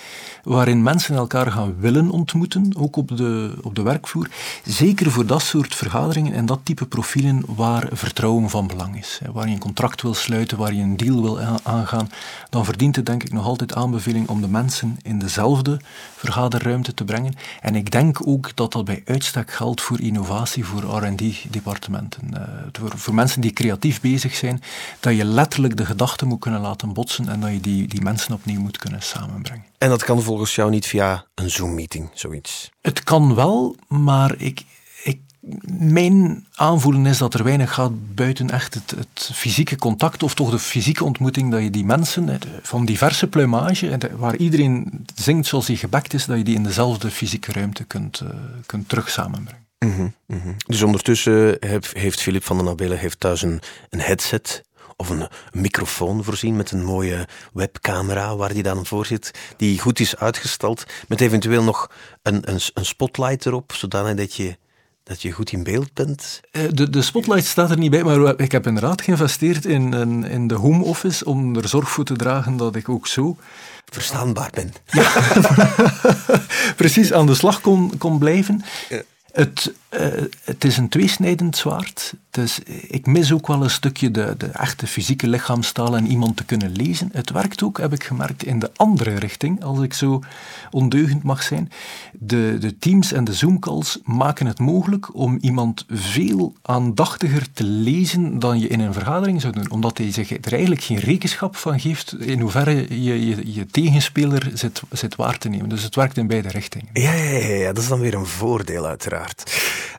waarin 0.43 0.83
mensen 0.83 1.17
elkaar 1.17 1.53
gaan 1.53 1.75
willen 1.79 2.11
ontmoeten, 2.11 2.77
ook 2.77 2.97
op 2.97 3.17
de, 3.17 3.59
op 3.63 3.75
de 3.75 3.83
werkvloer. 3.83 4.29
Zeker 4.65 5.11
voor 5.11 5.27
dat 5.27 5.43
soort 5.43 5.75
vergaderingen 5.75 6.33
en 6.33 6.47
dat 6.47 6.61
type 6.63 6.87
profielen 6.87 7.43
waar 7.47 7.89
vertrouwen 7.93 8.51
van 8.51 8.67
belang 8.67 8.99
is. 8.99 9.21
Waar 9.33 9.47
je 9.47 9.53
een 9.53 9.59
contract 9.59 10.03
wil 10.03 10.15
sluiten, 10.15 10.59
waar 10.59 10.75
je 10.75 10.83
een 10.83 10.97
deal 10.97 11.23
wil 11.23 11.41
aangaan, 11.63 12.11
dan 12.51 12.65
verdient 12.65 12.97
het 12.97 13.07
denk 13.07 13.23
ik 13.23 13.33
nog 13.33 13.47
altijd 13.47 13.75
aanbeveling 13.75 14.29
om 14.29 14.41
de 14.41 14.49
mensen 14.49 14.99
in 15.03 15.19
dezelfde 15.19 15.81
vergaderruimte 16.17 16.95
te 16.95 17.05
brengen. 17.05 17.35
En 17.61 17.75
ik 17.75 17.91
denk 17.91 18.27
ook 18.27 18.57
dat 18.57 18.73
dat 18.73 18.85
bij 18.85 19.03
uitstek 19.05 19.51
geldt 19.51 19.81
voor 19.81 20.01
innovatie, 20.01 20.65
voor 20.65 20.83
R&D-departementen. 20.83 22.31
Uh, 22.35 22.41
voor, 22.73 22.93
voor 22.99 23.15
mensen 23.15 23.41
die 23.41 23.53
creatief 23.53 24.01
bezig 24.01 24.35
zijn, 24.35 24.63
dat 25.01 25.17
je 25.17 25.25
letterlijk 25.25 25.77
de 25.77 25.87
gedachten 25.87 26.29
moet 26.29 26.41
kunnen 26.41 26.61
laten 26.61 26.93
botsen 26.93 27.29
en 27.29 27.41
dat 27.41 27.51
je 27.51 27.61
die, 27.61 27.87
die 27.87 28.03
mensen 28.03 28.35
opnieuw 28.35 28.61
moet 28.61 28.79
kunnen 28.79 29.03
samenbrengen. 29.03 29.65
En 29.79 29.89
dat 29.89 30.05
kan 30.05 30.23
volgens 30.23 30.55
jou 30.55 30.71
niet 30.71 30.87
via 30.87 31.25
een 31.35 31.51
Zoom-meeting, 31.51 32.11
zoiets? 32.15 32.71
Het 32.81 33.03
kan 33.03 33.35
wel, 33.35 33.77
maar 33.89 34.35
ik, 34.39 34.63
ik, 35.03 35.21
mijn 35.79 36.47
aanvoelen 36.55 37.07
is 37.07 37.19
dat 37.19 37.35
er 37.35 37.45
weinig 37.45 37.75
gaat 37.75 38.15
buiten 38.15 38.51
echt 38.51 38.75
het, 38.75 38.91
het, 38.91 39.31
fysieke 39.33 39.77
contact 39.77 40.23
of 40.23 40.35
toch 40.35 40.51
de 40.51 40.59
fysieke 40.59 41.05
ontmoeting, 41.05 41.51
dat 41.51 41.63
je 41.63 41.71
die 41.71 41.85
mensen 41.85 42.39
van 42.63 42.85
diverse 42.85 43.27
pluimage, 43.27 43.99
waar 44.17 44.37
iedereen 44.37 45.07
zingt 45.15 45.47
zoals 45.47 45.67
hij 45.67 45.77
gebekt 45.77 46.15
is, 46.15 46.27
dat 46.27 46.37
je 46.37 46.45
die 46.45 46.55
in 46.55 46.63
dezelfde 46.63 47.11
fysieke 47.11 47.53
ruimte 47.53 47.85
kunt, 47.85 48.21
uh, 48.21 48.29
kunt 48.67 48.89
terug 48.89 49.11
samenbrengen. 49.11 49.63
Mm 49.79 49.95
-hmm, 49.95 50.15
mm 50.27 50.41
-hmm. 50.41 50.57
Dus 50.67 50.83
ondertussen 50.83 51.57
heeft 51.97 52.21
Filip 52.21 52.45
van 52.45 52.59
den 52.59 52.69
Abelen 52.69 52.99
heeft 52.99 53.21
thuis 53.21 53.43
een, 53.43 53.61
een 53.91 54.01
headset 54.01 54.63
of 54.97 55.09
een, 55.09 55.29
microfoon 55.53 56.25
voorzien 56.25 56.57
met 56.57 56.71
een 56.71 56.85
mooie 56.85 57.29
webcamera 57.53 58.37
waar 58.37 58.53
die 58.53 58.63
dan 58.63 58.87
voor 58.87 59.07
zit, 59.07 59.31
die 59.57 59.81
goed 59.81 60.01
is 60.01 60.17
uitgestald, 60.17 60.85
met 61.09 61.21
eventueel 61.21 61.63
nog 61.63 61.91
een, 62.23 62.51
een, 62.51 62.61
een 62.75 62.85
spotlight 62.85 63.47
erop, 63.47 63.73
zodanig 63.73 64.15
dat 64.15 64.35
je 64.35 64.57
dat 65.05 65.23
je 65.23 65.33
goed 65.33 65.53
in 65.53 65.63
beeld 65.63 65.93
bent? 65.95 66.41
De, 66.71 66.91
de 66.91 67.03
spotlight 67.03 67.47
staat 67.47 67.71
er 67.71 67.79
niet 67.79 67.91
bij, 67.91 68.03
maar 68.03 68.41
ik 68.41 68.53
heb 68.53 68.67
inderdaad 68.67 69.03
geïnvesteerd 69.03 69.65
in, 69.65 69.93
in, 69.93 70.25
in 70.25 70.47
de 70.47 70.55
home 70.55 70.85
office 70.85 71.25
om 71.25 71.57
er 71.57 71.69
zorg 71.69 71.91
voor 71.91 72.05
te 72.05 72.17
dragen 72.17 72.57
dat 72.57 72.77
ik 72.77 72.89
ook 72.89 73.07
zo 73.07 73.37
verstaanbaar 73.85 74.51
ben. 74.55 74.73
Ja, 74.87 75.13
precies 76.77 77.13
aan 77.13 77.27
de 77.27 77.35
slag 77.35 77.61
kon, 77.61 77.99
kon 77.99 78.19
blijven. 78.19 78.65
Ja. 78.89 79.03
Het, 79.33 79.73
uh, 80.01 80.07
het 80.45 80.65
is 80.65 80.77
een 80.77 80.89
tweesnijdend 80.89 81.57
zwaard. 81.57 82.15
Dus 82.31 82.59
ik 82.89 83.07
mis 83.07 83.33
ook 83.33 83.47
wel 83.47 83.63
een 83.63 83.71
stukje 83.71 84.11
de, 84.11 84.35
de 84.39 84.47
echte 84.47 84.87
fysieke 84.87 85.29
lichaamstaal 85.29 85.97
en 85.97 86.07
iemand 86.07 86.37
te 86.37 86.45
kunnen 86.45 86.73
lezen. 86.73 87.09
Het 87.13 87.31
werkt 87.31 87.63
ook, 87.63 87.79
heb 87.79 87.93
ik 87.93 88.05
gemerkt, 88.05 88.45
in 88.45 88.59
de 88.59 88.71
andere 88.77 89.15
richting, 89.15 89.65
als 89.65 89.81
ik 89.81 89.95
zo 89.95 90.23
ondeugend 90.71 91.23
mag 91.23 91.43
zijn. 91.43 91.71
De, 92.13 92.57
de 92.61 92.79
Teams 92.79 93.13
en 93.13 93.25
de 93.25 93.35
Zoom-calls 93.35 93.99
maken 94.05 94.47
het 94.47 94.59
mogelijk 94.59 95.15
om 95.15 95.39
iemand 95.41 95.85
veel 95.89 96.55
aandachtiger 96.63 97.53
te 97.53 97.65
lezen 97.65 98.39
dan 98.39 98.59
je 98.59 98.69
in 98.69 98.81
een 98.81 98.93
vergadering 98.93 99.41
zou 99.41 99.53
doen, 99.53 99.71
omdat 99.71 99.99
hij 99.99 100.13
zich 100.13 100.31
er 100.31 100.53
eigenlijk 100.53 100.83
geen 100.83 100.99
rekenschap 100.99 101.57
van 101.57 101.81
geeft 101.81 102.21
in 102.21 102.41
hoeverre 102.41 103.03
je 103.03 103.27
je, 103.27 103.53
je 103.53 103.67
tegenspeler 103.67 104.51
zit, 104.91 105.17
waar 105.17 105.39
te 105.39 105.49
nemen. 105.49 105.69
Dus 105.69 105.83
het 105.83 105.95
werkt 105.95 106.17
in 106.17 106.27
beide 106.27 106.49
richtingen. 106.49 106.89
Ja, 106.93 107.13
ja, 107.13 107.39
ja. 107.39 107.73
dat 107.73 107.83
is 107.83 107.89
dan 107.89 108.01
weer 108.01 108.15
een 108.15 108.27
voordeel 108.27 108.87
uiteraard. 108.87 109.43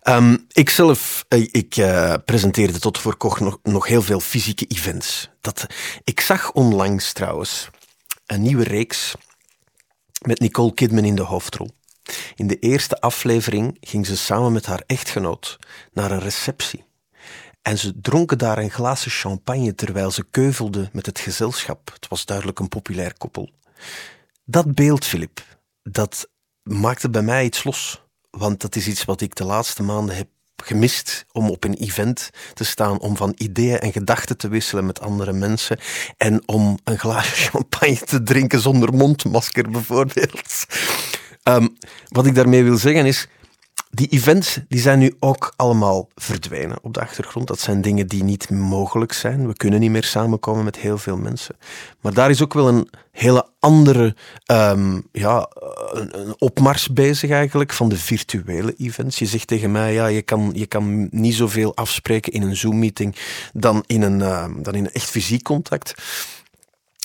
Um, 0.04 0.46
ik 0.52 0.70
zelf, 0.70 1.26
ik 1.52 1.78
uh, 1.78 2.14
presenteerde 2.26 2.80
tot 2.80 3.00
voor 3.00 3.16
kort 3.16 3.40
nog, 3.40 3.60
nog 3.64 3.88
heel 3.88 4.02
veel 4.02 4.20
fysieke 4.20 4.66
events. 4.66 5.30
Dat, 5.42 5.66
ik 6.04 6.20
zag 6.20 6.52
onlangs 6.52 7.14
trouwens 7.14 7.70
een 8.26 8.42
nieuwe 8.42 8.64
reeks 8.64 9.14
met 10.22 10.40
Nicole 10.40 10.74
Kidman 10.74 11.06
in 11.06 11.16
de 11.16 11.22
hoofdrol. 11.22 11.70
In 12.36 12.48
de 12.48 12.60
eerste 12.60 13.02
aflevering 13.02 13.78
ging 13.80 14.06
ze 14.06 14.18
samen 14.18 14.52
met 14.52 14.66
haar 14.66 14.84
echtgenoot 14.86 15.58
naar 15.94 16.12
een 16.12 16.20
receptie. 16.20 16.86
En 17.62 17.78
ze 17.78 18.00
dronken 18.02 18.38
daar 18.38 18.58
een 18.58 18.72
glazen 18.72 19.12
champagne 19.12 19.76
terwijl 19.76 20.12
ze 20.12 20.24
keuvelden 20.24 20.90
met 20.94 21.06
het 21.06 21.20
gezelschap. 21.20 21.92
Het 21.94 22.08
was 22.08 22.26
duidelijk 22.26 22.60
een 22.60 22.70
populair 22.70 23.18
koppel. 23.18 23.50
Dat 24.44 24.76
beeld, 24.76 25.06
Filip, 25.06 25.46
dat 25.84 26.30
maakte 26.64 27.10
bij 27.10 27.22
mij 27.22 27.46
iets 27.46 27.64
los. 27.64 28.05
Want 28.38 28.62
dat 28.62 28.76
is 28.76 28.88
iets 28.88 29.06
wat 29.06 29.22
ik 29.22 29.36
de 29.36 29.44
laatste 29.44 29.84
maanden 29.84 30.16
heb 30.16 30.28
gemist 30.64 31.26
om 31.32 31.50
op 31.50 31.64
een 31.64 31.74
event 31.74 32.30
te 32.54 32.64
staan, 32.64 33.00
om 33.00 33.18
van 33.18 33.34
ideeën 33.38 33.80
en 33.80 33.92
gedachten 33.92 34.38
te 34.38 34.48
wisselen 34.48 34.86
met 34.86 35.02
andere 35.02 35.34
mensen 35.34 35.80
en 36.18 36.48
om 36.48 36.80
een 36.84 37.00
glaasje 37.00 37.36
champagne 37.50 38.00
te 38.00 38.24
drinken 38.24 38.60
zonder 38.60 38.94
mondmasker 38.94 39.70
bijvoorbeeld. 39.70 40.66
Um, 41.44 41.78
wat 42.08 42.26
ik 42.26 42.36
daarmee 42.36 42.64
wil 42.64 42.78
zeggen 42.78 43.06
is, 43.06 43.28
die 43.96 44.08
events 44.08 44.60
die 44.68 44.80
zijn 44.80 45.00
nu 45.00 45.16
ook 45.20 45.54
allemaal 45.56 46.10
verdwenen 46.16 46.78
op 46.82 46.94
de 46.94 47.00
achtergrond. 47.00 47.48
Dat 47.48 47.60
zijn 47.60 47.82
dingen 47.82 48.08
die 48.08 48.24
niet 48.24 48.50
mogelijk 48.50 49.14
zijn. 49.14 49.48
We 49.48 49.54
kunnen 49.54 49.80
niet 49.80 49.92
meer 49.92 50.04
samenkomen 50.04 50.64
met 50.64 50.78
heel 50.78 50.98
veel 50.98 51.18
mensen. 51.18 51.56
Maar 52.02 52.14
daar 52.14 52.30
is 52.30 52.42
ook 52.44 52.54
wel 52.54 52.68
een 52.68 52.90
hele 53.12 53.48
andere 53.60 54.16
um, 54.52 55.08
ja, 55.12 55.50
een, 55.92 56.20
een, 56.20 56.36
opmars 56.38 56.90
bezig 56.90 57.30
eigenlijk 57.30 57.74
van 57.74 57.90
de 57.90 57.98
virtuele 57.98 58.76
events. 58.78 59.20
Je 59.20 59.26
zegt 59.26 59.48
tegen 59.48 59.72
mij, 59.72 59.94
ja, 59.94 60.08
je 60.08 60.22
kan, 60.22 60.52
je 60.54 60.66
kan 60.66 61.08
niet 61.12 61.36
zoveel 61.36 61.76
afspreken 61.76 62.34
in 62.34 62.42
een 62.42 62.56
Zoom-meeting 62.56 63.16
dan, 63.54 63.84
in 63.88 64.02
een, 64.02 64.20
uh, 64.20 64.46
dan 64.58 64.74
in 64.74 64.86
een 64.86 64.92
echt 64.92 65.10
fysiek 65.10 65.44
contact. 65.44 65.94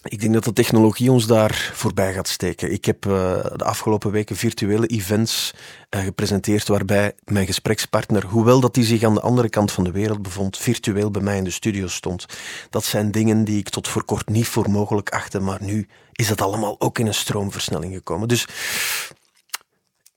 Ik 0.03 0.21
denk 0.21 0.33
dat 0.35 0.45
de 0.45 0.53
technologie 0.53 1.11
ons 1.11 1.27
daar 1.27 1.71
voorbij 1.75 2.13
gaat 2.13 2.29
steken. 2.29 2.73
Ik 2.73 2.85
heb 2.85 3.07
uh, 3.07 3.13
de 3.57 3.65
afgelopen 3.65 4.11
weken 4.11 4.37
virtuele 4.37 4.87
events 4.87 5.55
uh, 5.91 6.01
gepresenteerd 6.01 6.69
waarbij 6.69 7.13
mijn 7.25 7.47
gesprekspartner, 7.47 8.25
hoewel 8.27 8.61
dat 8.61 8.77
hij 8.77 8.85
zich 8.85 9.03
aan 9.03 9.15
de 9.15 9.21
andere 9.21 9.49
kant 9.49 9.73
van 9.73 9.85
de 9.85 9.91
wereld 9.91 10.23
bevond, 10.23 10.57
virtueel 10.57 11.11
bij 11.11 11.23
mij 11.23 11.37
in 11.37 11.45
de 11.45 11.51
studio 11.51 11.87
stond. 11.87 12.27
Dat 12.71 12.85
zijn 12.85 13.11
dingen 13.11 13.45
die 13.45 13.59
ik 13.59 13.69
tot 13.69 13.89
voor 13.89 14.05
kort 14.05 14.29
niet 14.29 14.49
voor 14.49 14.71
mogelijk 14.71 15.09
achtte, 15.09 15.41
maar 15.41 15.59
nu 15.63 15.89
is 16.13 16.29
dat 16.29 16.41
allemaal 16.41 16.77
ook 16.79 16.99
in 16.99 17.07
een 17.07 17.15
stroomversnelling 17.15 17.95
gekomen. 17.95 18.29
Dus 18.29 18.47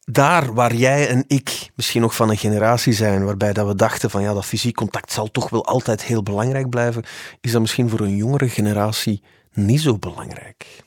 daar 0.06 0.54
waar 0.54 0.76
jij 0.76 1.08
en 1.08 1.24
ik 1.28 1.72
misschien 1.76 2.02
nog 2.02 2.16
van 2.16 2.30
een 2.30 2.38
generatie 2.38 2.94
zijn, 2.94 3.26
waarbij 3.26 3.54
dat 3.54 3.68
we 3.68 3.76
dachten 3.76 4.10
van 4.10 4.22
ja, 4.22 4.34
dat 4.34 4.46
fysiek 4.46 4.76
contact 4.76 5.12
zal 5.12 5.32
toch 5.32 5.50
wel 5.50 5.66
altijd 5.66 6.04
heel 6.04 6.24
belangrijk 6.24 6.70
blijven, 6.70 7.04
is 7.42 7.52
dat 7.52 7.62
misschien 7.62 7.90
voor 7.90 8.00
een 8.00 8.16
jongere 8.16 8.50
generatie 8.50 9.24
niet 9.54 9.82
zo 9.82 9.98
belangrijk. 9.98 10.84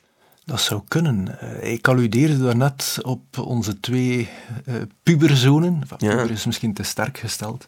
Dat 0.47 0.61
zou 0.61 0.83
kunnen. 0.89 1.41
Eh, 1.41 1.73
ik 1.73 1.89
alludeerde 1.89 2.39
daarnet 2.39 2.99
op 3.03 3.39
onze 3.39 3.81
twee 3.81 4.29
uh, 4.65 4.75
puberzonen. 5.03 5.83
Puber 5.97 6.31
is 6.31 6.47
misschien 6.47 6.75
te 6.75 6.83
sterk 6.83 7.19
gesteld. 7.19 7.67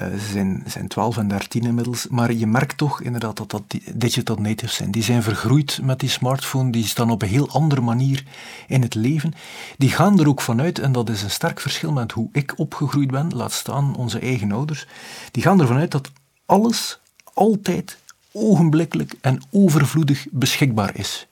Uh, 0.00 0.08
ze 0.18 0.30
zijn, 0.32 0.62
zijn 0.66 0.88
12 0.88 1.16
en 1.16 1.28
13 1.28 1.62
inmiddels. 1.62 2.06
Maar 2.08 2.32
je 2.32 2.46
merkt 2.46 2.76
toch 2.76 3.00
inderdaad 3.00 3.36
dat 3.36 3.50
dat 3.50 3.62
digital 3.94 4.36
natives 4.36 4.74
zijn. 4.74 4.90
Die 4.90 5.02
zijn 5.02 5.22
vergroeid 5.22 5.78
met 5.82 6.00
die 6.00 6.08
smartphone. 6.08 6.72
Die 6.72 6.84
staan 6.84 7.10
op 7.10 7.22
een 7.22 7.28
heel 7.28 7.48
andere 7.48 7.80
manier 7.80 8.24
in 8.66 8.82
het 8.82 8.94
leven. 8.94 9.32
Die 9.76 9.90
gaan 9.90 10.20
er 10.20 10.28
ook 10.28 10.40
vanuit, 10.40 10.78
en 10.78 10.92
dat 10.92 11.08
is 11.08 11.22
een 11.22 11.30
sterk 11.30 11.60
verschil 11.60 11.92
met 11.92 12.12
hoe 12.12 12.28
ik 12.32 12.52
opgegroeid 12.56 13.10
ben, 13.10 13.34
laat 13.34 13.52
staan 13.52 13.96
onze 13.96 14.18
eigen 14.18 14.52
ouders. 14.52 14.86
Die 15.30 15.42
gaan 15.42 15.60
ervan 15.60 15.76
uit 15.76 15.90
dat 15.90 16.10
alles 16.46 17.00
altijd 17.32 17.98
ogenblikkelijk 18.32 19.14
en 19.20 19.42
overvloedig 19.50 20.26
beschikbaar 20.30 20.90
is. 20.98 21.26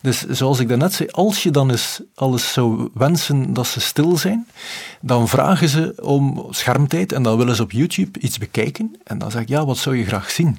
Dus 0.00 0.26
zoals 0.28 0.58
ik 0.58 0.68
daarnet 0.68 0.92
zei, 0.92 1.08
als 1.08 1.42
je 1.42 1.50
dan 1.50 1.70
eens 1.70 2.00
alles 2.14 2.52
zou 2.52 2.88
wensen 2.94 3.54
dat 3.54 3.66
ze 3.66 3.80
stil 3.80 4.16
zijn, 4.16 4.46
dan 5.00 5.28
vragen 5.28 5.68
ze 5.68 5.94
om 6.02 6.46
schermtijd 6.50 7.12
en 7.12 7.22
dan 7.22 7.36
willen 7.36 7.56
ze 7.56 7.62
op 7.62 7.72
YouTube 7.72 8.20
iets 8.20 8.38
bekijken. 8.38 8.96
En 9.04 9.18
dan 9.18 9.30
zeg 9.30 9.42
ik, 9.42 9.48
ja, 9.48 9.64
wat 9.64 9.78
zou 9.78 9.96
je 9.96 10.04
graag 10.04 10.30
zien? 10.30 10.58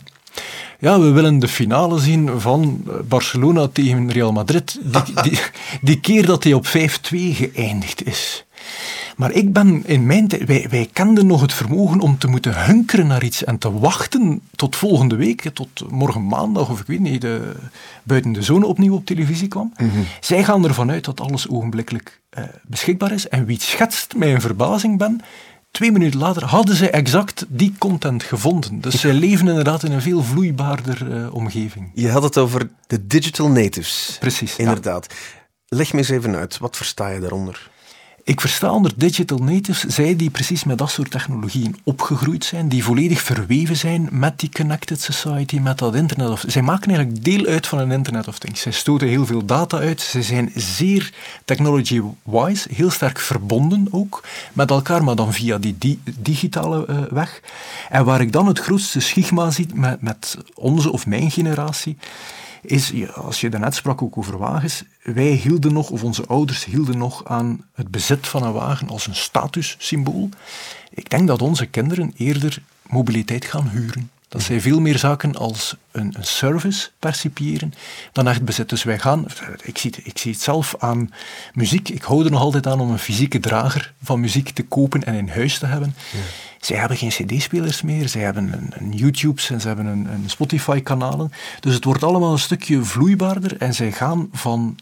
Ja, 0.80 1.00
we 1.00 1.12
willen 1.12 1.40
de 1.40 1.48
finale 1.48 2.00
zien 2.00 2.40
van 2.42 2.84
Barcelona 3.08 3.68
tegen 3.68 4.12
Real 4.12 4.32
Madrid. 4.32 4.80
Die, 4.84 5.22
die, 5.22 5.40
die 5.82 6.00
keer 6.00 6.26
dat 6.26 6.44
hij 6.44 6.54
op 6.54 6.68
5-2 6.68 6.70
geëindigd 7.12 8.06
is. 8.06 8.46
Maar 9.20 9.32
ik 9.32 9.54
ben 9.54 9.86
in 9.86 10.06
mijn 10.06 10.28
tijd, 10.28 10.46
wij, 10.46 10.68
wij 10.70 10.90
kenden 10.94 11.28
nog 11.28 11.42
het 11.42 11.54
vermogen 11.54 12.00
om 12.00 12.18
te 12.18 12.28
moeten 12.28 12.66
hunkeren 12.66 13.08
naar 13.08 13.24
iets 13.24 13.44
en 13.44 13.58
te 13.58 13.80
wachten 13.80 14.42
tot 14.56 14.76
volgende 14.76 15.16
week, 15.16 15.50
tot 15.54 15.92
morgen 15.92 16.28
maandag 16.28 16.70
of 16.70 16.80
ik 16.80 16.88
weet 16.88 17.00
niet, 17.00 17.22
de, 17.22 17.56
buiten 18.04 18.32
de 18.32 18.42
zone 18.42 18.66
opnieuw 18.66 18.94
op 18.94 19.06
televisie 19.06 19.48
kwam. 19.48 19.74
Mhm. 19.78 20.00
Zij 20.20 20.44
gaan 20.44 20.64
ervan 20.64 20.92
uit 20.92 21.06
dat 21.06 21.22
alles 21.22 21.50
ogenblikkelijk 21.50 22.22
uh, 22.38 22.44
beschikbaar 22.64 23.12
is. 23.12 23.28
En 23.28 23.46
wie 23.46 23.62
schetst 23.62 24.16
mijn 24.16 24.42
verbazing 24.42 24.98
ben, 24.98 25.22
twee 25.72 25.92
minuten 25.92 26.20
later 26.20 26.46
hadden 26.46 26.76
zij 26.76 26.92
exact 26.92 27.46
die 27.48 27.74
content 27.78 28.24
gevonden. 28.24 28.82
Dus 28.82 29.00
zij 29.00 29.14
leven 29.14 29.48
inderdaad 29.48 29.84
in 29.84 29.92
een 29.92 30.02
veel 30.02 30.24
vloeibaarder 30.24 31.08
uh, 31.12 31.34
omgeving. 31.34 31.92
Je 31.94 32.10
had 32.10 32.24
het 32.24 32.38
over 32.38 32.70
de 32.88 33.08
digital 33.08 33.50
natives. 33.50 34.18
Precies. 34.20 34.56
Inderdaad. 34.56 35.08
Leg 35.68 35.94
me 35.94 36.00
eens 36.00 36.10
even 36.10 36.36
uit, 36.36 36.58
wat 36.58 36.78
versta 36.78 37.10
je 37.10 37.20
daaronder? 37.20 37.70
Ik 38.24 38.42
versta 38.42 38.72
onder 38.72 38.92
digital 38.96 39.38
natives 39.38 39.80
zij 39.80 40.16
die 40.16 40.30
precies 40.30 40.64
met 40.64 40.78
dat 40.78 40.90
soort 40.90 41.12
technologieën 41.12 41.76
opgegroeid 41.84 42.46
zijn, 42.46 42.70
die 42.70 42.84
volledig 42.84 43.22
verweven 43.22 43.78
zijn 43.78 44.08
met 44.12 44.40
die 44.40 44.50
connected 44.50 45.02
society, 45.02 45.60
met 45.60 45.78
dat 45.78 45.96
internet 45.96 46.30
of 46.30 46.44
Zij 46.48 46.62
maken 46.62 46.92
eigenlijk 46.92 47.24
deel 47.24 47.46
uit 47.46 47.68
van 47.68 47.80
een 47.80 47.92
internet 47.92 48.28
of 48.28 48.40
things. 48.40 48.62
Zij 48.62 48.72
stoten 48.72 49.08
heel 49.08 49.26
veel 49.26 49.46
data 49.46 49.78
uit, 49.78 50.02
ze 50.02 50.22
zijn 50.22 50.52
zeer 50.56 51.14
technology-wise, 51.46 52.70
heel 52.74 52.92
sterk 52.92 53.20
verbonden 53.20 53.88
ook 53.92 54.24
met 54.54 54.70
elkaar, 54.70 55.04
maar 55.04 55.16
dan 55.16 55.34
via 55.34 55.58
die, 55.58 56.00
digitale 56.20 56.86
uh, 56.90 56.98
weg. 57.10 57.42
En 57.90 58.06
waar 58.06 58.22
ik 58.22 58.32
dan 58.32 58.48
het 58.48 58.60
grootste 58.60 59.00
schigma 59.00 59.52
zie 59.52 59.68
met, 59.74 60.02
met 60.02 60.38
onze 60.54 60.92
of 60.92 61.06
mijn 61.06 61.32
generatie, 61.32 61.98
is, 62.62 62.94
als 63.14 63.42
je 63.42 63.50
daarnet 63.50 63.76
sprak 63.76 64.02
ook 64.02 64.18
over 64.18 64.38
wagens, 64.38 64.84
wij 65.04 65.32
hielden 65.32 65.74
nog, 65.74 65.90
of 65.90 66.04
onze 66.04 66.26
ouders 66.26 66.66
hielden 66.66 66.98
nog 66.98 67.26
aan 67.26 67.66
het 67.74 67.92
bezit 67.92 68.28
van 68.28 68.44
een 68.44 68.54
wagen 68.54 68.90
als 68.90 69.08
een 69.08 69.16
statussymbool. 69.16 70.30
Ik 70.94 71.10
denk 71.10 71.28
dat 71.28 71.42
onze 71.42 71.66
kinderen 71.66 72.14
eerder 72.18 72.62
mobiliteit 72.90 73.46
gaan 73.46 73.70
huren. 73.70 74.10
Dat 74.30 74.42
zij 74.42 74.62
veel 74.62 74.80
meer 74.80 74.98
zaken 74.98 75.36
als 75.36 75.76
een, 75.92 76.14
een, 76.18 76.26
service 76.26 76.90
percipiëren 77.00 77.74
dan 78.12 78.28
echt 78.28 78.46
bezit. 78.46 78.70
Dus 78.70 78.84
wij 78.84 79.00
gaan, 79.00 79.26
ik 79.64 79.78
zie, 79.78 79.94
ik 80.04 80.18
zie 80.18 80.32
het 80.32 80.42
zelf 80.42 80.76
aan 80.80 81.14
muziek. 81.54 81.90
Ik 81.90 82.04
hou 82.04 82.26
er 82.26 82.32
nog 82.32 82.42
altijd 82.42 82.68
aan 82.68 82.80
om 82.80 82.92
een 82.92 83.00
fysieke 83.00 83.40
drager 83.40 83.94
van 84.04 84.20
muziek 84.20 84.50
te 84.50 84.64
kopen 84.64 85.04
en 85.04 85.14
in 85.14 85.30
huis 85.30 85.60
te 85.60 85.66
hebben. 85.66 85.96
Ja. 86.12 86.20
Zij 86.60 86.78
hebben 86.78 86.98
geen 86.98 87.10
cd-spelers 87.10 87.82
meer, 87.82 88.10
zij 88.10 88.22
hebben 88.22 88.54
een, 88.54 88.72
een 88.74 88.94
YouTube's 88.94 89.50
en 89.50 89.62
ze 89.62 89.68
hebben 89.68 89.86
een, 89.86 90.06
een 90.06 90.30
Spotify-kanalen. 90.30 91.32
Dus 91.60 91.74
het 91.74 91.84
wordt 91.84 92.04
allemaal 92.04 92.32
een 92.32 92.40
stukje 92.40 92.84
vloeibaarder 92.84 93.58
en 93.58 93.74
zij 93.74 93.92
gaan 93.92 94.30
van 94.32 94.78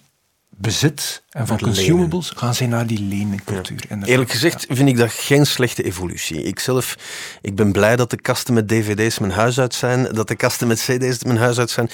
bezit 0.49 1.23
en 1.29 1.47
van 1.47 1.59
consumables 1.59 2.31
gaan 2.35 2.55
zij 2.55 2.67
naar 2.67 2.87
die 2.87 3.01
lenencultuur. 3.01 3.83
Ja. 3.89 4.05
Eerlijk 4.05 4.31
gezegd 4.31 4.65
vind 4.69 4.89
ik 4.89 4.97
dat 4.97 5.11
geen 5.11 5.45
slechte 5.45 5.83
evolutie. 5.83 6.43
Ik 6.43 6.59
zelf, 6.59 6.95
ik 7.41 7.55
ben 7.55 7.71
blij 7.71 7.95
dat 7.95 8.09
de 8.09 8.21
kasten 8.21 8.53
met 8.53 8.67
dvd's 8.67 9.19
mijn 9.19 9.31
huis 9.31 9.59
uit 9.59 9.73
zijn, 9.73 10.13
dat 10.13 10.27
de 10.27 10.35
kasten 10.35 10.67
met 10.67 10.79
cd's 10.79 11.23
mijn 11.23 11.37
huis 11.37 11.59
uit 11.59 11.69
zijn. 11.69 11.89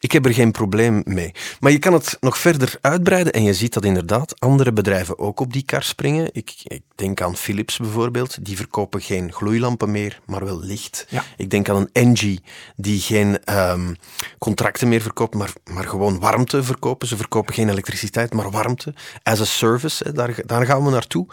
Ik 0.00 0.12
heb 0.12 0.26
er 0.26 0.34
geen 0.34 0.52
probleem 0.52 1.02
mee. 1.04 1.34
Maar 1.60 1.72
je 1.72 1.78
kan 1.78 1.92
het 1.92 2.16
nog 2.20 2.38
verder 2.38 2.78
uitbreiden 2.80 3.32
en 3.32 3.42
je 3.42 3.54
ziet 3.54 3.72
dat 3.72 3.84
inderdaad 3.84 4.40
andere 4.40 4.72
bedrijven 4.72 5.18
ook 5.18 5.40
op 5.40 5.52
die 5.52 5.62
kar 5.62 5.82
springen. 5.82 6.28
Ik, 6.32 6.54
ik 6.62 6.82
denk 6.94 7.20
aan 7.20 7.36
Philips 7.36 7.76
bijvoorbeeld, 7.76 8.44
die 8.44 8.56
verkopen 8.56 9.00
geen 9.00 9.32
gloeilampen 9.32 9.90
meer, 9.90 10.20
maar 10.26 10.44
wel 10.44 10.60
licht. 10.60 11.06
Ja. 11.08 11.24
Ik 11.36 11.50
denk 11.50 11.68
aan 11.68 11.76
een 11.76 11.90
Engie, 11.92 12.42
die 12.76 13.00
geen 13.00 13.38
um, 13.58 13.96
contracten 14.38 14.88
meer 14.88 15.00
verkoopt, 15.00 15.34
maar, 15.34 15.52
maar 15.64 15.84
gewoon 15.84 16.18
warmte 16.18 16.62
verkopen. 16.62 17.08
Ze 17.08 17.16
verkopen 17.16 17.54
geen 17.54 17.68
elektriciteit, 17.68 18.32
maar 18.32 18.50
warmte. 18.50 18.94
As 19.22 19.40
a 19.40 19.44
service, 19.44 20.04
hè, 20.04 20.12
daar, 20.12 20.34
daar 20.46 20.66
gaan 20.66 20.84
we 20.84 20.90
naartoe. 20.90 21.26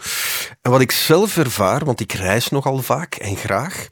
En 0.62 0.70
wat 0.70 0.80
ik 0.80 0.90
zelf 0.90 1.36
ervaar, 1.36 1.84
want 1.84 2.00
ik 2.00 2.12
reis 2.12 2.48
nogal 2.48 2.78
vaak 2.78 3.14
en 3.14 3.36
graag, 3.36 3.88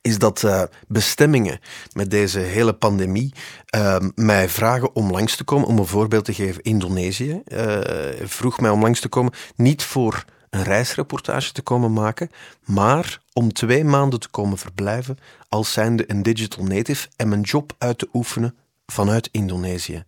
is 0.00 0.18
dat 0.18 0.42
uh, 0.42 0.62
bestemmingen 0.88 1.60
met 1.92 2.10
deze 2.10 2.38
hele 2.38 2.72
pandemie 2.72 3.32
uh, 3.76 3.96
mij 4.14 4.48
vragen 4.48 4.94
om 4.94 5.10
langs 5.10 5.36
te 5.36 5.44
komen. 5.44 5.68
Om 5.68 5.78
een 5.78 5.86
voorbeeld 5.86 6.24
te 6.24 6.34
geven, 6.34 6.62
Indonesië 6.62 7.42
uh, 7.46 7.78
vroeg 8.22 8.60
mij 8.60 8.70
om 8.70 8.80
langs 8.80 9.00
te 9.00 9.08
komen, 9.08 9.32
niet 9.56 9.82
voor 9.82 10.24
een 10.50 10.62
reisreportage 10.62 11.52
te 11.52 11.62
komen 11.62 11.92
maken, 11.92 12.30
maar 12.64 13.20
om 13.32 13.52
twee 13.52 13.84
maanden 13.84 14.20
te 14.20 14.28
komen 14.28 14.58
verblijven 14.58 15.18
als 15.48 15.72
zijnde 15.72 16.04
een 16.06 16.22
digital 16.22 16.64
native 16.64 17.08
en 17.16 17.28
mijn 17.28 17.40
job 17.40 17.74
uit 17.78 17.98
te 17.98 18.08
oefenen 18.12 18.54
vanuit 18.86 19.28
Indonesië. 19.32 20.04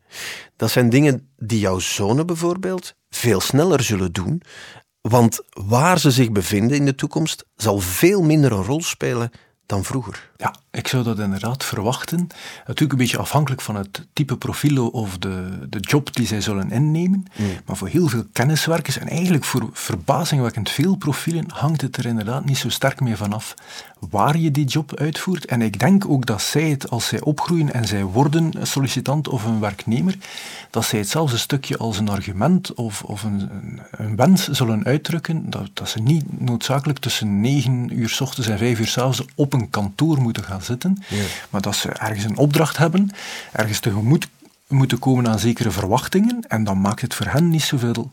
Dat 0.57 0.71
zijn 0.71 0.89
dingen 0.89 1.29
die 1.37 1.59
jouw 1.59 1.79
zonen 1.79 2.27
bijvoorbeeld 2.27 2.95
veel 3.11 3.41
sneller 3.41 3.83
zullen 3.83 4.13
doen, 4.13 4.43
want 5.01 5.41
waar 5.51 5.99
ze 5.99 6.11
zich 6.11 6.33
bevinden 6.33 6.77
in 6.77 6.85
de 6.85 6.95
toekomst 6.95 7.45
zal 7.57 7.79
veel 7.79 8.23
minder 8.23 8.53
een 8.53 8.65
rol 8.65 8.83
spelen 8.83 9.31
dan 9.67 9.85
vroeger. 9.85 10.31
Ja, 10.37 10.55
ik 10.71 10.89
zou 10.89 11.03
dat 11.03 11.19
inderdaad 11.19 11.65
verwachten. 11.65 12.29
Natuurlijk 12.59 12.93
een 12.93 12.99
beetje 12.99 13.19
afhankelijk 13.19 13.61
van 13.61 13.77
het 13.77 14.07
type 14.13 14.37
profiel 14.37 14.89
of 14.89 15.19
de, 15.19 15.67
de 15.69 15.81
job 15.81 16.15
die 16.15 16.27
zij 16.27 16.41
zullen 16.41 16.71
innemen. 16.71 17.25
Mm. 17.37 17.47
Maar 17.67 17.77
voor 17.77 17.89
heel 17.89 18.09
veel 18.09 18.25
kenniswerkers 18.33 18.99
en 18.99 19.09
eigenlijk 19.09 19.45
voor 19.45 19.69
verbazingwekkend 19.73 20.71
veel 20.71 20.97
profielen 20.97 21.45
hangt 21.51 21.81
het 21.81 21.97
er 21.97 22.07
inderdaad 22.07 22.45
niet 22.45 22.59
zo 22.59 22.69
sterk 22.69 23.01
mee 23.01 23.17
vanaf 23.17 23.55
waar 24.11 24.37
je 24.37 24.51
die 24.51 24.65
job 24.65 24.97
uitvoert. 24.97 25.45
En 25.45 25.63
ik 25.63 25.79
denk 25.79 26.09
ook 26.09 26.27
dat 26.27 26.43
zij 26.43 26.71
het, 26.71 26.91
als 26.91 27.07
zij 27.07 27.21
opgroeien 27.21 27.73
en 27.73 27.87
zij 27.87 28.05
worden 28.05 28.61
een 28.61 28.67
sollicitant 28.67 29.29
of 29.29 29.45
een 29.45 29.61
werknemer, 29.61 30.17
dat 30.71 30.85
zij 30.85 30.99
het 30.99 31.09
zelfs 31.09 31.33
een 31.33 31.39
stukje 31.39 31.77
als 31.77 31.99
een 31.99 32.09
argument 32.09 32.75
of, 32.75 33.03
of 33.03 33.23
een, 33.23 33.41
een, 33.41 33.81
een 33.91 34.17
wens 34.17 34.49
zullen 34.49 34.85
uitdrukken, 34.85 35.51
dat, 35.51 35.71
dat 35.73 35.89
ze 35.89 36.03
niet 36.03 36.41
noodzakelijk 36.41 36.99
tussen 36.99 37.41
negen 37.41 37.99
uur 37.99 38.09
s 38.09 38.21
ochtends 38.21 38.49
en 38.49 38.59
vijf 38.59 38.79
uur 38.79 38.87
s 38.87 38.99
avonds 38.99 39.25
op 39.35 39.52
een 39.53 39.71
kantoor 39.71 40.21
moeten 40.21 40.45
gaan 40.45 40.63
zitten, 40.63 41.03
maar 41.51 41.61
dat 41.61 41.75
ze 41.75 41.89
ergens 41.89 42.25
een 42.25 42.37
opdracht 42.37 42.77
hebben, 42.77 43.11
ergens 43.53 43.81
tegemoet 43.81 44.29
moeten 44.73 44.99
komen 44.99 45.29
aan 45.29 45.39
zekere 45.39 45.71
verwachtingen. 45.71 46.45
En 46.49 46.65
dan 46.65 46.81
maakt 46.81 47.01
het 47.01 47.15
voor 47.15 47.27
hen 47.27 47.51
niet 47.51 47.63
zoveel 47.63 48.11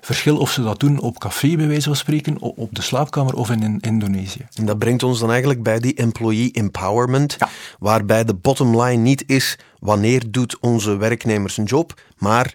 verschil 0.00 0.36
of 0.36 0.50
ze 0.50 0.62
dat 0.62 0.80
doen 0.80 1.00
op 1.00 1.18
café, 1.18 1.56
bij 1.56 1.66
wijze 1.66 1.86
van 1.88 1.96
spreken, 1.96 2.40
op 2.40 2.74
de 2.74 2.82
slaapkamer 2.82 3.34
of 3.34 3.50
in, 3.50 3.80
Indonesië. 3.80 4.46
En 4.54 4.66
dat 4.66 4.78
brengt 4.78 5.02
ons 5.02 5.18
dan 5.18 5.30
eigenlijk 5.30 5.62
bij 5.62 5.80
die 5.80 5.94
employee 5.94 6.52
empowerment, 6.52 7.36
waarbij 7.78 8.24
de 8.24 8.34
bottom 8.34 8.80
line 8.82 9.02
niet 9.02 9.24
is 9.26 9.58
wanneer 9.78 10.30
doet 10.30 10.58
onze 10.60 10.96
werknemer 10.96 11.50
zijn 11.50 11.66
job, 11.66 12.00
maar 12.18 12.54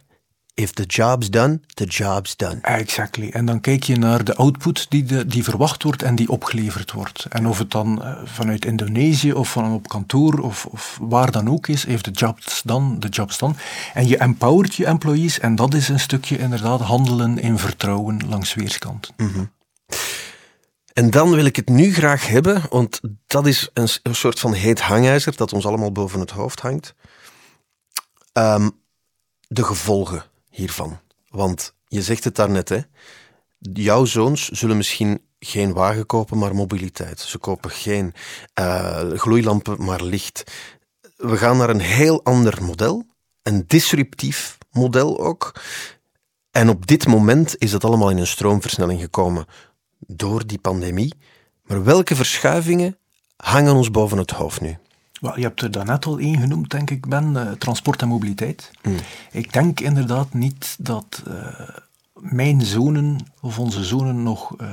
If 0.60 0.72
the 0.72 0.84
job's 0.84 1.30
done, 1.30 1.60
the 1.74 1.86
job's 1.86 2.36
done. 2.36 2.58
Exactly. 2.62 3.30
En 3.30 3.46
dan 3.46 3.62
kijk 3.62 3.84
je 3.84 3.98
naar 3.98 4.24
de 4.24 4.36
output 4.36 4.90
die, 4.90 5.04
de, 5.04 5.26
die 5.26 5.44
verwacht 5.44 5.84
wordt 5.84 6.04
en 6.04 6.16
die 6.16 6.30
opgeleverd 6.30 6.92
wordt. 6.92 7.26
En 7.30 7.48
of 7.48 7.58
het 7.58 7.72
dan 7.72 8.02
uh, 8.02 8.18
vanuit 8.24 8.66
Indonesië 8.66 9.34
of 9.34 9.52
van 9.52 9.74
op 9.74 9.88
kantoor 9.88 10.40
of, 10.40 10.66
of 10.66 10.98
waar 11.02 11.32
dan 11.32 11.50
ook 11.50 11.68
is, 11.68 11.86
if 11.86 12.02
the 12.02 12.12
job's 12.12 12.62
done, 12.66 12.98
the 12.98 13.08
job's 13.08 13.38
done. 13.38 13.54
En 13.94 14.08
je 14.08 14.18
empowert 14.18 14.76
je 14.76 14.86
employees 14.86 15.40
en 15.40 15.56
dat 15.56 15.74
is 15.74 15.90
een 15.90 16.00
stukje 16.00 16.38
inderdaad 16.38 16.82
handelen 16.82 17.40
in 17.40 17.58
vertrouwen 17.58 18.28
langs 18.30 18.54
weerskant. 18.54 19.14
Mm 19.18 19.32
-hmm. 19.34 19.52
En 20.94 21.10
dan 21.10 21.32
wil 21.32 21.46
ik 21.46 21.56
het 21.56 21.70
nu 21.70 21.94
graag 21.94 22.28
hebben, 22.28 22.62
want 22.70 23.00
dat 23.28 23.48
is 23.48 23.70
een, 23.74 23.90
een 24.04 24.16
soort 24.16 24.40
van 24.40 24.54
heet 24.54 24.82
hangijzer 24.82 25.36
dat 25.36 25.54
ons 25.54 25.66
allemaal 25.66 25.92
boven 25.92 26.20
het 26.20 26.32
hoofd 26.32 26.60
hangt. 26.60 26.94
Um, 28.34 28.72
de 29.48 29.64
gevolgen 29.64 30.24
hiervan. 30.58 31.00
Want 31.30 31.74
je 31.88 32.02
zegt 32.02 32.24
het 32.24 32.36
daarnet, 32.36 32.70
hè. 32.70 32.80
Jouw 33.60 34.06
zoons 34.06 34.50
zullen 34.50 34.78
misschien 34.78 35.22
geen 35.40 35.74
wagen 35.74 36.06
kopen, 36.06 36.38
maar 36.38 36.56
mobiliteit. 36.56 37.20
Ze 37.20 37.38
kopen 37.38 37.72
geen 37.72 38.14
uh, 38.60 39.12
gloeilampen, 39.12 39.84
maar 39.84 40.04
licht. 40.04 40.44
We 41.16 41.38
gaan 41.38 41.58
naar 41.58 41.70
een 41.70 41.80
heel 41.80 42.24
ander 42.24 42.64
model. 42.64 43.06
Een 43.44 43.64
disruptief 43.68 44.58
model 44.72 45.20
ook. 45.20 45.62
En 46.52 46.70
op 46.70 46.88
dit 46.88 47.08
moment 47.08 47.58
is 47.58 47.72
dat 47.72 47.84
allemaal 47.84 48.10
in 48.10 48.18
een 48.18 48.28
stroomversnelling 48.28 49.02
gekomen 49.02 49.46
door 50.00 50.48
die 50.48 50.60
pandemie. 50.60 51.14
Maar 51.64 51.84
welke 51.84 52.16
verschuivingen 52.16 52.98
hangen 53.36 53.74
ons 53.74 53.92
boven 53.92 54.18
het 54.18 54.32
hoofd 54.32 54.62
nu? 54.62 54.78
Je 55.22 55.42
hebt 55.42 55.62
er 55.62 55.72
daarnet 55.72 56.06
al 56.06 56.20
één 56.20 56.40
genoemd, 56.40 56.70
denk 56.70 56.90
ik, 56.90 57.08
Ben, 57.08 57.34
uh, 57.34 57.52
transport 57.52 58.02
en 58.02 58.08
mobiliteit. 58.08 58.72
Hmm. 58.82 58.96
Ik 59.32 59.54
denk 59.54 59.80
inderdaad 59.80 60.34
niet 60.34 60.76
dat 60.80 61.24
uh, 61.28 61.34
mijn 62.14 62.62
zonen 62.62 63.18
of 63.42 63.60
onze 63.60 63.84
zonen 63.84 64.24
nog 64.24 64.62
uh, 64.62 64.68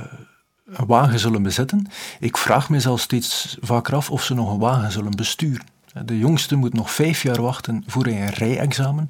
een 0.65 0.85
wagen 0.85 1.19
zullen 1.19 1.43
bezitten. 1.43 1.87
Ik 2.19 2.37
vraag 2.37 2.69
me 2.69 2.79
zelfs 2.79 3.03
steeds 3.03 3.57
vaker 3.61 3.95
af 3.95 4.11
of 4.11 4.23
ze 4.23 4.33
nog 4.33 4.51
een 4.51 4.59
wagen 4.59 4.91
zullen 4.91 5.15
besturen. 5.15 5.65
De 6.05 6.17
jongste 6.17 6.55
moet 6.55 6.73
nog 6.73 6.91
vijf 6.91 7.23
jaar 7.23 7.41
wachten 7.41 7.83
voor 7.87 8.03
hij 8.03 8.21
een 8.21 8.33
rijexamen 8.33 9.09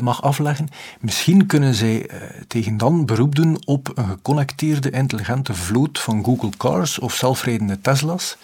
mag 0.00 0.22
afleggen. 0.22 0.68
Misschien 1.00 1.46
kunnen 1.46 1.74
zij 1.74 2.10
tegen 2.48 2.76
dan 2.76 3.06
beroep 3.06 3.34
doen 3.34 3.62
op 3.64 3.92
een 3.94 4.08
geconnecteerde 4.08 4.90
intelligente 4.90 5.54
vloot 5.54 5.98
van 5.98 6.24
Google 6.24 6.50
Cars 6.56 6.98
of 6.98 7.14
zelfrijdende 7.14 7.80
Tesla's 7.80 8.36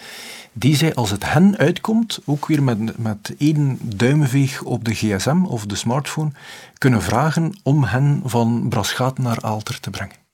die 0.52 0.76
zij, 0.76 0.94
als 0.94 1.10
het 1.10 1.32
hen 1.32 1.56
uitkomt, 1.56 2.20
ook 2.24 2.46
weer 2.46 2.62
met, 2.62 2.98
met 2.98 3.34
één 3.38 3.78
duimveeg 3.82 4.62
op 4.62 4.84
de 4.84 4.94
gsm 4.94 5.44
of 5.44 5.66
de 5.66 5.74
smartphone, 5.74 6.30
kunnen 6.78 7.02
vragen 7.02 7.58
om 7.62 7.84
hen 7.84 8.22
van 8.24 8.66
Braschaat 8.68 9.18
naar 9.18 9.40
Aalter 9.40 9.80
te 9.80 9.90
brengen. 9.90 10.27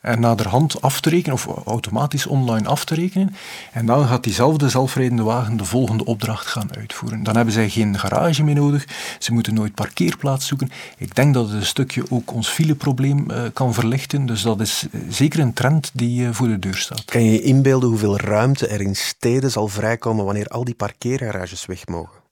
En 0.00 0.20
naderhand 0.20 0.82
af 0.82 1.00
te 1.00 1.10
rekenen, 1.10 1.34
of 1.34 1.46
automatisch 1.66 2.26
online 2.26 2.68
af 2.68 2.84
te 2.84 2.94
rekenen. 2.94 3.36
En 3.72 3.86
dan 3.86 4.06
gaat 4.06 4.22
diezelfde 4.22 4.68
zelfrijdende 4.68 5.22
wagen 5.22 5.56
de 5.56 5.64
volgende 5.64 6.04
opdracht 6.04 6.46
gaan 6.46 6.76
uitvoeren. 6.76 7.22
Dan 7.22 7.36
hebben 7.36 7.54
zij 7.54 7.68
geen 7.68 7.98
garage 7.98 8.44
meer 8.44 8.54
nodig, 8.54 8.84
ze 9.18 9.32
moeten 9.32 9.54
nooit 9.54 9.74
parkeerplaats 9.74 10.46
zoeken. 10.46 10.70
Ik 10.98 11.14
denk 11.14 11.34
dat 11.34 11.46
het 11.46 11.54
een 11.54 11.66
stukje 11.66 12.10
ook 12.10 12.32
ons 12.32 12.48
fileprobleem 12.48 13.30
uh, 13.30 13.42
kan 13.52 13.74
verlichten, 13.74 14.26
dus 14.26 14.42
dat 14.42 14.60
is 14.60 14.86
eh, 14.92 15.00
zeker 15.08 15.40
een 15.40 15.52
trend 15.52 15.90
die 15.92 16.32
voor 16.32 16.48
de 16.48 16.58
deur 16.58 16.76
staat. 16.76 17.04
Kan 17.04 17.24
je 17.24 17.32
je 17.32 17.42
inbeelden 17.42 17.88
hoeveel 17.88 18.18
ruimte 18.18 18.66
er 18.66 18.80
in 18.80 18.96
steden 18.96 19.50
zal 19.50 19.68
vrijkomen 19.68 20.24
wanneer 20.24 20.46
al 20.46 20.64
die 20.64 20.74
parkeergarages 20.74 21.66
weg 21.66 21.86
mogen? 21.86 22.24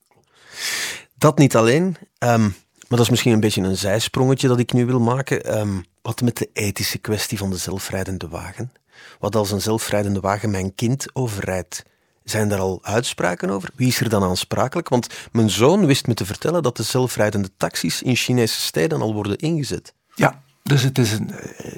Dat 1.17 1.37
niet 1.37 1.55
alleen, 1.55 1.97
um, 2.19 2.55
maar 2.87 2.97
dat 2.97 2.99
is 2.99 3.09
misschien 3.09 3.33
een 3.33 3.39
beetje 3.39 3.61
een 3.61 3.77
zijsprongetje 3.77 4.47
dat 4.47 4.59
ik 4.59 4.73
nu 4.73 4.85
wil 4.85 4.99
maken. 4.99 5.59
Um, 5.59 5.85
wat 6.01 6.21
met 6.21 6.37
de 6.37 6.49
ethische 6.53 6.97
kwestie 6.97 7.37
van 7.37 7.49
de 7.49 7.57
zelfrijdende 7.57 8.27
wagen? 8.27 8.71
Wat 9.19 9.35
als 9.35 9.51
een 9.51 9.61
zelfrijdende 9.61 10.19
wagen 10.19 10.51
mijn 10.51 10.75
kind 10.75 11.05
overrijdt? 11.13 11.83
Zijn 12.23 12.51
er 12.51 12.59
al 12.59 12.79
uitspraken 12.81 13.49
over? 13.49 13.69
Wie 13.75 13.87
is 13.87 13.99
er 13.99 14.09
dan 14.09 14.23
aansprakelijk? 14.23 14.89
Want 14.89 15.07
mijn 15.31 15.49
zoon 15.49 15.85
wist 15.85 16.07
me 16.07 16.13
te 16.13 16.25
vertellen 16.25 16.63
dat 16.63 16.77
de 16.77 16.83
zelfrijdende 16.83 17.49
taxis 17.57 18.01
in 18.01 18.15
Chinese 18.15 18.59
steden 18.59 19.01
al 19.01 19.13
worden 19.13 19.37
ingezet. 19.37 19.93
Ja, 20.15 20.41
dus 20.63 20.81
het 20.81 20.97
is, 20.97 21.11
een, 21.11 21.31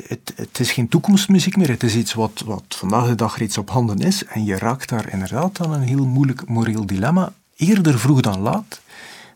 het, 0.08 0.34
het, 0.36 0.60
is 0.60 0.72
geen 0.72 0.88
toekomstmuziek 0.88 1.58
meer. 1.58 1.70
Het 1.70 1.84
is 1.84 1.96
iets 1.96 2.14
wat, 2.14 2.44
wat 2.46 2.64
vandaag 2.68 3.08
de 3.08 3.16
dag 3.16 3.38
reeds 3.38 3.58
op 3.58 3.70
handen 3.70 4.00
is. 4.00 4.26
En 4.26 4.46
je 4.46 4.58
raakt 4.58 4.90
daar 4.90 5.12
inderdaad 5.12 5.62
aan 5.62 5.74
een 5.74 5.82
heel 5.82 6.06
moeilijk 6.06 6.48
moreel 6.48 6.86
dilemma. 6.86 7.34
Eerder 7.56 8.00
vroeg 8.00 8.22
dan 8.22 8.40
laat 8.40 8.82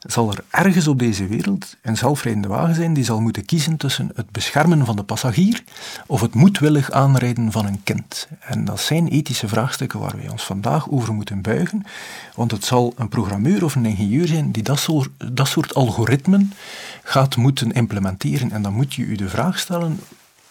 zal 0.07 0.31
er 0.31 0.43
ergens 0.49 0.87
op 0.87 0.99
deze 0.99 1.27
wereld 1.27 1.77
een 1.81 1.97
zelfrijdende 1.97 2.47
wagen 2.47 2.75
zijn 2.75 2.93
die 2.93 3.03
zal 3.03 3.21
moeten 3.21 3.45
kiezen 3.45 3.77
tussen 3.77 4.11
het 4.15 4.31
beschermen 4.31 4.85
van 4.85 4.95
de 4.95 5.03
passagier 5.03 5.63
of 6.07 6.21
het 6.21 6.33
moedwillig 6.33 6.91
aanrijden 6.91 7.51
van 7.51 7.65
een 7.65 7.83
kind. 7.83 8.27
En 8.39 8.65
dat 8.65 8.79
zijn 8.79 9.07
ethische 9.07 9.47
vraagstukken 9.47 9.99
waar 9.99 10.17
wij 10.17 10.29
ons 10.29 10.43
vandaag 10.43 10.89
over 10.89 11.13
moeten 11.13 11.41
buigen, 11.41 11.83
want 12.35 12.51
het 12.51 12.65
zal 12.65 12.93
een 12.97 13.09
programmeur 13.09 13.63
of 13.63 13.75
een 13.75 13.85
ingenieur 13.85 14.27
zijn 14.27 14.51
die 14.51 14.63
dat 14.63 14.79
soort, 14.79 15.09
dat 15.33 15.47
soort 15.47 15.73
algoritmen 15.73 16.53
gaat 17.03 17.35
moeten 17.35 17.71
implementeren. 17.71 18.51
En 18.51 18.61
dan 18.61 18.73
moet 18.73 18.93
je 18.93 19.09
je 19.09 19.17
de 19.17 19.29
vraag 19.29 19.59
stellen, 19.59 19.99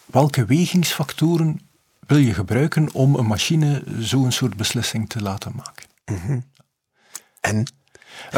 welke 0.05 0.45
wegingsfactoren 0.45 1.61
wil 2.07 2.17
je 2.17 2.33
gebruiken 2.33 2.93
om 2.93 3.15
een 3.15 3.27
machine 3.27 3.83
zo'n 3.99 4.31
soort 4.31 4.57
beslissing 4.57 5.09
te 5.09 5.21
laten 5.21 5.51
maken? 5.55 5.85
Mhm. 6.05 6.39
En 7.39 7.65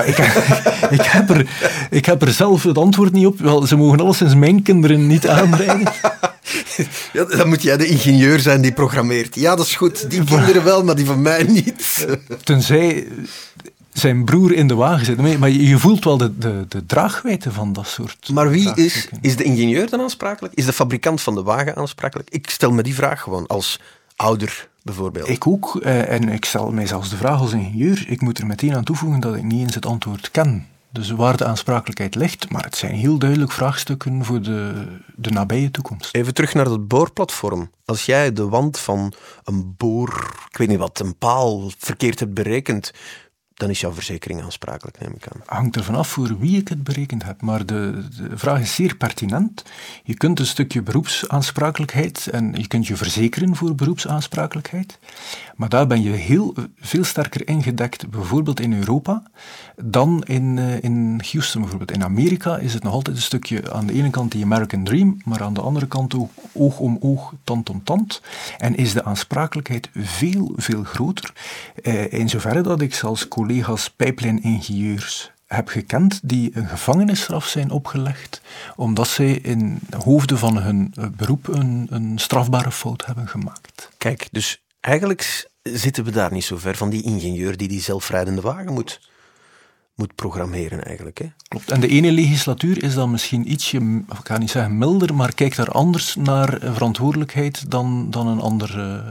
ik, 0.06 0.18
ik, 0.98 1.02
heb 1.02 1.30
er, 1.30 1.48
ik 1.90 2.06
heb 2.06 2.22
er 2.22 2.32
zelf 2.32 2.64
het 2.64 2.78
antwoord 2.78 3.14
niet 3.14 3.26
op. 3.26 3.40
Wel, 3.40 3.68
ze 3.68 3.76
mogen 3.76 4.00
alleszins 4.00 4.36
mijn 4.36 4.62
kinderen 4.62 5.08
niet 5.08 5.28
aanrijden. 5.28 5.92
Ja, 7.14 7.26
dan 7.26 7.48
moet 7.48 7.62
jij 7.62 7.78
de 7.78 7.86
ingenieur 7.86 8.40
zijn 8.40 8.62
die 8.62 8.72
programmeert. 8.72 9.36
Ja, 9.36 9.56
dat 9.56 9.66
is 9.66 9.76
goed. 9.76 10.10
Die 10.10 10.24
kinderen 10.24 10.64
wel, 10.64 10.84
maar 10.84 10.96
die 10.96 11.06
van 11.06 11.22
mij 11.22 11.44
niet. 11.44 12.08
Tenzij 12.44 13.08
zijn 13.94 14.26
broer 14.26 14.54
in 14.54 14.68
de 14.68 14.76
wagen 14.76 15.06
zit. 15.06 15.40
Maar 15.40 15.50
je 15.50 15.78
voelt 15.78 16.04
wel 16.04 16.18
de, 16.18 16.38
de, 16.38 16.66
de 16.68 16.86
draagwijte 16.86 17.52
van 17.52 17.74
dat 17.74 17.88
soort. 17.88 18.30
Maar 18.34 18.50
wie 18.50 18.72
is, 18.76 19.08
is 19.22 19.36
de 19.36 19.44
ingenieur 19.44 19.90
dan 19.90 20.02
aansprakelijk? 20.02 20.54
Is 20.54 20.66
de 20.66 20.74
fabrikant 20.74 21.22
van 21.22 21.36
de 21.36 21.44
wagen 21.44 21.76
aansprakelijk? 21.76 22.30
Ik 22.30 22.50
stel 22.50 22.72
me 22.72 22.84
die 22.84 22.96
vraag 22.96 23.22
gewoon 23.22 23.48
als 23.48 23.80
ouder 24.16 24.68
bijvoorbeeld. 24.84 25.30
Ik 25.30 25.48
ook. 25.48 25.76
Eh, 25.76 26.10
en 26.10 26.30
ik 26.30 26.46
stel 26.46 26.72
mij 26.72 26.88
zelfs 26.88 27.10
de 27.10 27.18
vraag 27.18 27.40
als 27.40 27.54
ingenieur. 27.54 28.06
Ik 28.08 28.22
moet 28.22 28.40
er 28.40 28.46
meteen 28.46 28.76
aan 28.76 28.84
toevoegen 28.84 29.20
dat 29.20 29.36
ik 29.36 29.44
niet 29.44 29.62
eens 29.62 29.76
het 29.76 29.86
antwoord 29.86 30.32
ken. 30.32 30.68
Dus 30.94 31.12
waar 31.12 31.38
de 31.38 31.46
aansprakelijkheid 31.46 32.16
ligt, 32.16 32.50
maar 32.50 32.64
het 32.64 32.76
zijn 32.76 32.94
heel 32.94 33.18
duidelijk 33.18 33.52
vraagstukken 33.52 34.26
voor 34.26 34.42
de, 34.42 34.86
de 35.16 35.30
nabije 35.30 35.72
toekomst. 35.72 36.16
Even 36.16 36.34
terug 36.34 36.54
naar 36.54 36.66
het 36.66 36.88
boorplatform. 36.88 37.72
Als 37.86 38.06
jij 38.06 38.34
de 38.34 38.48
wand 38.48 38.80
van 38.80 39.14
een 39.44 39.74
boor, 39.78 40.34
ik 40.50 40.58
weet 40.58 40.68
niet 40.68 40.78
wat, 40.78 41.00
een 41.00 41.18
paal 41.18 41.72
verkeerd 41.78 42.20
hebt 42.20 42.34
berekend, 42.34 42.94
dan 43.54 43.70
is 43.70 43.82
jouw 43.82 43.94
verzekering 43.94 44.42
aansprakelijk, 44.42 45.00
neem 45.00 45.14
ik 45.16 45.28
aan. 45.28 45.42
Hangt 45.46 45.76
er 45.76 45.84
vanaf 45.84 46.08
voor 46.08 46.40
wie 46.40 46.58
ik 46.58 46.68
het 46.68 46.84
berekend 46.84 47.24
heb, 47.24 47.42
maar 47.42 47.66
de, 47.66 48.04
de, 48.18 48.38
vraag 48.38 48.62
is 48.62 48.76
zeer 48.76 48.96
pertinent. 48.96 49.64
Je 50.04 50.14
kunt 50.14 50.40
een 50.40 50.46
stukje 50.46 50.82
beroepsaansprakelijkheid 50.82 52.28
en 52.28 52.54
je 52.58 52.68
kunt 52.68 52.88
je 52.88 52.96
verzekeren 52.96 53.56
voor 53.56 53.76
beroepsaansprakelijkheid, 53.76 55.00
maar 55.56 55.70
daar 55.70 55.88
ben 55.88 56.02
je 56.02 56.10
heel 56.10 56.56
veel 56.80 57.04
sterker 57.04 57.48
ingedekt, 57.48 58.10
bijvoorbeeld 58.10 58.60
in 58.60 58.74
Europa, 58.74 59.24
dan 59.76 60.24
in, 60.24 60.58
uh, 60.58 60.84
in 60.84 61.22
Houston 61.32 61.62
bijvoorbeeld. 61.62 61.92
In 61.92 62.04
Amerika 62.04 62.58
is 62.58 62.74
het 62.74 62.84
nog 62.84 62.94
altijd 62.94 63.16
een 63.16 63.22
stukje 63.22 63.72
aan 63.72 63.86
de 63.86 63.94
ene 63.94 64.10
kant 64.10 64.32
die 64.32 64.44
American 64.44 64.84
Dream, 64.84 65.18
maar 65.26 65.44
aan 65.44 65.54
de 65.54 65.62
andere 65.62 65.88
kant 65.88 66.16
ook 66.16 66.32
oog 66.54 66.80
om 66.80 66.98
oog, 67.02 67.34
tand 67.44 67.70
om 67.70 67.84
tand. 67.84 68.22
En 68.58 68.76
is 68.76 68.94
de 68.94 69.04
aansprakelijkheid 69.04 69.90
veel, 69.94 70.52
veel 70.56 70.84
groter. 70.84 71.34
Uh, 71.84 72.14
in 72.14 72.30
zoverre 72.30 72.62
dat 72.62 72.82
ik 72.82 72.94
zelfs 72.94 73.28
collega's 73.44 73.90
pijplijningenieurs 73.90 75.32
heb 75.48 75.68
gekend 75.68 76.20
die 76.24 76.52
een 76.54 76.68
gevangenisstraf 76.68 77.48
zijn 77.48 77.72
opgelegd 77.72 78.42
omdat 78.76 79.08
zij 79.08 79.32
in 79.32 79.80
hoofden 79.98 80.38
van 80.38 80.58
hun 80.58 80.94
eh, 80.96 81.06
beroep 81.18 81.48
een, 81.48 81.88
een 81.90 82.20
strafbare 82.20 82.72
fout 82.72 83.06
hebben 83.06 83.28
gemaakt. 83.28 83.90
Kijk, 83.98 84.28
dus 84.32 84.62
eigenlijk 84.80 85.50
zitten 85.64 86.04
we 86.04 86.12
daar 86.12 86.32
niet 86.32 86.44
zo 86.44 86.58
ver 86.58 86.76
van 86.76 86.90
die 86.90 87.04
ingenieur 87.04 87.58
die 87.58 87.68
die 87.68 87.82
zelfrijdende 87.82 88.42
wagen 88.42 88.74
moet, 88.74 89.10
moet 89.96 90.16
programmeren 90.16 90.84
eigenlijk. 90.86 91.18
Hè? 91.18 91.32
Klopt. 91.48 91.72
En 91.72 91.80
de 91.80 91.88
ene 91.88 92.12
legislatuur 92.12 92.84
is 92.84 92.94
dan 92.94 93.12
misschien 93.12 93.52
ietsje, 93.52 93.78
ik 94.10 94.28
ga 94.28 94.38
niet 94.38 94.52
zeggen 94.52 94.78
milder, 94.78 95.16
maar 95.16 95.34
kijkt 95.34 95.56
daar 95.56 95.72
anders 95.72 96.16
naar 96.16 96.60
verantwoordelijkheid 96.62 97.72
dan, 97.72 98.10
dan 98.10 98.28
een 98.28 98.40
andere... 98.40 99.04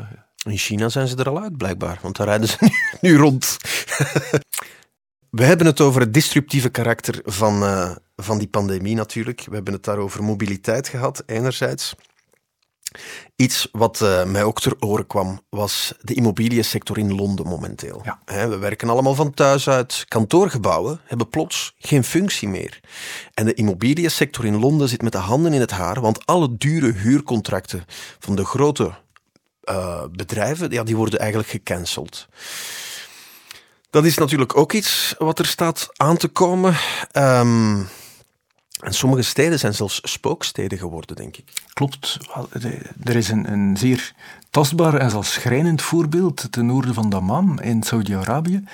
In 0.49 0.59
China 0.59 0.89
zijn 0.89 1.09
ze 1.09 1.17
er 1.17 1.29
al 1.29 1.43
uit, 1.43 1.57
blijkbaar, 1.57 1.99
want 2.03 2.17
daar 2.17 2.27
rijden 2.27 2.49
ze 2.49 2.57
nu, 2.61 2.71
nu 3.01 3.17
rond. 3.17 3.57
we 5.31 5.45
hebben 5.45 5.67
het 5.67 5.81
over 5.81 6.01
het 6.01 6.15
disruptieve 6.15 6.69
karakter 6.69 7.21
van, 7.25 7.63
uh, 7.63 7.91
van 8.17 8.39
die 8.39 8.49
pandemie 8.49 8.95
natuurlijk. 8.95 9.45
We 9.49 9.55
hebben 9.55 9.73
het 9.73 9.85
daar 9.85 9.99
over 9.99 10.25
mobiliteit 10.25 10.89
gehad, 10.89 11.23
enerzijds. 11.27 11.95
Iets 13.37 13.69
wat 13.73 14.01
uh, 14.01 14.25
mij 14.25 14.43
ook 14.45 14.61
ter 14.61 14.77
oren 14.81 15.07
kwam, 15.07 15.41
was 15.49 15.95
de 16.01 16.15
immobiliënsector 16.15 16.99
in 16.99 17.15
Londen 17.15 17.47
momenteel. 17.47 18.03
Ja. 18.05 18.49
we 18.49 18.59
werken 18.59 18.89
allemaal 18.89 19.15
van 19.15 19.35
thuis 19.35 19.69
uit. 19.69 20.05
Kantoorgebouwen 20.09 21.01
hebben 21.05 21.29
plots 21.29 21.75
geen 21.79 22.05
functie 22.05 22.49
meer. 22.49 22.81
En 23.35 23.45
de 23.45 23.55
immobiliënsector 23.55 24.45
in 24.45 24.59
Londen 24.59 24.89
zit 24.89 25.03
met 25.03 25.13
de 25.13 25.19
handen 25.19 25.53
in 25.53 25.61
het 25.61 25.71
haar, 25.71 26.01
want 26.01 26.27
alle 26.27 26.57
dure 26.57 26.93
huurcontracten 26.93 27.85
van 28.19 28.37
de 28.37 28.45
grote 28.45 28.93
uh, 29.65 30.03
bedrijven, 30.11 30.71
ja, 30.71 30.83
die 30.83 30.97
worden 30.97 31.19
eigenlijk 31.19 31.51
gecanceld. 31.51 32.29
Dat 33.91 34.05
is 34.05 34.17
natuurlijk 34.17 34.57
ook 34.57 34.73
iets 34.73 35.15
wat 35.19 35.39
er 35.39 35.47
staat 35.47 35.89
aan 35.97 36.17
te 36.17 36.29
komen. 36.29 36.77
Um, 37.13 37.89
en 38.83 38.95
sommige 38.95 39.23
steden 39.23 39.59
zijn 39.59 39.75
zelfs 39.75 40.01
spooksteden 40.03 40.79
geworden, 40.79 41.17
denk 41.17 41.37
ik. 41.37 41.53
Klopt. 41.73 42.19
Er 43.05 43.17
is 43.17 43.29
een, 43.29 43.53
een 43.53 43.77
zeer 43.77 44.15
tastbaar 44.53 44.95
en 44.95 45.11
zelfs 45.11 45.33
schrijnend 45.33 45.83
voorbeeld. 45.83 46.47
Ten 46.51 46.67
noorden 46.67 46.95
van 46.95 47.11
Dammam 47.11 47.61
in 47.61 47.83
Saudi-Arabië 47.83 48.65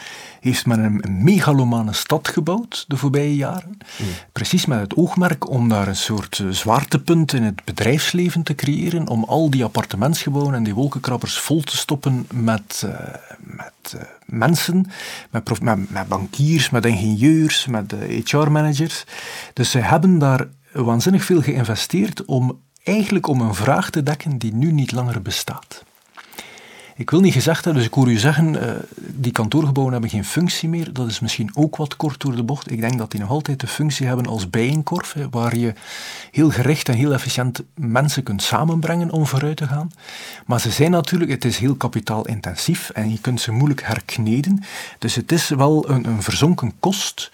heeft 0.41 0.67
men 0.67 0.85
een, 0.85 1.23
megalomane 1.25 1.93
stad 1.93 2.29
gebouwd 2.29 2.85
de 2.89 2.97
voorbije 2.97 3.37
jaren. 3.37 3.79
Hmm. 3.97 4.07
Precies 4.33 4.67
met 4.67 4.81
het 4.81 4.97
oogmerk 4.97 5.49
om 5.49 5.69
daar 5.69 5.89
een 5.89 5.97
soort 5.97 6.39
eh, 6.39 6.49
zwaartepunt 6.49 7.33
in 7.33 7.43
het 7.43 7.65
bedrijfsleven 7.65 8.43
te 8.43 8.55
creëren. 8.55 9.09
Om 9.09 9.25
al 9.25 9.51
die 9.51 9.65
appartementsgebouwen 9.65 10.55
en 10.55 10.63
die 10.63 10.75
wolkenkrabbers 10.75 11.39
vol 11.39 11.61
te 11.61 11.77
stoppen 11.77 12.27
met, 12.33 12.83
uh, 12.85 12.93
met 13.39 13.95
uh, 13.95 14.01
mensen, 14.27 14.87
met, 15.31 15.61
met, 15.61 15.91
met, 15.91 16.09
bankiers, 16.09 16.71
met 16.71 16.85
ingenieurs, 16.85 17.67
met 17.67 17.95
HR-managers. 18.25 19.05
Dus 19.53 19.71
ze 19.71 19.79
hebben 19.79 20.19
daar 20.19 20.47
waanzinnig 20.73 21.25
veel 21.25 21.43
geïnvesteerd 21.43 22.25
om 22.25 22.61
eigenlijk 22.89 23.27
om 23.27 23.41
een 23.41 23.55
vraag 23.55 23.91
te 23.91 24.03
dekken 24.03 24.39
die 24.39 24.55
nu 24.55 24.73
niet 24.73 24.93
langer 24.93 25.23
bestaat. 25.23 25.85
Ik 26.99 27.11
wil 27.11 27.21
niet 27.21 27.33
gezegd 27.33 27.65
hebben, 27.65 27.83
dus 27.83 27.91
ik 27.91 27.97
hoor 27.97 28.11
u 28.11 28.19
zeggen, 28.19 28.55
uh, 28.55 28.71
die 28.97 29.33
kantoorgebouwen 29.33 29.93
hebben 29.93 30.11
geen 30.11 30.25
functie 30.25 30.69
meer. 30.69 30.93
Dat 30.93 31.09
is 31.09 31.21
misschien 31.21 31.51
ook 31.55 31.77
wat 31.77 31.97
kort 31.97 32.21
door 32.21 32.37
de 32.37 32.43
bocht. 32.43 32.71
Ik 32.71 32.81
denk 32.81 32.99
dat 32.99 33.11
die 33.11 33.21
nog 33.21 33.31
altijd 33.31 33.61
de 33.61 33.67
functie 33.67 34.07
hebben 34.07 34.27
als 34.27 34.51
bijenkorf, 34.51 35.15
waar 35.31 35.57
je 35.57 35.73
heel 36.31 36.51
gericht 36.51 36.89
en 36.89 36.95
heel 36.95 37.13
efficiënt 37.13 37.63
mensen 37.75 38.23
kunt 38.23 38.43
samenbrengen 38.43 39.11
om 39.11 39.27
vooruit 39.27 39.57
te 39.57 39.67
gaan. 39.67 39.91
Maar 40.47 40.61
ze 40.61 40.71
zijn 40.71 40.91
natuurlijk, 40.91 41.31
het 41.31 41.45
is 41.45 41.59
heel 41.59 41.75
kapitaalintensief 41.75 42.91
en 42.91 43.11
je 43.11 43.21
kunt 43.21 43.41
ze 43.41 43.53
moeilijk 43.53 43.83
herkneden. 43.83 44.63
Dus 44.99 45.15
het 45.15 45.33
is 45.33 45.49
wel 45.49 45.91
een, 45.91 46.07
een 46.07 46.23
verzonken 46.23 46.73
kost 46.81 47.31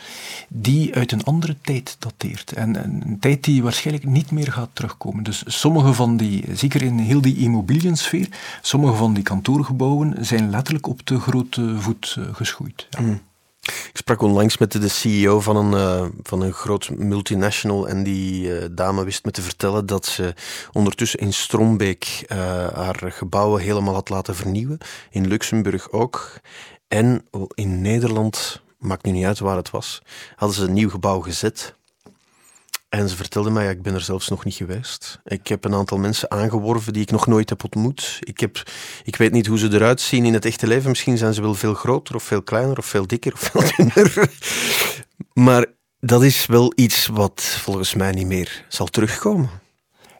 die 0.48 0.94
uit 0.94 1.12
een 1.12 1.24
andere 1.24 1.56
tijd 1.60 1.96
dateert. 1.98 2.52
En 2.52 2.84
een 2.84 3.16
tijd 3.20 3.44
die 3.44 3.62
waarschijnlijk 3.62 4.06
niet 4.06 4.30
meer 4.30 4.52
gaat 4.52 4.70
terugkomen. 4.72 5.24
Dus 5.24 5.42
sommige 5.46 5.92
van 5.92 6.16
die, 6.16 6.44
zeker 6.52 6.82
in 6.82 6.98
heel 6.98 7.20
die 7.20 7.36
immobiliënsfeer, 7.36 8.28
sommige 8.62 8.94
van 8.94 9.14
die 9.14 9.22
kantoren 9.22 9.52
kantoorgebouwen 9.54 10.24
zijn 10.24 10.50
letterlijk 10.50 10.86
op 10.86 11.06
de 11.06 11.20
grote 11.20 11.80
voet 11.80 12.16
uh, 12.18 12.34
geschoeid. 12.34 12.86
Ja. 12.90 13.00
Mm. 13.00 13.20
Ik 13.62 13.90
sprak 13.92 14.22
onlangs 14.22 14.58
met 14.58 14.72
de 14.72 14.88
CEO 14.88 15.40
van 15.40 15.56
een, 15.56 15.72
uh, 15.72 16.06
van 16.22 16.40
een 16.40 16.52
groot 16.52 16.90
multinational 16.90 17.88
en 17.88 18.02
die 18.02 18.48
uh, 18.48 18.64
dame 18.70 19.04
wist 19.04 19.24
me 19.24 19.30
te 19.30 19.42
vertellen 19.42 19.86
dat 19.86 20.06
ze 20.06 20.34
ondertussen 20.72 21.20
in 21.20 21.32
Strombeek 21.32 22.24
haar 22.74 23.12
gebouwen 23.12 23.62
helemaal 23.62 23.94
had 23.94 24.08
laten 24.08 24.34
vernieuwen. 24.34 24.78
In 25.10 25.26
Luxemburg 25.26 25.90
ook. 25.90 26.40
En 26.88 27.24
in 27.54 27.80
Nederland, 27.80 28.62
maakt 28.78 29.04
nu 29.04 29.12
niet 29.12 29.24
uit 29.24 29.38
waar 29.38 29.56
het 29.56 29.70
was, 29.70 30.02
hadden 30.36 30.56
ze 30.56 30.64
een 30.64 30.72
nieuw 30.72 30.90
gebouw 30.90 31.20
gezet. 31.20 31.74
En 32.94 33.08
ze 33.08 33.16
vertelde 33.16 33.50
mij, 33.50 33.64
ja, 33.64 33.70
ik 33.70 33.82
ben 33.82 33.94
er 33.94 34.00
zelfs 34.00 34.28
nog 34.28 34.44
niet 34.44 34.54
geweest. 34.54 35.20
Ik 35.24 35.48
heb 35.48 35.64
een 35.64 35.74
aantal 35.74 35.98
mensen 35.98 36.30
aangeworven 36.30 36.92
die 36.92 37.02
ik 37.02 37.10
nog 37.10 37.26
nooit 37.26 37.48
heb 37.48 37.64
ontmoet. 37.64 38.18
Ik, 38.20 38.40
heb, 38.40 38.62
ik 39.04 39.16
weet 39.16 39.32
niet 39.32 39.46
hoe 39.46 39.58
ze 39.58 39.72
eruit 39.72 40.00
zien 40.00 40.24
in 40.24 40.34
het 40.34 40.44
echte 40.44 40.66
leven. 40.66 40.88
Misschien 40.88 41.18
zijn 41.18 41.34
ze 41.34 41.40
wel 41.40 41.54
veel 41.54 41.74
groter 41.74 42.14
of 42.14 42.22
veel 42.22 42.42
kleiner 42.42 42.78
of 42.78 42.86
veel 42.86 43.06
dikker 43.06 43.32
of 43.32 43.40
veel 43.50 43.62
dunner. 43.76 44.30
Maar 45.32 45.66
dat 46.00 46.22
is 46.22 46.46
wel 46.46 46.72
iets 46.74 47.06
wat 47.06 47.42
volgens 47.42 47.94
mij 47.94 48.12
niet 48.12 48.26
meer 48.26 48.64
zal 48.68 48.86
terugkomen. 48.86 49.50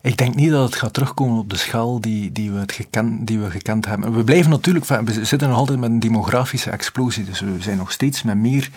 Ik 0.05 0.16
denk 0.16 0.34
niet 0.34 0.50
dat 0.50 0.64
het 0.64 0.74
gaat 0.74 0.92
terugkomen 0.92 1.38
op 1.38 1.50
de 1.50 1.57
schaal 1.57 2.00
die, 2.00 2.32
die, 2.32 2.52
we, 2.52 2.59
het 2.59 2.72
gekend, 2.72 3.26
die 3.26 3.38
we 3.38 3.50
gekend 3.50 3.86
hebben. 3.86 4.14
We 4.14 4.24
blijven 4.24 4.50
natuurlijk, 4.50 4.84
we 4.84 5.24
zitten 5.24 5.48
nog 5.48 5.59
altijd 5.59 5.78
met 5.78 5.90
een 5.90 6.00
demografische 6.00 6.70
explosie. 6.70 7.24
Dus 7.24 7.40
we 7.40 7.57
zijn 7.59 7.76
nog 7.76 7.92
steeds 7.92 8.22
met 8.22 8.36
meer 8.36 8.70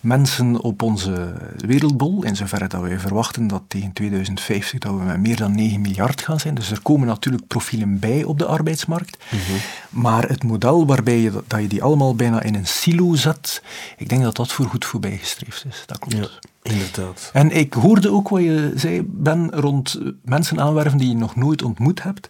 mensen 0.00 0.60
op 0.60 0.82
onze 0.82 1.34
wereldbol. 1.56 2.24
In 2.24 2.36
zoverre 2.36 2.66
dat 2.68 2.80
wij 2.80 2.98
verwachten 2.98 3.46
dat 3.46 3.62
tegen 3.68 3.92
2050 3.92 4.78
dat 4.78 4.92
we 4.92 5.02
met 5.02 5.20
meer 5.20 5.36
dan 5.36 5.54
9 5.54 5.80
miljard 5.80 6.20
gaan 6.20 6.40
zijn. 6.40 6.54
Dus 6.54 6.70
er 6.70 6.82
komen 6.82 7.06
natuurlijk 7.06 7.46
profielen 7.46 7.98
bij 7.98 8.24
op 8.24 8.38
de 8.38 8.46
arbeidsmarkt. 8.46 9.18
Mhm. 9.30 9.40
Maar 9.88 10.28
het 10.28 10.42
model 10.42 10.86
waarbij 10.86 11.18
je, 11.18 11.42
dat 11.46 11.60
je 11.60 11.68
die 11.68 11.82
allemaal 11.82 12.14
bijna 12.14 12.42
in 12.42 12.54
een 12.54 12.66
silo 12.66 13.14
zet, 13.14 13.62
ik 13.96 14.08
denk 14.08 14.22
dat 14.22 14.36
dat 14.36 14.52
voor 14.52 14.66
goed 14.66 14.84
voorbijgestreefd 14.84 15.64
is. 15.68 15.82
Dat 15.86 15.98
klopt. 15.98 16.16
Ja. 16.16 16.50
Inderdaad. 16.62 17.30
En 17.32 17.50
ik 17.50 17.72
hoorde 17.72 18.10
ook 18.10 18.28
wat 18.28 18.42
je 18.42 18.72
zei, 18.74 19.02
Ben, 19.06 19.50
rond 19.50 20.00
mensen 20.24 20.60
aanwerven 20.60 20.98
die 20.98 21.08
je 21.08 21.14
nog 21.14 21.36
nooit 21.36 21.62
ontmoet 21.62 22.02
hebt. 22.02 22.28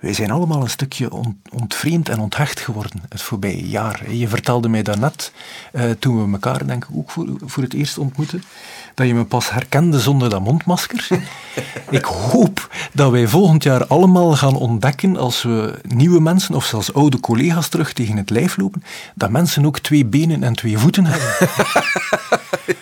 Wij 0.00 0.12
zijn 0.12 0.30
allemaal 0.30 0.62
een 0.62 0.70
stukje 0.70 1.10
ontvreemd 1.52 2.08
en 2.08 2.18
onthecht 2.18 2.60
geworden 2.60 3.02
het 3.08 3.22
voorbije 3.22 3.68
jaar. 3.68 4.12
Je 4.12 4.28
vertelde 4.28 4.68
mij 4.68 4.82
daarnet, 4.82 5.32
uh, 5.72 5.90
toen 5.90 6.24
we 6.24 6.32
elkaar 6.32 6.66
denk 6.66 6.84
ik 6.84 6.96
ook 6.96 7.10
voor, 7.10 7.28
voor 7.44 7.62
het 7.62 7.74
eerst 7.74 7.98
ontmoetten, 7.98 8.42
dat 8.98 9.06
je 9.06 9.14
me 9.14 9.24
pas 9.24 9.50
herkende 9.50 10.00
zonder 10.00 10.30
dat 10.30 10.44
mondmasker. 10.44 11.08
ik 11.90 12.04
hoop 12.04 12.68
dat 12.92 13.10
wij 13.10 13.28
volgend 13.28 13.62
jaar 13.62 13.86
allemaal 13.86 14.36
gaan 14.36 14.56
ontdekken, 14.56 15.16
als 15.16 15.42
we 15.42 15.74
nieuwe 15.88 16.20
mensen 16.20 16.54
of 16.54 16.64
zelfs 16.64 16.94
oude 16.94 17.20
collega's 17.20 17.68
terug 17.68 17.92
tegen 17.92 18.16
het 18.16 18.30
lijf 18.30 18.56
lopen, 18.56 18.82
dat 19.14 19.30
mensen 19.30 19.66
ook 19.66 19.78
twee 19.78 20.04
benen 20.04 20.42
en 20.42 20.54
twee 20.54 20.78
voeten 20.78 21.04
hebben. 21.06 21.48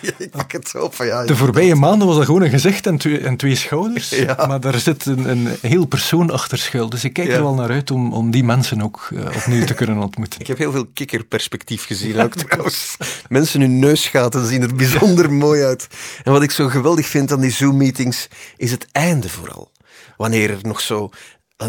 ik 0.17 0.31
pak 0.31 0.51
het 0.51 0.75
op. 0.75 0.95
Ja, 0.95 1.25
de 1.25 1.35
voorbije 1.35 1.75
maanden 1.75 2.07
was 2.07 2.15
dat 2.15 2.25
gewoon 2.25 2.41
een 2.41 2.49
gezicht 2.49 2.87
en 2.87 2.97
twee, 2.97 3.19
en 3.19 3.37
twee 3.37 3.55
schouders. 3.55 4.25
Maar 4.47 4.59
daar 4.59 4.79
zit 4.79 5.05
een, 5.05 5.29
een 5.29 5.47
heel 5.61 5.85
persoon 5.85 6.31
achter 6.31 6.57
schuil. 6.57 6.89
Dus 6.89 7.03
ik 7.03 7.13
kijk 7.13 7.29
er 7.31 7.43
wel 7.43 7.53
naar 7.53 7.69
uit 7.69 7.91
om, 7.91 8.13
om 8.13 8.31
die 8.31 8.43
mensen 8.43 8.81
ook 8.81 9.09
uh, 9.13 9.25
opnieuw 9.35 9.65
te 9.65 9.73
kunnen 9.73 9.97
ontmoeten. 9.97 10.39
Ik 10.47 10.47
heb 10.47 10.57
heel 10.57 10.71
veel 10.71 10.85
kikkerperspectief 10.93 11.85
gezien 11.85 12.19
ook 12.19 12.35
trouwens. 12.35 12.97
Mensen 13.29 13.61
hun 13.61 13.79
neusgaten 13.79 14.47
zien 14.47 14.61
er 14.61 14.75
bijzonder 14.75 15.31
mooi 15.33 15.63
uit. 15.63 15.87
En 16.23 16.31
wat 16.31 16.43
ik 16.43 16.51
zo 16.51 16.67
geweldig 16.67 17.07
vind 17.07 17.31
aan 17.31 17.39
die 17.39 17.51
Zoom-meetings, 17.51 18.27
is 18.57 18.71
het 18.71 18.87
einde 18.91 19.29
vooral. 19.29 19.71
Wanneer 20.17 20.49
er 20.49 20.59
nog 20.61 20.81
zo 20.81 21.09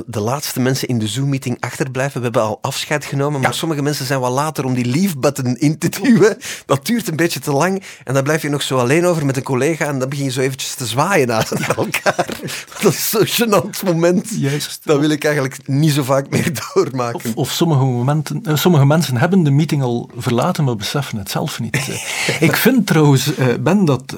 de 0.06 0.20
laatste 0.20 0.60
mensen 0.60 0.88
in 0.88 0.98
de 0.98 1.06
Zoom-meeting 1.06 1.56
achterblijven. 1.60 2.18
We 2.18 2.24
hebben 2.24 2.42
al 2.42 2.58
afscheid 2.60 3.04
genomen, 3.04 3.40
maar 3.40 3.54
sommige 3.54 3.82
mensen 3.82 4.06
zijn 4.06 4.20
wel 4.20 4.30
later 4.30 4.64
om 4.64 4.74
die 4.74 4.84
leave-button 4.84 5.56
in 5.56 5.78
te 5.78 5.88
duwen. 5.88 6.36
Dat 6.66 6.86
duurt 6.86 7.08
een 7.08 7.16
beetje 7.16 7.40
te 7.40 7.52
lang 7.52 7.82
en 8.04 8.14
dan 8.14 8.22
blijf 8.22 8.42
je 8.42 8.48
nog 8.48 8.62
zo 8.62 8.78
alleen 8.78 9.06
over 9.06 9.26
met 9.26 9.36
een 9.36 9.42
collega 9.42 9.86
en 9.86 9.98
dan 9.98 10.08
begin 10.08 10.24
je 10.24 10.30
zo 10.30 10.40
eventjes 10.40 10.74
te 10.74 10.86
zwaaien 10.86 11.26
naar 11.26 11.48
elkaar. 11.76 12.26
Dat 12.82 12.92
is 12.92 13.10
zo'n 13.10 13.26
gênant 13.26 13.84
moment. 13.84 14.28
Juist. 14.30 14.80
Dat 14.84 15.00
wil 15.00 15.10
ik 15.10 15.24
eigenlijk 15.24 15.68
niet 15.68 15.92
zo 15.92 16.02
vaak 16.02 16.30
meer 16.30 16.52
doormaken. 16.74 17.14
Of, 17.14 17.34
of 17.34 17.50
sommige, 17.50 17.84
momenten, 17.84 18.42
uh, 18.48 18.56
sommige 18.56 18.86
mensen 18.86 19.16
hebben 19.16 19.42
de 19.42 19.50
meeting 19.50 19.82
al 19.82 20.10
verlaten, 20.16 20.64
maar 20.64 20.76
beseffen 20.76 21.18
het 21.18 21.30
zelf 21.30 21.60
niet. 21.60 21.76
ik 22.40 22.56
vind 22.56 22.86
trouwens, 22.86 23.38
uh, 23.38 23.46
Ben, 23.60 23.84
dat 23.84 24.14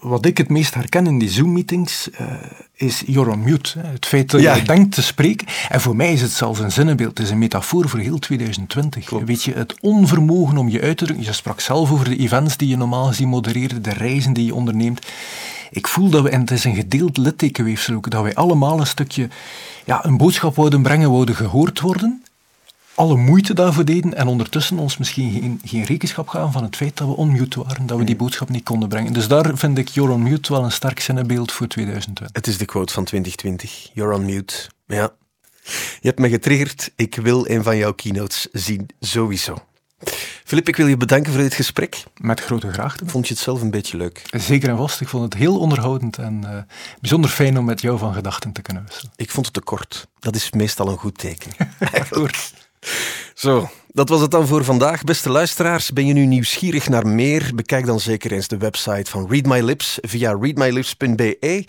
wat 0.00 0.26
ik 0.26 0.38
het 0.38 0.48
meest 0.48 0.74
herken 0.74 1.06
in 1.06 1.18
die 1.18 1.30
Zoom-meetings 1.30 2.08
is 2.74 3.02
you're 3.06 3.30
on 3.30 3.42
mute. 3.42 3.78
Het 3.78 4.06
feit 4.06 4.30
dat 4.30 4.40
je 4.40 4.62
denkt 4.62 4.94
te 4.94 5.02
spreken. 5.02 5.46
En 5.68 5.80
voor 5.80 5.96
mij 5.96 6.12
is 6.12 6.20
het 6.20 6.30
zelfs 6.30 6.60
een 6.60 6.72
zinnenbeeld. 6.72 7.18
Het 7.18 7.26
is 7.26 7.30
een 7.30 7.38
metafoor 7.38 7.88
voor 7.88 7.98
heel 7.98 8.18
2020. 8.18 9.10
Weet 9.10 9.42
je, 9.42 9.52
het 9.52 9.74
onvermogen 9.80 10.56
om 10.56 10.68
je 10.68 10.80
uit 10.80 10.96
te 10.96 11.04
drukken. 11.04 11.26
Je 11.26 11.32
sprak 11.32 11.60
zelf 11.60 11.90
over 11.90 12.08
de 12.08 12.16
events 12.16 12.56
die 12.56 12.68
je 12.68 12.76
normaal 12.76 13.06
gezien 13.06 13.28
modereerde, 13.28 13.80
de 13.80 13.92
reizen 13.92 14.32
die 14.32 14.44
je 14.44 14.54
onderneemt. 14.54 15.06
Ik 15.70 15.88
voel 15.88 16.08
dat 16.08 16.22
we, 16.22 16.28
en 16.28 16.40
het 16.40 16.50
is 16.50 16.64
een 16.64 16.74
gedeeld 16.74 17.16
littekenweefsel 17.16 17.94
ook, 17.94 18.10
dat 18.10 18.22
wij 18.22 18.34
allemaal 18.34 18.80
een 18.80 18.86
stukje 18.86 19.28
ja, 19.84 20.04
een 20.04 20.16
boodschap 20.16 20.56
wouden 20.56 20.82
brengen, 20.82 21.10
wouden 21.10 21.34
gehoord 21.34 21.80
worden 21.80 22.21
alle 22.94 23.16
moeite 23.16 23.54
daarvoor 23.54 23.84
deden 23.84 24.14
en 24.14 24.26
ondertussen 24.26 24.78
ons 24.78 24.96
misschien 24.96 25.32
geen, 25.32 25.60
geen 25.64 25.84
rekenschap 25.84 26.28
gaven 26.28 26.52
van 26.52 26.62
het 26.62 26.76
feit 26.76 26.96
dat 26.96 27.06
we 27.06 27.16
onmute 27.16 27.62
waren, 27.62 27.86
dat 27.86 27.98
we 27.98 28.04
die 28.04 28.16
boodschap 28.16 28.48
niet 28.48 28.64
konden 28.64 28.88
brengen. 28.88 29.12
Dus 29.12 29.28
daar 29.28 29.56
vind 29.56 29.78
ik 29.78 29.88
You're 29.88 30.12
on 30.12 30.22
Mute 30.22 30.52
wel 30.52 30.64
een 30.64 30.72
sterk 30.72 31.00
zinnenbeeld 31.00 31.52
voor 31.52 31.66
2020. 31.66 32.28
Het 32.32 32.46
is 32.46 32.58
de 32.58 32.64
quote 32.64 32.92
van 32.92 33.04
2020. 33.04 33.90
You're 33.94 34.14
on 34.14 34.24
mute. 34.24 34.54
Ja. 34.86 35.12
Je 36.00 36.08
hebt 36.08 36.18
me 36.18 36.28
getriggerd. 36.28 36.92
Ik 36.96 37.14
wil 37.14 37.48
een 37.48 37.62
van 37.62 37.76
jouw 37.76 37.92
keynotes 37.92 38.48
zien, 38.52 38.88
sowieso. 39.00 39.56
Filip, 40.44 40.68
ik 40.68 40.76
wil 40.76 40.86
je 40.86 40.96
bedanken 40.96 41.32
voor 41.32 41.42
dit 41.42 41.54
gesprek. 41.54 42.02
Met 42.16 42.40
grote 42.40 42.72
graagte. 42.72 43.06
Vond 43.06 43.28
je 43.28 43.34
het 43.34 43.42
zelf 43.42 43.60
een 43.60 43.70
beetje 43.70 43.96
leuk? 43.96 44.22
Zeker 44.30 44.68
en 44.68 44.76
vast. 44.76 45.00
Ik 45.00 45.08
vond 45.08 45.24
het 45.24 45.34
heel 45.34 45.58
onderhoudend 45.58 46.18
en 46.18 46.40
uh, 46.44 46.58
bijzonder 47.00 47.30
fijn 47.30 47.58
om 47.58 47.64
met 47.64 47.80
jou 47.80 47.98
van 47.98 48.14
gedachten 48.14 48.52
te 48.52 48.62
kunnen 48.62 48.84
wisselen. 48.86 49.12
Ik 49.16 49.30
vond 49.30 49.46
het 49.46 49.54
te 49.54 49.60
kort. 49.60 50.08
Dat 50.18 50.34
is 50.34 50.50
meestal 50.50 50.88
een 50.88 50.98
goed 50.98 51.18
teken. 51.18 51.52
Goed. 52.10 52.52
Zo, 53.34 53.68
Dat 53.94 54.08
was 54.08 54.20
het 54.20 54.30
dan 54.30 54.46
voor 54.46 54.64
vandaag. 54.64 55.04
Beste 55.04 55.30
luisteraars, 55.30 55.90
ben 55.90 56.06
je 56.06 56.12
nu 56.12 56.26
nieuwsgierig 56.26 56.88
naar 56.88 57.06
meer? 57.06 57.50
Bekijk 57.54 57.86
dan 57.86 58.00
zeker 58.00 58.32
eens 58.32 58.48
de 58.48 58.56
website 58.56 59.10
van 59.10 59.26
Read 59.30 59.46
My 59.46 59.60
Lips 59.60 59.98
via 60.00 60.36
readmylips.be. 60.40 61.64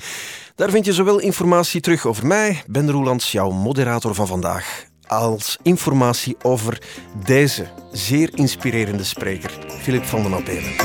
Daar 0.55 0.70
vind 0.70 0.86
je 0.86 0.93
zowel 0.93 1.20
informatie 1.20 1.82
terug 1.82 2.05
over 2.05 2.28
mij, 2.28 2.64
Ben 2.68 2.91
Roelands, 2.91 3.32
jouw 3.32 3.51
moderator 3.51 4.16
van 4.16 4.28
vandaag, 4.28 4.84
als 5.07 5.57
informatie 5.64 6.36
over 6.41 6.82
deze 7.26 7.68
zeer 7.91 8.30
inspirerende 8.34 9.03
spreker, 9.03 9.51
Philip 9.82 10.05
van 10.05 10.24
den 10.24 10.34
Apelen. 10.34 10.76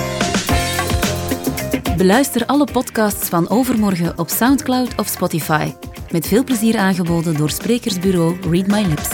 Beluister 1.96 2.46
alle 2.46 2.66
podcasts 2.72 3.28
van 3.28 3.48
Overmorgen 3.48 4.18
op 4.18 4.28
Soundcloud 4.28 4.94
of 4.96 5.06
Spotify. 5.06 5.72
Met 6.10 6.26
veel 6.26 6.44
plezier 6.44 6.76
aangeboden 6.78 7.36
door 7.36 7.50
sprekersbureau 7.50 8.36
Read 8.50 8.66
My 8.66 8.82
Lips. 8.82 9.08